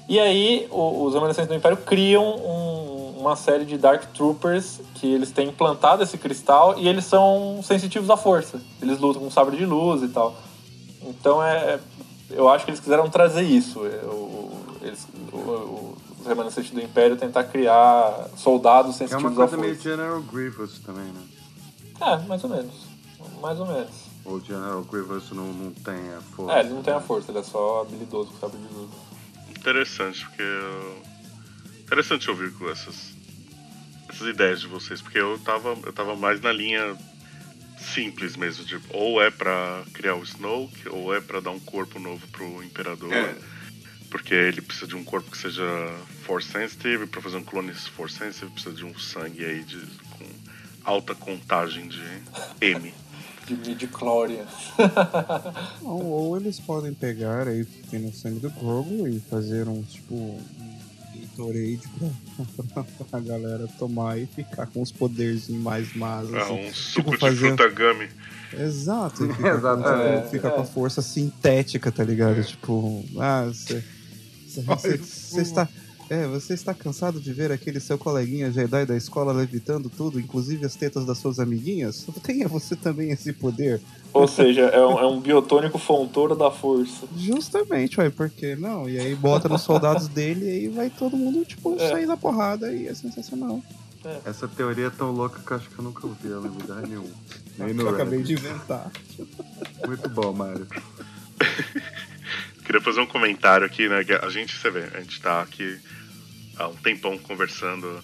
[0.08, 5.06] E aí o- os remanescentes do Império criam um- uma série de Dark Troopers que
[5.12, 8.60] eles têm implantado esse cristal e eles são sensitivos à força.
[8.80, 10.34] Eles lutam com sabre de luz e tal.
[11.02, 11.78] Então é.
[12.28, 13.86] Eu acho que eles quiseram trazer isso.
[13.86, 14.50] é, o-
[14.82, 19.56] eles- o- o- os remanescentes do Império tentar criar soldados É uma sensitivos à coisa
[19.56, 19.56] força.
[19.70, 21.22] meio General Grievous também, né?
[22.00, 22.74] É, mais ou menos.
[23.40, 23.90] Mais ou menos.
[24.24, 26.52] Ou General Grievous não, não tem a força.
[26.52, 28.90] É, ele não tem a força, ele é só habilidoso com sabre de luz.
[29.56, 30.42] Interessante, porque.
[31.86, 33.14] Interessante ouvir com essas,
[34.08, 36.96] essas ideias de vocês, porque eu tava, eu tava mais na linha
[37.78, 42.00] simples mesmo, de ou é pra criar o Snoke, ou é pra dar um corpo
[42.00, 43.12] novo pro Imperador.
[43.12, 43.36] É.
[44.10, 45.62] Porque ele precisa de um corpo que seja
[46.24, 49.78] Force Sensitive, e pra fazer um clone Force Sensitive precisa de um sangue aí de,
[49.78, 50.26] com
[50.84, 52.02] alta contagem de
[52.60, 52.92] M.
[53.46, 54.44] De midi-chlorian.
[55.82, 60.14] Ou, ou eles podem pegar aí, tem no sangue do Grogu e fazer um tipo
[60.14, 60.65] um
[61.36, 61.80] Gatorade
[62.72, 66.68] pra, pra galera tomar e ficar com os poderzinhos mais mas É, assim.
[66.68, 68.08] um suco de fazer- fruta gummy.
[68.58, 70.16] Exato, fica, com, Exatamente.
[70.22, 72.42] tipo, fica com a força sintética, tá ligado?
[72.44, 73.46] Tipo, ah.
[73.52, 73.82] Você
[74.96, 75.68] você está.
[76.08, 80.64] É, você está cansado de ver aquele seu coleguinha Jedi da escola levitando tudo, inclusive
[80.64, 82.06] as tetas das suas amiguinhas?
[82.22, 83.80] Tenha você também esse poder.
[84.12, 87.06] Ou seja, é um, é um biotônico fontoura da força.
[87.16, 88.88] Justamente, ué, por que não?
[88.88, 91.90] E aí bota nos soldados dele e aí vai todo mundo, tipo, É.
[91.90, 93.60] sair na porrada e é sensacional.
[94.24, 96.82] Essa teoria é tão louca que eu acho que eu nunca ouvi ela em lugar
[96.82, 97.10] nenhum.
[97.58, 98.92] Nem Que no eu acabei de inventar.
[99.84, 100.68] Muito bom, Mário.
[102.66, 104.04] Queria fazer um comentário aqui, né?
[104.20, 105.78] A gente, você vê, a gente tá aqui
[106.56, 108.02] há um tempão conversando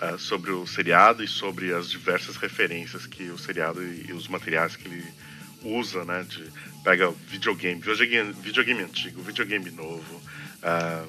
[0.00, 4.26] eh, sobre o seriado e sobre as diversas referências que o seriado e, e os
[4.26, 5.04] materiais que ele
[5.62, 6.26] usa, né?
[6.28, 6.44] De,
[6.82, 10.22] pega videogame, videogame, videogame antigo, videogame novo,
[10.60, 11.06] ah,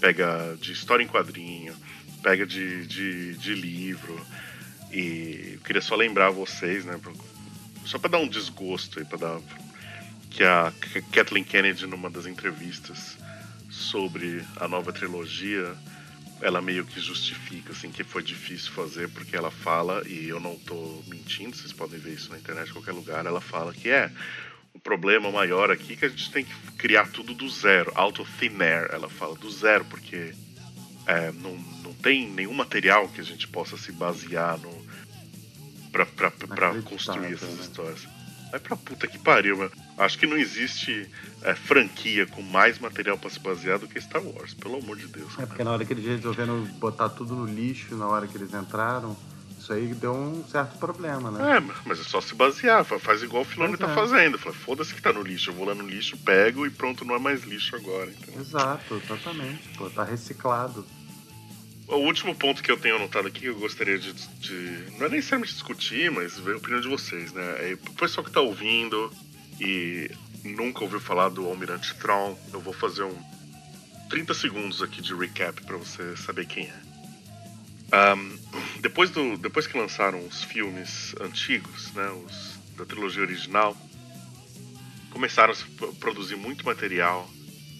[0.00, 1.72] pega de história em quadrinho,
[2.20, 4.20] pega de, de, de livro.
[4.90, 6.98] E eu queria só lembrar vocês, né?
[7.86, 9.40] Só para dar um desgosto aí, para dar
[10.34, 10.72] que a
[11.12, 13.16] Kathleen Kennedy, numa das entrevistas
[13.70, 15.74] sobre a nova trilogia,
[16.42, 20.56] ela meio que justifica assim que foi difícil fazer porque ela fala e eu não
[20.56, 24.10] tô mentindo, vocês podem ver isso na internet em qualquer lugar, ela fala que é
[24.74, 28.20] o problema maior aqui é que a gente tem que criar tudo do zero, out
[28.20, 30.34] of thin air, ela fala do zero porque
[31.06, 34.84] é, não, não tem nenhum material que a gente possa se basear no
[35.94, 37.60] Inacreditável, construir essas né?
[37.60, 38.08] histórias.
[38.50, 39.83] Vai pra puta que pariu, mano.
[39.96, 41.08] Acho que não existe
[41.42, 45.06] é, franquia com mais material pra se basear do que Star Wars, pelo amor de
[45.06, 45.32] Deus.
[45.32, 45.46] É cara.
[45.46, 49.16] porque na hora que eles resolveram botar tudo no lixo, na hora que eles entraram,
[49.58, 51.56] isso aí deu um certo problema, né?
[51.58, 53.94] É, mas é só se basear, fa- faz igual o Filoni Pois tá é.
[53.94, 54.36] fazendo.
[54.38, 57.14] Fala, foda-se que tá no lixo, eu vou lá no lixo, pego e pronto, não
[57.14, 58.10] é mais lixo agora.
[58.10, 58.40] entendeu?
[58.40, 59.68] Exato, exatamente.
[59.78, 60.84] Pô, tá reciclado.
[61.86, 65.10] O último ponto que eu tenho anotado aqui que eu gostaria de, de- Não é
[65.10, 67.42] necessariamente discutir, mas ver a opinião de vocês, né?
[67.70, 69.12] É, o pessoal que tá ouvindo
[69.60, 70.10] e
[70.44, 73.16] nunca ouviu falar do Almirante Tron, eu vou fazer um
[74.10, 76.82] 30 segundos aqui de recap pra você saber quem é.
[77.92, 78.36] Ahn,
[78.80, 82.08] depois, do, depois que lançaram os filmes antigos, né?
[82.26, 83.76] Os da trilogia original,
[85.10, 85.64] começaram a se
[86.00, 87.28] produzir muito material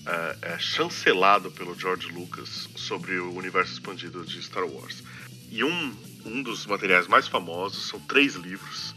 [0.07, 5.03] é, é, chancelado pelo George Lucas sobre o universo expandido de Star Wars.
[5.51, 8.95] E um, um dos materiais mais famosos são três livros,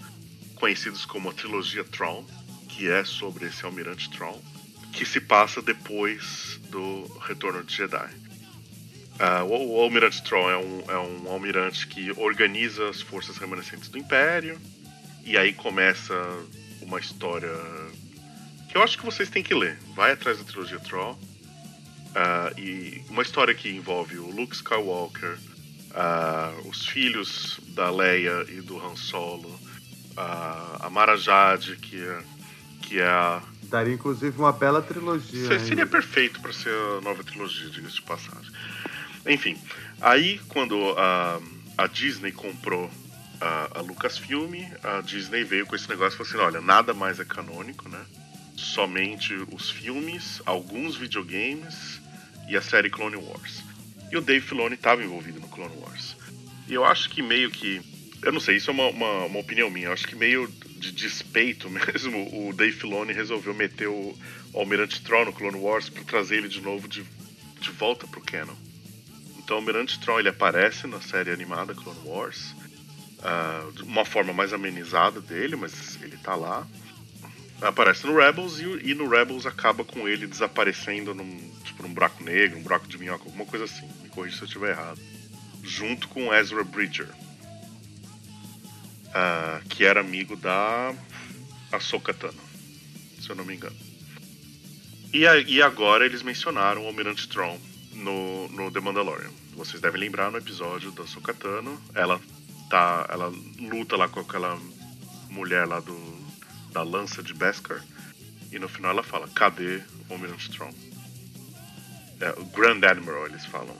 [0.56, 2.26] conhecidos como a trilogia Tron,
[2.78, 4.40] que é sobre esse almirante Tron,
[4.94, 8.10] que se passa depois do Retorno de Jedi.
[9.20, 13.90] Ah, o, o almirante Tron é um, é um almirante que organiza as forças remanescentes
[13.90, 14.62] do Império,
[15.26, 16.14] e aí começa
[16.80, 17.52] uma história
[18.70, 19.80] que eu acho que vocês têm que ler.
[19.96, 21.18] Vai atrás da trilogia Troll.
[22.14, 25.36] Ah, e uma história que envolve o Luke Skywalker,
[25.96, 29.60] ah, os filhos da Leia e do Han Solo,
[30.16, 32.37] ah, a Mara Jade, que é,
[32.82, 33.42] que é a.
[33.64, 35.60] Daria inclusive uma bela trilogia.
[35.60, 38.50] Seria perfeito para ser a nova trilogia, diga-se de passagem.
[39.28, 39.58] Enfim,
[40.00, 41.40] aí quando a,
[41.78, 42.90] a Disney comprou
[43.42, 47.20] a, a Lucasfilm, a Disney veio com esse negócio e falou assim: olha, nada mais
[47.20, 48.04] é canônico, né?
[48.56, 52.02] Somente os filmes, alguns videogames
[52.48, 53.64] e a série Clone Wars.
[54.12, 56.16] E o Dave Filoni estava envolvido no Clone Wars.
[56.68, 57.82] E eu acho que meio que.
[58.24, 59.88] Eu não sei, isso é uma, uma, uma opinião minha.
[59.88, 64.18] Eu acho que meio de despeito mesmo, o Dave Filoni resolveu meter o,
[64.54, 67.06] Almirante Tron no Clone Wars para trazer ele de novo de,
[67.60, 68.56] de volta pro canon.
[69.38, 72.56] Então o Almirante Tron ele aparece na série animada Clone Wars
[73.24, 76.68] ah, de uma forma mais amenizada dele, mas ele tá lá.
[77.62, 82.24] Aparece no Rebels e, e no Rebels acaba com ele desaparecendo num, tipo, num buraco
[82.24, 83.88] negro, um buraco de minhoca, alguma coisa assim.
[84.04, 85.00] Me corrija se eu estiver errado.
[85.64, 87.10] Junto com Ezra Bridger,
[89.70, 90.94] que era amigo da
[91.72, 92.40] Ahsoka Tano,
[93.22, 93.76] se eu não me engano.
[95.14, 97.58] E, a- e agora eles mencionaram o Almirante Tron
[97.94, 99.32] no, no The Mandalorian.
[99.56, 102.20] Vocês devem lembrar no episódio da Ahsoka Tano, ela
[102.70, 104.60] tá, ela luta lá com aquela
[105.30, 106.18] mulher lá do
[106.72, 107.84] da lança de Beskar
[108.52, 110.72] e no final ela fala: "Cadê o Almirante Tron?"
[112.20, 113.76] É, o Grand Admiral eles falam.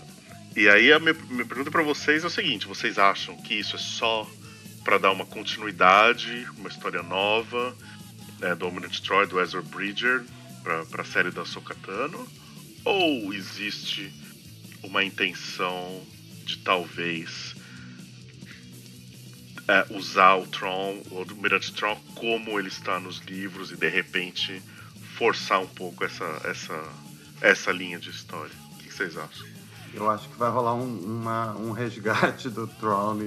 [0.56, 3.76] E aí a minha, minha pergunta pra vocês é o seguinte: vocês acham que isso
[3.76, 4.28] é só
[4.88, 7.76] pra dar uma continuidade, uma história nova
[8.40, 10.24] né, do Almirante Troy, do Ezra Bridger
[10.64, 12.26] pra, pra série da Ahsoka Tano?
[12.86, 14.14] Ou existe
[14.82, 16.02] uma intenção
[16.46, 17.54] de talvez
[19.68, 24.62] é, usar o Tron, o Almirante Tron, como ele está nos livros e de repente
[25.18, 26.82] forçar um pouco essa, essa,
[27.42, 28.54] essa linha de história?
[28.72, 29.46] O que vocês acham?
[29.94, 33.26] Eu acho que vai rolar um, uma- um resgate do Tron e,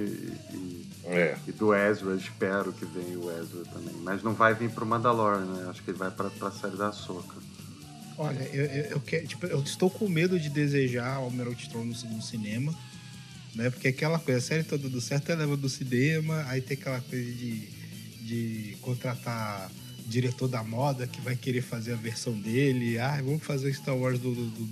[0.55, 1.35] e- É.
[1.47, 2.15] e do Ezra.
[2.15, 3.95] Espero que venha o Ezra também.
[4.03, 5.67] Mas não vai vir pro Mandalorian, né?
[5.69, 7.35] Acho que ele vai pra, pra série da Ahsoka.
[8.17, 11.93] Olha, eu, eu, eu que- tipo, eu estou com medo de desejar Almirante Tron no,
[11.93, 12.73] no cinema,
[13.55, 13.69] né?
[13.69, 17.01] Porque aquela coisa, a série toda do certo é leva do cinema, aí tem aquela
[17.01, 17.67] coisa de,
[18.21, 19.71] de contratar
[20.05, 22.99] diretor da moda que vai querer fazer a versão dele.
[22.99, 24.67] Ah, vamos fazer o Star Wars do, do, do,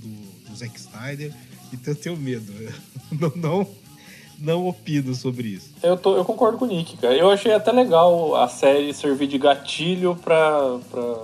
[0.50, 1.34] do Zack Snyder.
[1.74, 2.52] Então eu tenho medo.
[3.12, 3.76] não, não,
[4.42, 5.74] não opino sobre isso.
[5.82, 7.16] Eu, tô, eu concordo com o Nick, cara.
[7.16, 10.80] Eu achei até legal a série servir de gatilho pra.
[10.90, 11.18] pra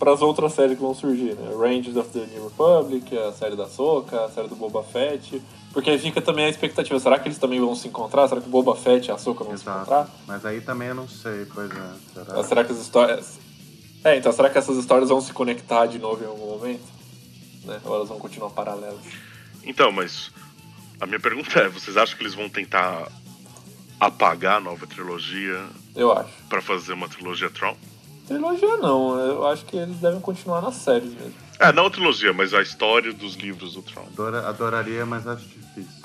[0.00, 1.54] para as outras séries que vão surgir, né?
[1.54, 5.42] Rangers of the New Republic, a série da Soca, a série do Boba Fett.
[5.74, 8.26] Porque aí fica também a expectativa, será que eles também vão se encontrar?
[8.26, 10.08] Será que o Boba Fett e a Soca vão se encontrar?
[10.26, 11.90] Mas aí também eu não sei, pois é.
[12.14, 12.44] Será?
[12.44, 13.38] Será que as histórias.
[14.02, 16.88] É, então será que essas histórias vão se conectar de novo em algum momento?
[17.66, 17.78] Né?
[17.84, 19.04] Ou elas vão continuar paralelas?
[19.62, 20.30] Então, mas
[21.00, 23.10] a minha pergunta é: vocês acham que eles vão tentar
[23.98, 26.30] apagar a nova trilogia Eu acho.
[26.48, 27.76] pra fazer uma trilogia Tron?
[28.26, 31.34] Trilogia não, eu acho que eles devem continuar nas séries mesmo.
[31.58, 34.06] É, não a trilogia, mas a história dos livros do Tron.
[34.12, 36.02] Adora- adoraria, mas acho difícil.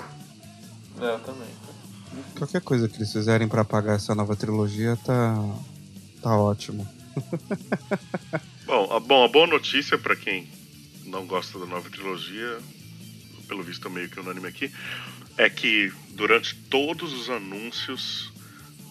[1.00, 1.48] É, eu também.
[2.36, 5.34] Qualquer coisa que eles fizerem pra apagar essa nova trilogia tá,
[6.22, 6.86] tá ótimo.
[8.66, 10.48] Bom, a, bom, a boa notícia pra quem
[11.04, 12.58] não gosta da nova trilogia,
[13.46, 14.72] pelo visto meio que unânime aqui,
[15.36, 18.32] é que durante todos os anúncios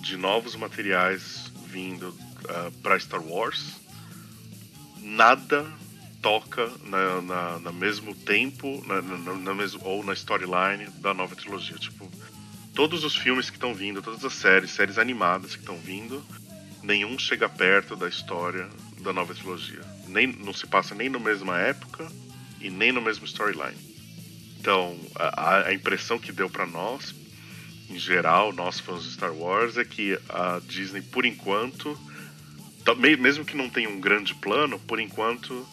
[0.01, 3.73] de novos materiais vindo uh, para Star Wars,
[5.01, 5.65] nada
[6.21, 11.35] toca na, na, na mesmo tempo, na, na, na mesmo, ou na storyline da nova
[11.35, 11.77] trilogia.
[11.77, 12.09] Tipo,
[12.73, 16.23] todos os filmes que estão vindo, todas as séries, séries animadas que estão vindo,
[16.81, 18.67] nenhum chega perto da história
[19.01, 19.81] da nova trilogia.
[20.07, 22.11] Nem, não se passa nem na mesma época
[22.59, 23.94] e nem no mesmo storyline.
[24.65, 27.13] Então, a, a impressão que deu para nós,
[27.87, 31.95] em geral, nós fãs de Star Wars, é que a Disney, por enquanto,
[32.83, 35.67] tá- me- mesmo que não tenha um grande plano, por enquanto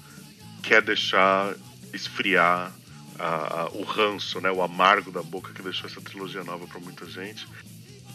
[0.63, 1.55] quer deixar
[1.95, 2.71] esfriar
[3.19, 6.79] a- a- o ranço, né, o amargo da boca que deixou essa trilogia nova para
[6.79, 7.49] muita gente.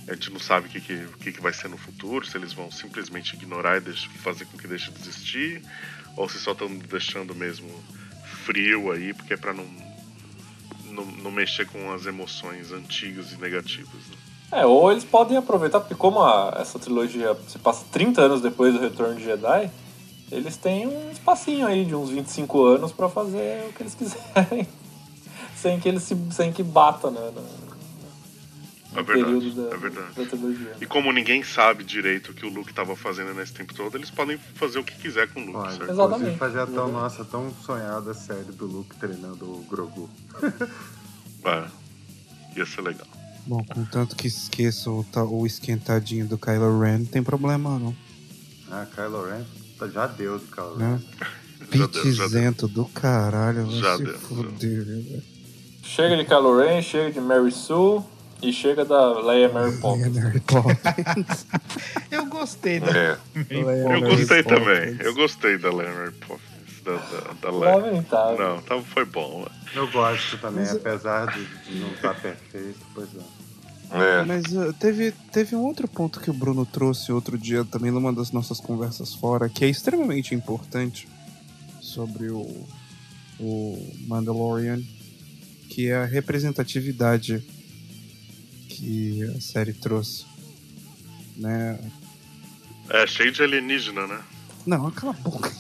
[0.08, 2.70] A gente não sabe o que, que, que vai ser no futuro, se eles vão
[2.70, 5.60] simplesmente ignorar e deixar- fazer com que deixe de existir,
[6.16, 7.68] ou se só estão deixando mesmo
[8.46, 9.66] frio aí, porque é para não,
[10.98, 13.94] não, não mexer com as emoções antigas e negativas.
[14.10, 14.18] né?
[14.60, 18.74] É, ou eles podem aproveitar, porque como a- essa trilogia se passa 30 anos depois
[18.74, 19.70] do Retorno de Jedi,
[20.32, 24.68] eles têm um espacinho aí de uns 25 anos pra fazer o que eles quiserem.
[25.56, 27.32] sem que eles se, sem que bata, né?
[28.98, 30.08] É verdade, da, é verdade.
[30.16, 30.76] da trilogia.
[30.82, 34.10] E como ninguém sabe direito o que o Luke estava fazendo nesse tempo todo, eles
[34.10, 35.92] podem fazer o que quiser com o Luke, Olha, certo?
[35.94, 40.10] inclusive fazer a tão, nossa, tão sonhada série do Luke treinando o Grogu.
[41.46, 41.66] É,
[42.58, 43.08] ia ser legal.
[43.46, 47.96] Bom, contanto que esqueça o, o esquentadinho do Kylo Ren, não tem problema não.
[48.70, 49.46] Ah, Kylo Ren
[49.80, 50.86] tá- já deu do Kylo Ren.
[50.94, 51.02] Né?
[51.72, 55.24] Já deu, já Pitizento do caralho, vai Já se deu, fuder, velho.
[55.84, 58.04] Chega de Kylo Ren, chega de Mary Sue
[58.42, 60.14] e chega da Leia Mary Poppins.
[60.16, 61.46] Mary Poppins.
[62.12, 62.98] Eu gostei da.
[62.98, 63.18] É.
[63.50, 64.98] Eu gostei também.
[65.00, 66.58] Eu gostei da Leonard Poppins.
[66.84, 67.76] Da, da, da Leia.
[67.78, 68.38] Lamentável.
[68.38, 69.46] Não, tá, foi bom.
[69.76, 73.48] Eu gosto também, Mas- apesar de, de não estar perfeito, pois é.
[73.90, 74.24] É.
[74.24, 78.12] Mas uh, teve, teve um outro ponto que o Bruno trouxe outro dia também numa
[78.12, 81.08] das nossas conversas fora, que é extremamente importante
[81.82, 82.66] sobre o,
[83.40, 84.80] o Mandalorian,
[85.70, 87.42] que é a representatividade
[88.68, 90.26] que a série trouxe.
[91.36, 91.80] Né?
[92.90, 94.20] É cheio de alienígena, né?
[94.66, 95.52] Não, cala a boca.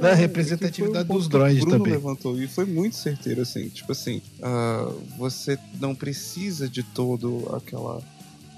[0.00, 1.92] Da representatividade um dos ponto que o droids Bruno também.
[1.92, 8.02] levantou e foi muito certeiro assim, tipo assim, ah, você não precisa de todo aquela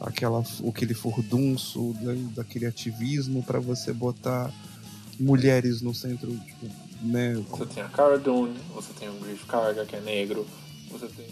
[0.00, 4.52] aquela aquele furdunço da, daquele ativismo para você botar
[5.18, 6.66] mulheres no centro, tipo,
[7.02, 7.42] né?
[7.50, 10.46] Você tem a Cara Dune, você tem o Griff Karga, que é negro,
[10.90, 11.26] você tem.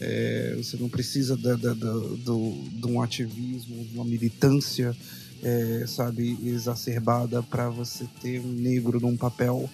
[0.00, 4.94] É, você não precisa da, da- da- do, de um ativismo, de uma militância,
[5.42, 9.68] é, sabe, exacerbada para você ter um negro num papel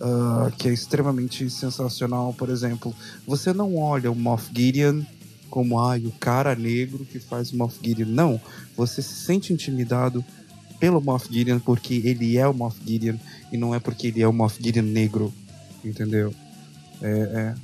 [0.00, 2.32] ah, que é extremamente sensacional.
[2.34, 2.94] Por exemplo,
[3.26, 5.02] você não olha o Moff Gideon
[5.50, 8.08] como ai, o cara negro que faz o Moff Gideon.
[8.08, 8.40] Não,
[8.76, 10.24] você se sente intimidado
[10.78, 13.16] pelo Moff Gideon porque ele é o Moff Gideon
[13.52, 15.32] e não é porque ele é o Moff Gideon negro,
[15.84, 16.32] entendeu?
[17.02, 17.54] É, é,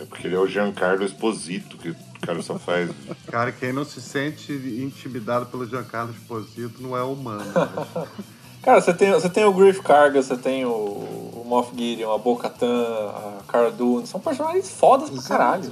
[0.00, 2.90] É porque ele é o Giancarlo Esposito, que o cara só faz.
[3.26, 7.44] Cara, quem não se sente intimidado pelo Giancarlo Esposito não é humano.
[7.54, 8.08] mas-
[8.62, 12.16] Cara, você tem, você tem o Griff Karga, você tem o, o Moff Gideon, a
[12.16, 12.66] Bo-Katan,
[13.10, 14.06] a Cara Dune.
[14.06, 15.70] São personagens fodas pra caralho.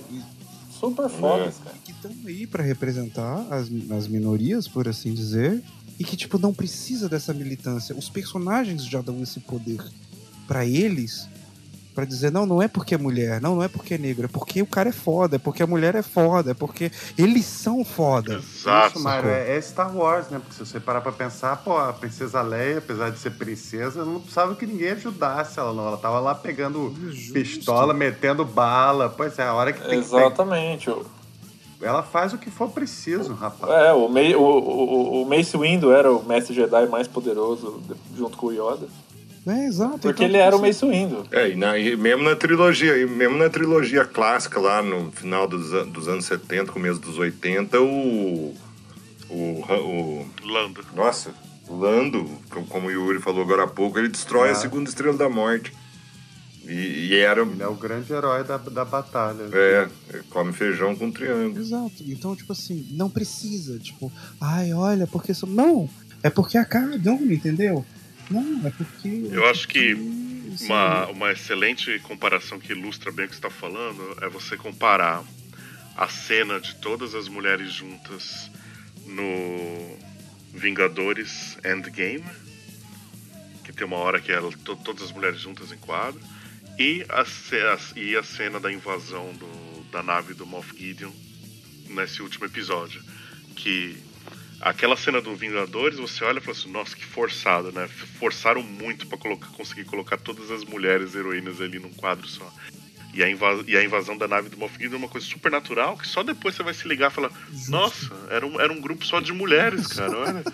[0.78, 1.76] Super fodas, cara.
[1.84, 5.62] que estão aí para representar as, as minorias, por assim dizer,
[6.02, 7.94] e que tipo não precisa dessa militância.
[7.96, 9.80] Os personagens já dão esse poder
[10.48, 11.28] para eles,
[11.94, 14.28] para dizer não, não é porque é mulher, não, não é porque é negro, é
[14.28, 17.84] porque o cara é foda, é porque a mulher é foda, é porque eles são
[17.84, 18.34] foda.
[18.34, 18.96] Exato.
[18.96, 20.40] Isso, Mário, é, é Star Wars, né?
[20.40, 24.18] Porque se você parar pra pensar, pô, a princesa Leia, apesar de ser princesa, não
[24.18, 25.86] precisava que ninguém ajudasse ela, não.
[25.86, 26.92] Ela tava lá pegando
[27.32, 29.08] pistola, metendo bala.
[29.08, 30.90] Pois é, a hora que tem que Exatamente.
[30.90, 31.21] O, pegar.
[31.82, 33.72] Ela faz o que for preciso, rapaz.
[33.72, 38.16] é, o, May, o, o, o Mace Windu era o mestre Jedi mais poderoso de-
[38.18, 38.86] junto com o Yoda.
[39.44, 39.98] É, exato.
[39.98, 41.26] Porque então, ele era o assim, Mace Windu.
[41.32, 45.48] É, e, na- e mesmo na trilogia, e mesmo na trilogia clássica lá no final
[45.48, 48.54] dos, an- dos anos 70, começo dos 80, o.
[49.28, 49.34] O.
[49.34, 50.84] o Lando.
[50.94, 51.34] nossa,
[51.68, 54.52] o Lando, co- como o Yuri falou agora há pouco, ele destrói Ah.
[54.52, 55.72] a segunda estrela da morte.
[56.66, 57.42] E, e era.
[57.42, 59.48] Ele é o grande herói da, da batalha.
[59.52, 59.88] É,
[60.30, 61.60] come feijão com triângulo.
[61.60, 61.92] Exato.
[62.06, 65.48] Então, tipo assim, não precisa, tipo, ai, olha, porque sou...
[65.48, 65.88] não,
[66.22, 67.84] é porque a cara Dune, entendeu?
[68.30, 69.94] Não, é porque Eu acho que
[70.62, 75.24] uma, uma excelente comparação que ilustra bem o que você está falando é você comparar
[75.96, 78.50] a cena de todas as mulheres juntas
[79.04, 79.96] no
[80.54, 82.24] Vingadores Endgame,
[83.64, 86.20] que tem uma hora que ela, to- todas as mulheres juntas em quadro,
[86.78, 91.10] e a, a- e a cena da invasão do- da nave do Moff Gideon
[91.88, 93.02] nesse último episódio.
[93.56, 93.96] Que
[94.60, 97.86] aquela cena do Vingadores, você olha e fala assim, nossa, que forçado, né?
[98.18, 102.50] Forçaram muito pra colocar, conseguir colocar todas as mulheres heroínas ali num quadro só.
[103.14, 103.28] E a,
[103.66, 106.22] e a invasão da nave do Moff Gideon é uma coisa super natural, que só
[106.22, 107.30] depois você vai se ligar e falar,
[107.68, 110.44] nossa, era um, era um grupo só de mulheres, cara, olha.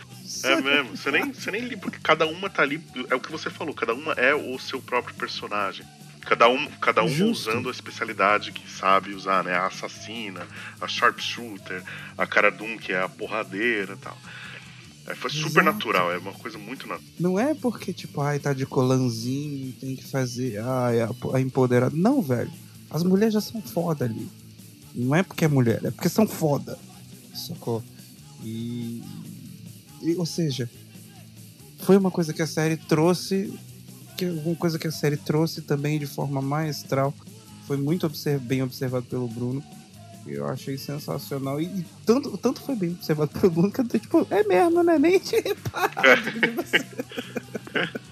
[0.43, 3.49] É mesmo, você nem, você nem porque cada uma tá ali, é o que você
[3.49, 5.87] falou, cada uma é o seu próprio personagem.
[6.21, 7.51] Cada um, cada Justo.
[7.51, 9.55] usando a especialidade que sabe usar, né?
[9.55, 10.47] A assassina,
[10.81, 11.83] a sharpshooter,
[12.17, 14.17] a cara Doom, que é a porradeira e tal.
[15.07, 15.65] É, foi super Exato.
[15.65, 17.11] natural, é uma coisa muito natural.
[17.19, 21.97] Não é porque, tipo, ai, tá de colanzinho, tem que fazer, ai, a, a empoderada.
[21.97, 22.53] Não, velho.
[22.91, 24.29] As mulheres já são foda ali.
[24.95, 26.79] Não é porque é mulher, é porque são foda.
[27.35, 27.83] Sacou?
[28.45, 29.03] E,
[30.03, 30.69] e- Ou seja,
[31.81, 33.59] foi uma coisa que a série trouxe.
[34.19, 37.15] Que, uma coisa que a série trouxe também de forma maestral.
[37.67, 39.63] Foi muito obser- bem observado pelo Bruno.
[40.27, 41.61] Eu achei sensacional.
[41.61, 44.83] E, e tanto, tanto foi bem observado pelo Bruno que eu tô tipo, é mesmo,
[44.83, 44.99] né?
[44.99, 46.03] Nem tinha reparado.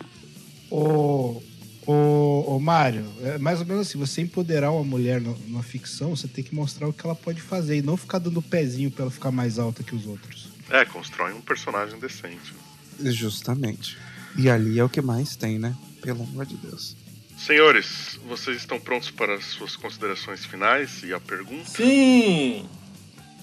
[0.70, 1.40] Ô,
[1.86, 6.14] ô, ô Mário, é mais ou menos assim, você empoderar uma mulher no- numa ficção,
[6.14, 9.02] você tem que mostrar o que ela pode fazer e não ficar dando pezinho pra
[9.02, 10.48] ela ficar mais alta que os outros.
[10.68, 12.52] É, constrói um personagem decente.
[13.00, 13.96] Justamente.
[14.36, 15.74] E ali é o que mais tem, né?
[16.06, 16.96] Pelo amor de Deus.
[17.36, 21.68] Senhores, vocês estão prontos para as suas considerações finais e a pergunta?
[21.68, 22.64] Sim!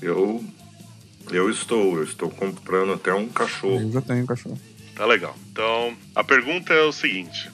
[0.01, 0.41] Eu.
[1.29, 3.81] Eu estou, eu estou comprando até um cachorro.
[3.81, 4.57] Eu já tenho um cachorro.
[4.95, 5.37] Tá legal.
[5.51, 7.51] Então, a pergunta é o seguinte: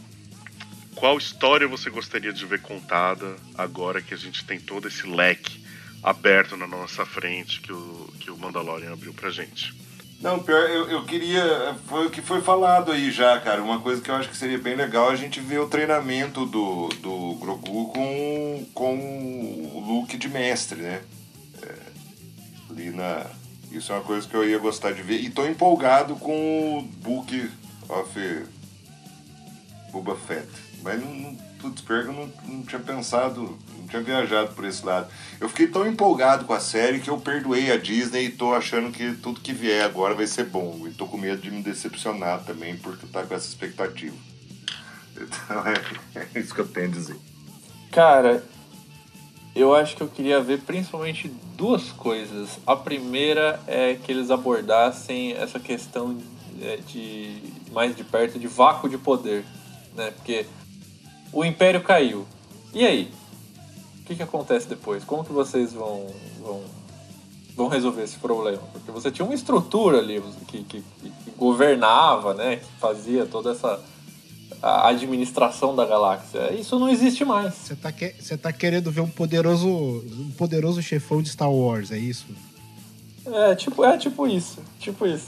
[0.94, 5.60] Qual história você gostaria de ver contada agora que a gente tem todo esse leque
[6.03, 9.73] aberto na nossa frente que o, que o Mandalorian abriu pra gente?
[10.21, 11.75] Não, pior, eu, eu queria.
[11.87, 13.63] Foi o que foi falado aí já, cara.
[13.63, 16.45] Uma coisa que eu acho que seria bem legal é a gente ver o treinamento
[16.45, 18.95] do, do Grogu com, com
[19.73, 21.01] o look de mestre, né?
[21.63, 21.75] É,
[22.69, 23.25] ali na.
[23.71, 25.21] Isso é uma coisa que eu ia gostar de ver.
[25.21, 27.49] E tô empolgado com o Book
[27.87, 28.43] of
[29.93, 30.47] Boba Fett.
[30.83, 33.57] Mas não, não- Putz, pior que eu não, não tinha pensado,
[33.90, 35.10] tinha viajado por esse lado.
[35.40, 38.91] Eu fiquei tão empolgado com a série que eu perdoei a Disney e tô achando
[38.91, 40.88] que tudo que vier agora vai ser bom.
[40.88, 44.16] E tô com medo de me decepcionar também, porque tá com essa expectativa.
[45.14, 47.18] Então é, é isso que eu tenho a dizer.
[47.91, 48.44] Cara,
[49.56, 52.60] eu acho que eu queria ver principalmente duas coisas.
[52.66, 56.18] A primeira é que eles abordassem essa questão
[56.61, 57.41] é, de
[57.72, 59.44] mais de perto de vácuo de poder,
[59.95, 60.11] né?
[60.11, 60.45] Porque
[61.32, 62.26] o Império caiu.
[62.74, 63.11] E aí?
[64.10, 65.03] O que, que acontece depois?
[65.03, 66.07] Como que vocês vão,
[66.41, 66.64] vão,
[67.56, 68.57] vão resolver esse problema?
[68.73, 72.56] Porque você tinha uma estrutura ali que, que, que governava, né?
[72.56, 73.80] Que fazia toda essa
[74.64, 76.52] a administração da galáxia.
[76.53, 77.53] Isso não existe mais.
[77.53, 81.98] Você tá, que, tá querendo ver um poderoso, um poderoso chefão de Star Wars, é
[81.99, 82.26] isso?
[83.27, 84.57] É tipo, é tipo isso.
[84.80, 85.27] Tipo isso.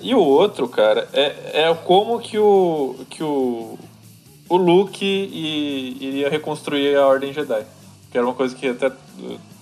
[0.00, 3.78] E o outro, cara, é, é como que o, que o,
[4.48, 7.75] o Luke iria reconstruir a Ordem Jedi.
[8.16, 8.90] Que era uma coisa que até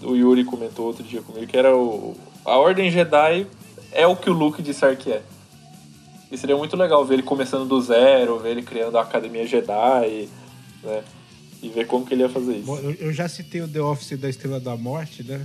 [0.00, 2.16] o Yuri comentou outro dia comigo, que era o.
[2.44, 3.48] A Ordem Jedi
[3.90, 5.22] é o que o Luke disser que é.
[6.30, 10.28] E seria muito legal ver ele começando do zero, ver ele criando a Academia Jedi,
[10.84, 11.02] né?
[11.60, 12.66] E ver como que ele ia fazer isso.
[12.66, 15.44] Bom, eu, já citei o The Office da Estrela da Morte, né?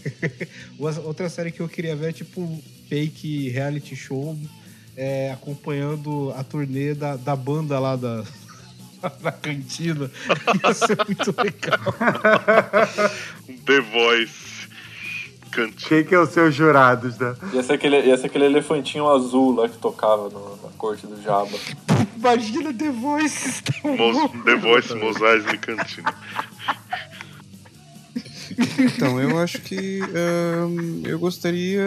[1.04, 4.38] Outra- série que eu queria ver é tipo fake reality show
[4.96, 8.24] é, acompanhando a turnê da, da banda lá da,
[9.22, 10.10] da cantina.
[10.64, 11.80] Ia ser muito legal.
[13.48, 14.50] Um The Voice
[15.50, 15.88] cantinho.
[15.88, 17.34] Quem que é os seus jurados, né?
[17.52, 21.20] Ia ser aquele, ia ser aquele elefantinho azul lá que tocava no- na corte do
[21.20, 21.58] Jabba.
[22.16, 23.62] Imagina The Voice.
[23.82, 26.14] Mos, The Voice Mosais e Cantina.
[28.78, 30.00] Então, eu acho que
[31.04, 31.84] eu gostaria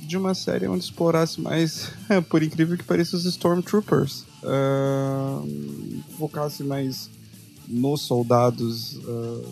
[0.00, 1.92] de uma série onde explorasse mais,
[2.30, 4.24] por incrível que pareça, os Stormtroopers.
[4.42, 7.10] Ahn, focasse mais
[7.68, 9.42] nos soldados, ahn,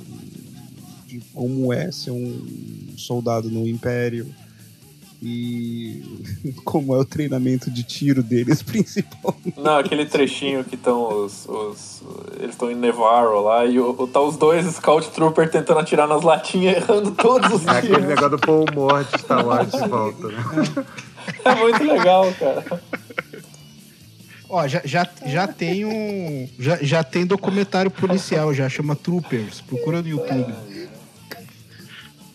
[1.06, 4.26] de como é ser um soldado no Império
[5.22, 6.02] e
[6.64, 9.54] como é o treinamento de tiro deles, principalmente.
[9.58, 12.02] Não, aquele trechinho que estão os, os.
[12.38, 16.06] Eles estão em Nevarro lá e o, o- tá os dois Scout Trooper tentando atirar
[16.06, 18.08] nas latinhas, errando todos os É aquele tiros.
[18.08, 18.64] negócio do Paul
[19.04, 20.44] de Star Wars de volta, né?
[21.44, 22.82] É muito legal, cara.
[24.48, 26.48] Ó, já, já, já tem um.
[26.58, 29.60] Já, já tem documentário policial, já chama Troopers.
[29.60, 30.54] Procura no YouTube.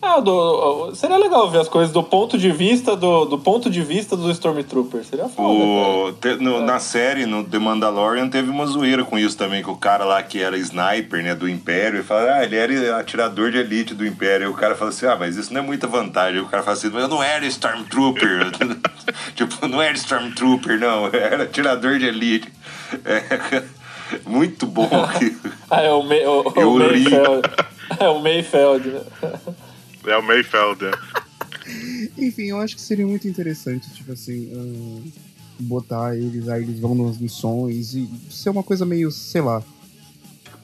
[0.06, 3.80] Ah, do- seria legal ver as coisas do ponto de vista do, do ponto de
[3.82, 5.02] vista do Stormtrooper.
[5.02, 9.36] Seria foda, O, te- no- Na série, no The Mandalorian, teve uma zoeira com isso
[9.36, 12.54] também, que o cara lá que era sniper, né, do Império, ele fala, ah, ele
[12.56, 14.46] era atirador de elite do Império.
[14.46, 16.40] Aí o cara fala assim, ah, mas isso não é muita vantagem.
[16.40, 18.50] O cara fala assim, mas eu não era Stormtrooper.
[19.34, 22.52] tipo, não era Stormtrooper, não, eu era atirador de elite.
[23.06, 23.62] É,
[24.28, 24.88] muito bom.
[25.70, 26.74] Ah, é o, May, o, o Eu.
[26.74, 27.48] Mayfeld.
[27.98, 29.00] É o Mayfeld, né?
[30.06, 30.92] É o Mayfeld, é.
[32.18, 35.10] Enfim, eu acho que seria muito interessante, tipo assim, ahn,
[35.60, 39.62] botar eles, aí eles vão nas missões e ser uma coisa meio, sei lá,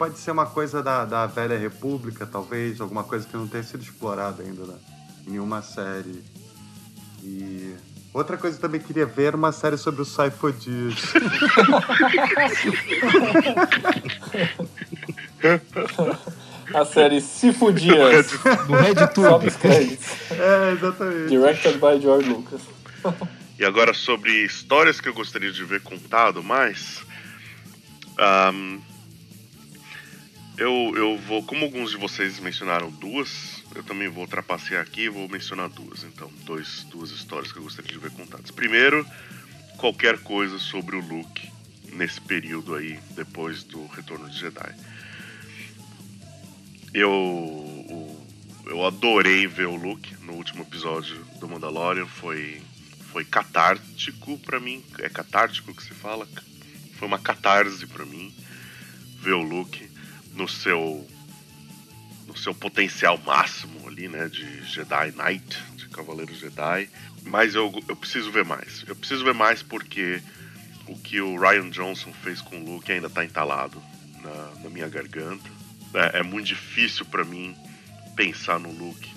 [0.00, 3.82] Pode ser uma coisa da, da velha república, talvez, alguma coisa que não tenha sido
[3.82, 4.74] explorada ainda né?
[5.26, 6.24] em nenhuma série.
[7.22, 7.74] E
[8.10, 10.94] outra coisa que eu também queria ver era uma série sobre o Cypher Dias.
[16.74, 18.30] A série Se Fudias.
[18.66, 19.28] Do RedTube.
[19.28, 20.06] Sobe os créditos.
[20.30, 21.28] é, exatamente.
[21.28, 22.60] Directed by George Lucas.
[23.58, 27.02] E agora sobre histórias que eu gostaria de ver contado mais.
[28.18, 28.78] ahm,
[30.56, 35.08] eu, eu vou, como alguns de vocês mencionaram duas, eu também vou trapacear aqui e
[35.08, 36.04] vou mencionar duas.
[36.04, 38.50] Então, dois, duas histórias que eu gostaria de ver contadas.
[38.50, 39.06] Primeiro,
[39.78, 41.50] qualquer coisa sobre o Luke
[41.94, 44.74] nesse período aí, depois do Retorno de Jedi.
[46.92, 48.20] Eu,
[48.66, 52.06] eu adorei ver o Luke no último episódio do Mandalorian.
[52.06, 52.60] Foi,
[53.12, 54.84] foi catártico pra mim.
[54.98, 56.26] É catártico que se fala?
[56.98, 58.34] Foi uma catarse pra mim
[59.20, 59.88] ver o Luke
[60.34, 61.06] no seu
[62.26, 66.88] no seu potencial máximo ali, né, de Jedi Knight, de Cavaleiro Jedi.
[67.24, 68.84] Mas eu, eu preciso ver mais.
[68.86, 70.22] Eu preciso ver mais porque
[70.86, 73.82] o que o Ryan Johnson fez com o Luke ainda tá entalado
[74.22, 75.59] na, na minha garganta.
[75.94, 77.54] É, é muito difícil pra mim
[78.16, 79.08] pensar no Luke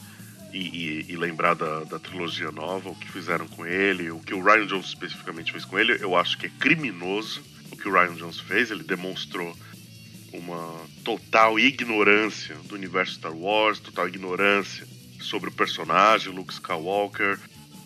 [0.51, 4.33] e, e- e lembrar da, da trilogia nova, o que fizeram com ele, o que
[4.33, 5.97] o Ryan Johnson especificamente fez com ele.
[6.01, 8.71] Eu acho que é criminoso o que o Ryan Johnson fez.
[8.71, 9.55] Ele demonstrou
[10.31, 14.85] uma total ignorância do universo Star Wars, total ignorância
[15.19, 17.39] sobre o personagem Luke Skywalker,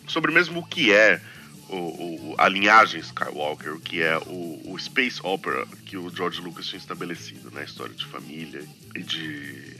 [0.06, 1.20] sobre mesmo o que é
[1.68, 6.40] o, o- a linhagem Skywalker, o que é o, o space opera que o George
[6.40, 7.64] Lucas tinha estabelecido, né?
[7.64, 8.64] História de família
[8.94, 9.76] e de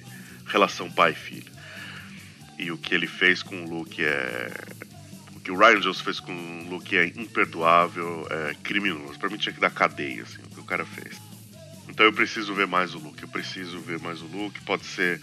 [0.46, 1.50] relação pai-filho.
[2.58, 4.52] E o que ele fez com o Luke é.
[5.36, 9.18] O que o Ryan Jones fez com o Luke é imperdoável, é criminoso.
[9.18, 11.16] Pra mim tinha que dar cadeia, assim, o que o cara fez.
[11.88, 14.60] Então eu preciso ver mais o Luke, eu preciso ver mais o Luke.
[14.62, 15.20] Pode ser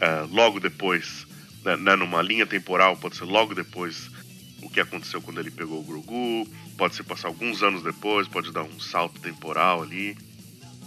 [0.00, 1.26] é, logo depois,
[1.64, 4.10] né, né, numa linha temporal, pode ser logo depois
[4.66, 8.52] o que aconteceu quando ele pegou o Grogu, pode ser passar alguns anos depois, pode
[8.52, 10.16] dar um salto temporal ali.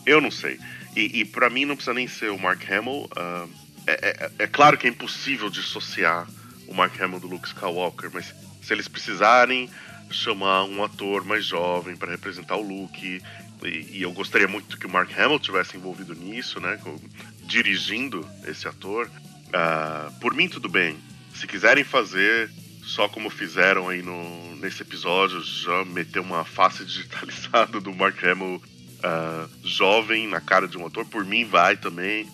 [0.06, 0.60] Eu não sei.
[0.96, 3.06] E, e para mim não precisa nem ser o Mark Hamill.
[3.06, 3.50] Uh,
[3.88, 6.28] é, é, é, claro que é impossível dissociar
[6.68, 9.70] o Mark Hamill do Luke Skywalker, mas se eles precisarem
[10.12, 13.22] chamar um ator mais jovem para representar o Luke,
[13.64, 16.98] e, e, eu gostaria muito que o Mark Hamill tivesse envolvido nisso, né, com,
[17.44, 19.10] dirigindo esse ator.
[19.48, 20.98] Uh, por mim tudo bem.
[21.34, 22.50] Se quiserem fazer
[22.90, 28.56] só como fizeram aí no, nesse episódio, já meter uma face digitalizada do Mark Hamill
[28.56, 32.28] uh, jovem na cara de um ator, por mim vai também.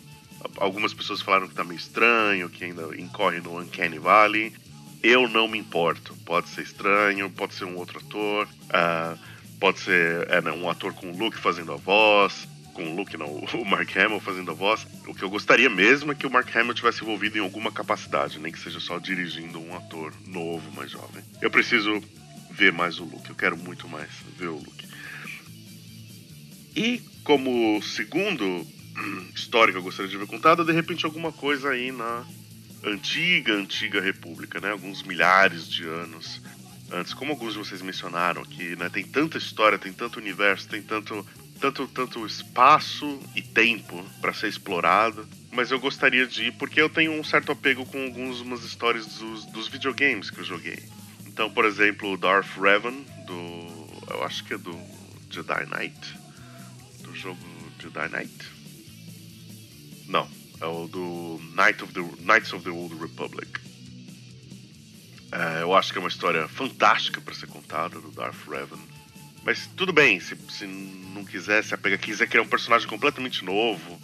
[0.58, 4.54] Algumas pessoas falaram que tá meio estranho, que ainda incorre no Uncanny Valley.
[5.04, 6.16] Eu não me importo.
[6.26, 9.20] Pode ser estranho, pode ser um outro ator, uh,
[9.60, 13.28] pode ser é, né, um ator com look fazendo a voz com o Luke, não,
[13.28, 14.86] o Mark Hamill fazendo a voz.
[15.08, 18.38] O que eu gostaria mesmo é que o Mark Hamill tivesse envolvido em alguma capacidade,
[18.38, 21.24] nem que seja só dirigindo um ator novo, mais jovem.
[21.42, 22.04] Eu preciso
[22.52, 24.86] ver mais o Luke, eu quero muito mais ver o Luke.
[26.76, 28.68] E como segundo
[29.34, 32.26] história que eu gostaria de ver contada, de repente alguma coisa aí na
[32.84, 34.72] antiga, antiga república, né?
[34.72, 36.42] Alguns milhares de anos
[36.92, 38.90] antes, como alguns de vocês mencionaram aqui, né?
[38.90, 41.26] Tem tanta história, tem tanto universo, tem tanto
[41.60, 45.28] tanto, tanto espaço e tempo para ser explorado.
[45.52, 49.46] Mas eu gostaria de ir porque eu tenho um certo apego com algumas histórias dos,
[49.46, 50.84] dos videogames que eu joguei.
[51.26, 52.96] Então, por exemplo, o Darth Revan,
[53.26, 53.86] do.
[54.10, 54.78] Eu acho que é do
[55.30, 56.20] Jedi Knight.
[57.02, 57.40] Do jogo
[57.80, 58.52] Jedi Knight.
[60.08, 60.30] Não,
[60.62, 63.60] é o do Knight of the, Knights of the Old Republic.
[65.32, 68.95] É, eu acho que é uma história fantástica para ser contada do Darth Revan
[69.46, 74.02] mas tudo bem, se, se não quiser se apegar, quiser criar um personagem completamente novo,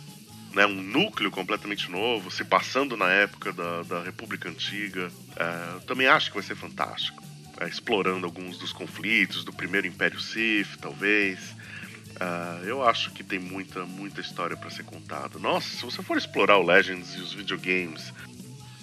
[0.53, 5.81] né, um núcleo completamente novo, se passando na época da, da República Antiga, é, eu
[5.81, 7.23] também acho que vai ser fantástico.
[7.59, 11.55] É, explorando alguns dos conflitos do primeiro Império Sith, talvez.
[12.19, 15.39] É, eu acho que tem muita, muita história para ser contada.
[15.39, 18.13] Nossa, se você for explorar o Legends e os videogames,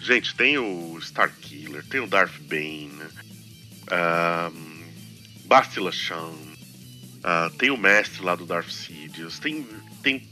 [0.01, 3.01] gente, tem o Starkiller, tem o Darth Bane,
[4.53, 4.79] um,
[5.45, 6.48] Bastila Shan,
[7.29, 9.67] Uh, tem o mestre lá do Darth Sidious, tem,
[10.03, 10.27] tem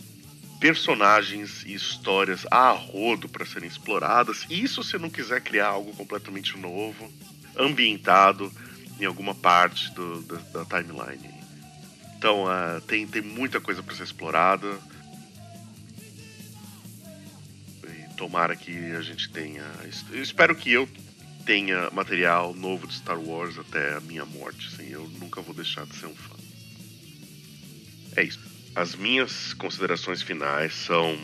[0.59, 4.47] personagens e histórias a rodo para serem exploradas.
[4.49, 7.13] Isso se não quiser criar algo completamente novo,
[7.55, 8.51] ambientado
[8.99, 11.35] em alguma parte do, da, da timeline.
[12.17, 14.79] Então uh, tem, tem muita coisa para ser explorada.
[17.85, 19.65] E tomara que a gente tenha.
[20.11, 20.89] Eu espero que eu
[21.45, 24.69] tenha material novo de Star Wars até a minha morte.
[24.69, 26.46] Assim, eu nunca vou deixar de ser um fã.
[28.17, 28.41] É isso.
[28.75, 31.19] As minhas considerações finais são: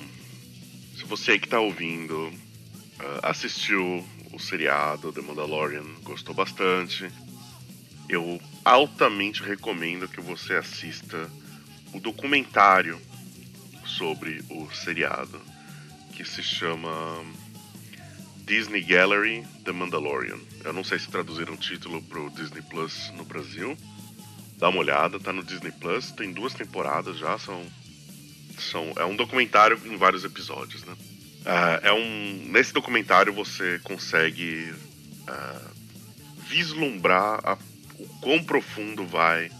[0.94, 7.10] se você que está ouvindo uh, assistiu o seriado The Mandalorian, gostou bastante,
[8.08, 11.30] eu altamente recomendo que você assista
[11.92, 13.00] o documentário
[13.84, 15.40] sobre o seriado,
[16.14, 16.90] que se chama
[18.44, 20.38] Disney Gallery The Mandalorian.
[20.64, 23.76] Eu não sei se traduziram o título pro Disney Plus no Brasil,
[24.62, 27.60] dá uma olhada, tá no Disney Plus, tem duas temporadas já, são.
[28.56, 30.92] são é um documentário em vários episódios, né?
[30.92, 34.72] Uh, é um, nesse documentário você consegue
[35.28, 35.70] uh,
[36.46, 37.58] vislumbrar a,
[37.98, 39.50] o quão profundo vai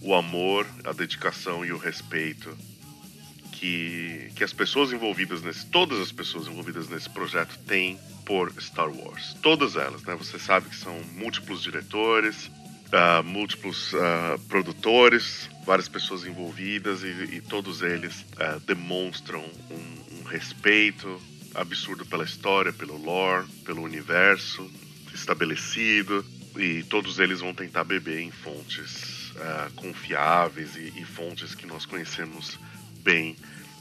[0.00, 2.56] o amor, a dedicação e o respeito
[3.50, 8.88] que, que as pessoas envolvidas nesse, todas as pessoas envolvidas nesse projeto têm por Star
[8.88, 9.34] Wars.
[9.42, 10.14] Todas elas, né?
[10.14, 12.48] Você sabe que são múltiplos diretores,
[12.94, 20.22] uh, múltiplos uh, produtores, várias pessoas envolvidas e, e todos eles uh, demonstram um, um,
[20.24, 21.20] respeito
[21.54, 24.70] absurdo pela história, pelo lore, pelo universo
[25.12, 26.24] estabelecido
[26.56, 29.12] e todos eles vão tentar beber em fontes
[29.74, 32.56] confiáveis e, e fontes que nós conhecemos
[33.02, 33.36] bem,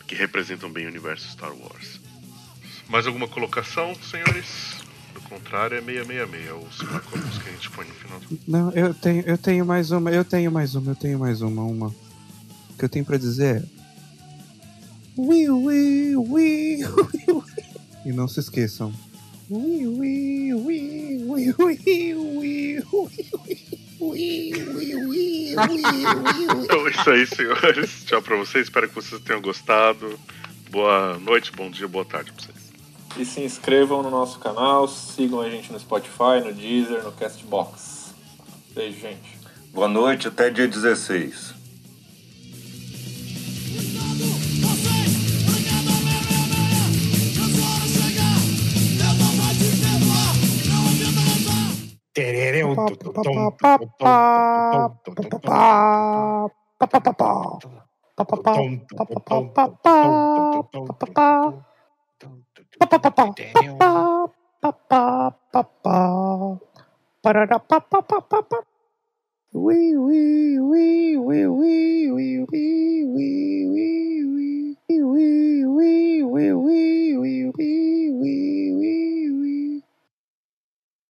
[0.07, 1.99] que representam bem o universo Star Wars.
[2.90, 4.82] Mais alguma colocação, senhores?
[5.34, 8.22] Contrário é 666, é os macacos que a gente põe no final.
[8.47, 11.64] Não, eu tenho, eu tenho mais uma, eu tenho mais uma, eu tenho mais uma,
[11.64, 11.88] uma.
[11.88, 13.64] O que eu tenho pra dizer é.
[15.15, 17.43] Ui, ui, ui, ui,
[18.05, 18.93] E não se esqueçam.
[19.49, 22.84] Ui, ui, ui, ui, ui, ui, ui,
[26.64, 28.03] Então é isso aí, senhores.
[28.05, 28.65] Tchau pra vocês.
[28.65, 30.19] Espero que vocês tenham gostado.
[30.72, 32.53] Boa noite, bom dia, boa tarde pra vocês.
[33.15, 38.15] E se inscrevam no nosso canal, sigam a gente no Spotify, no Deezer, no Castbox.
[38.73, 39.40] Beijo, gente.
[39.72, 41.53] Boa noite, até dia 16.
[52.14, 53.52] Terereu, tum,
[69.54, 75.66] Wee wee wee wee wee wee wee wee wee wee wee
[76.26, 79.73] wee wee wee wee wee wee wee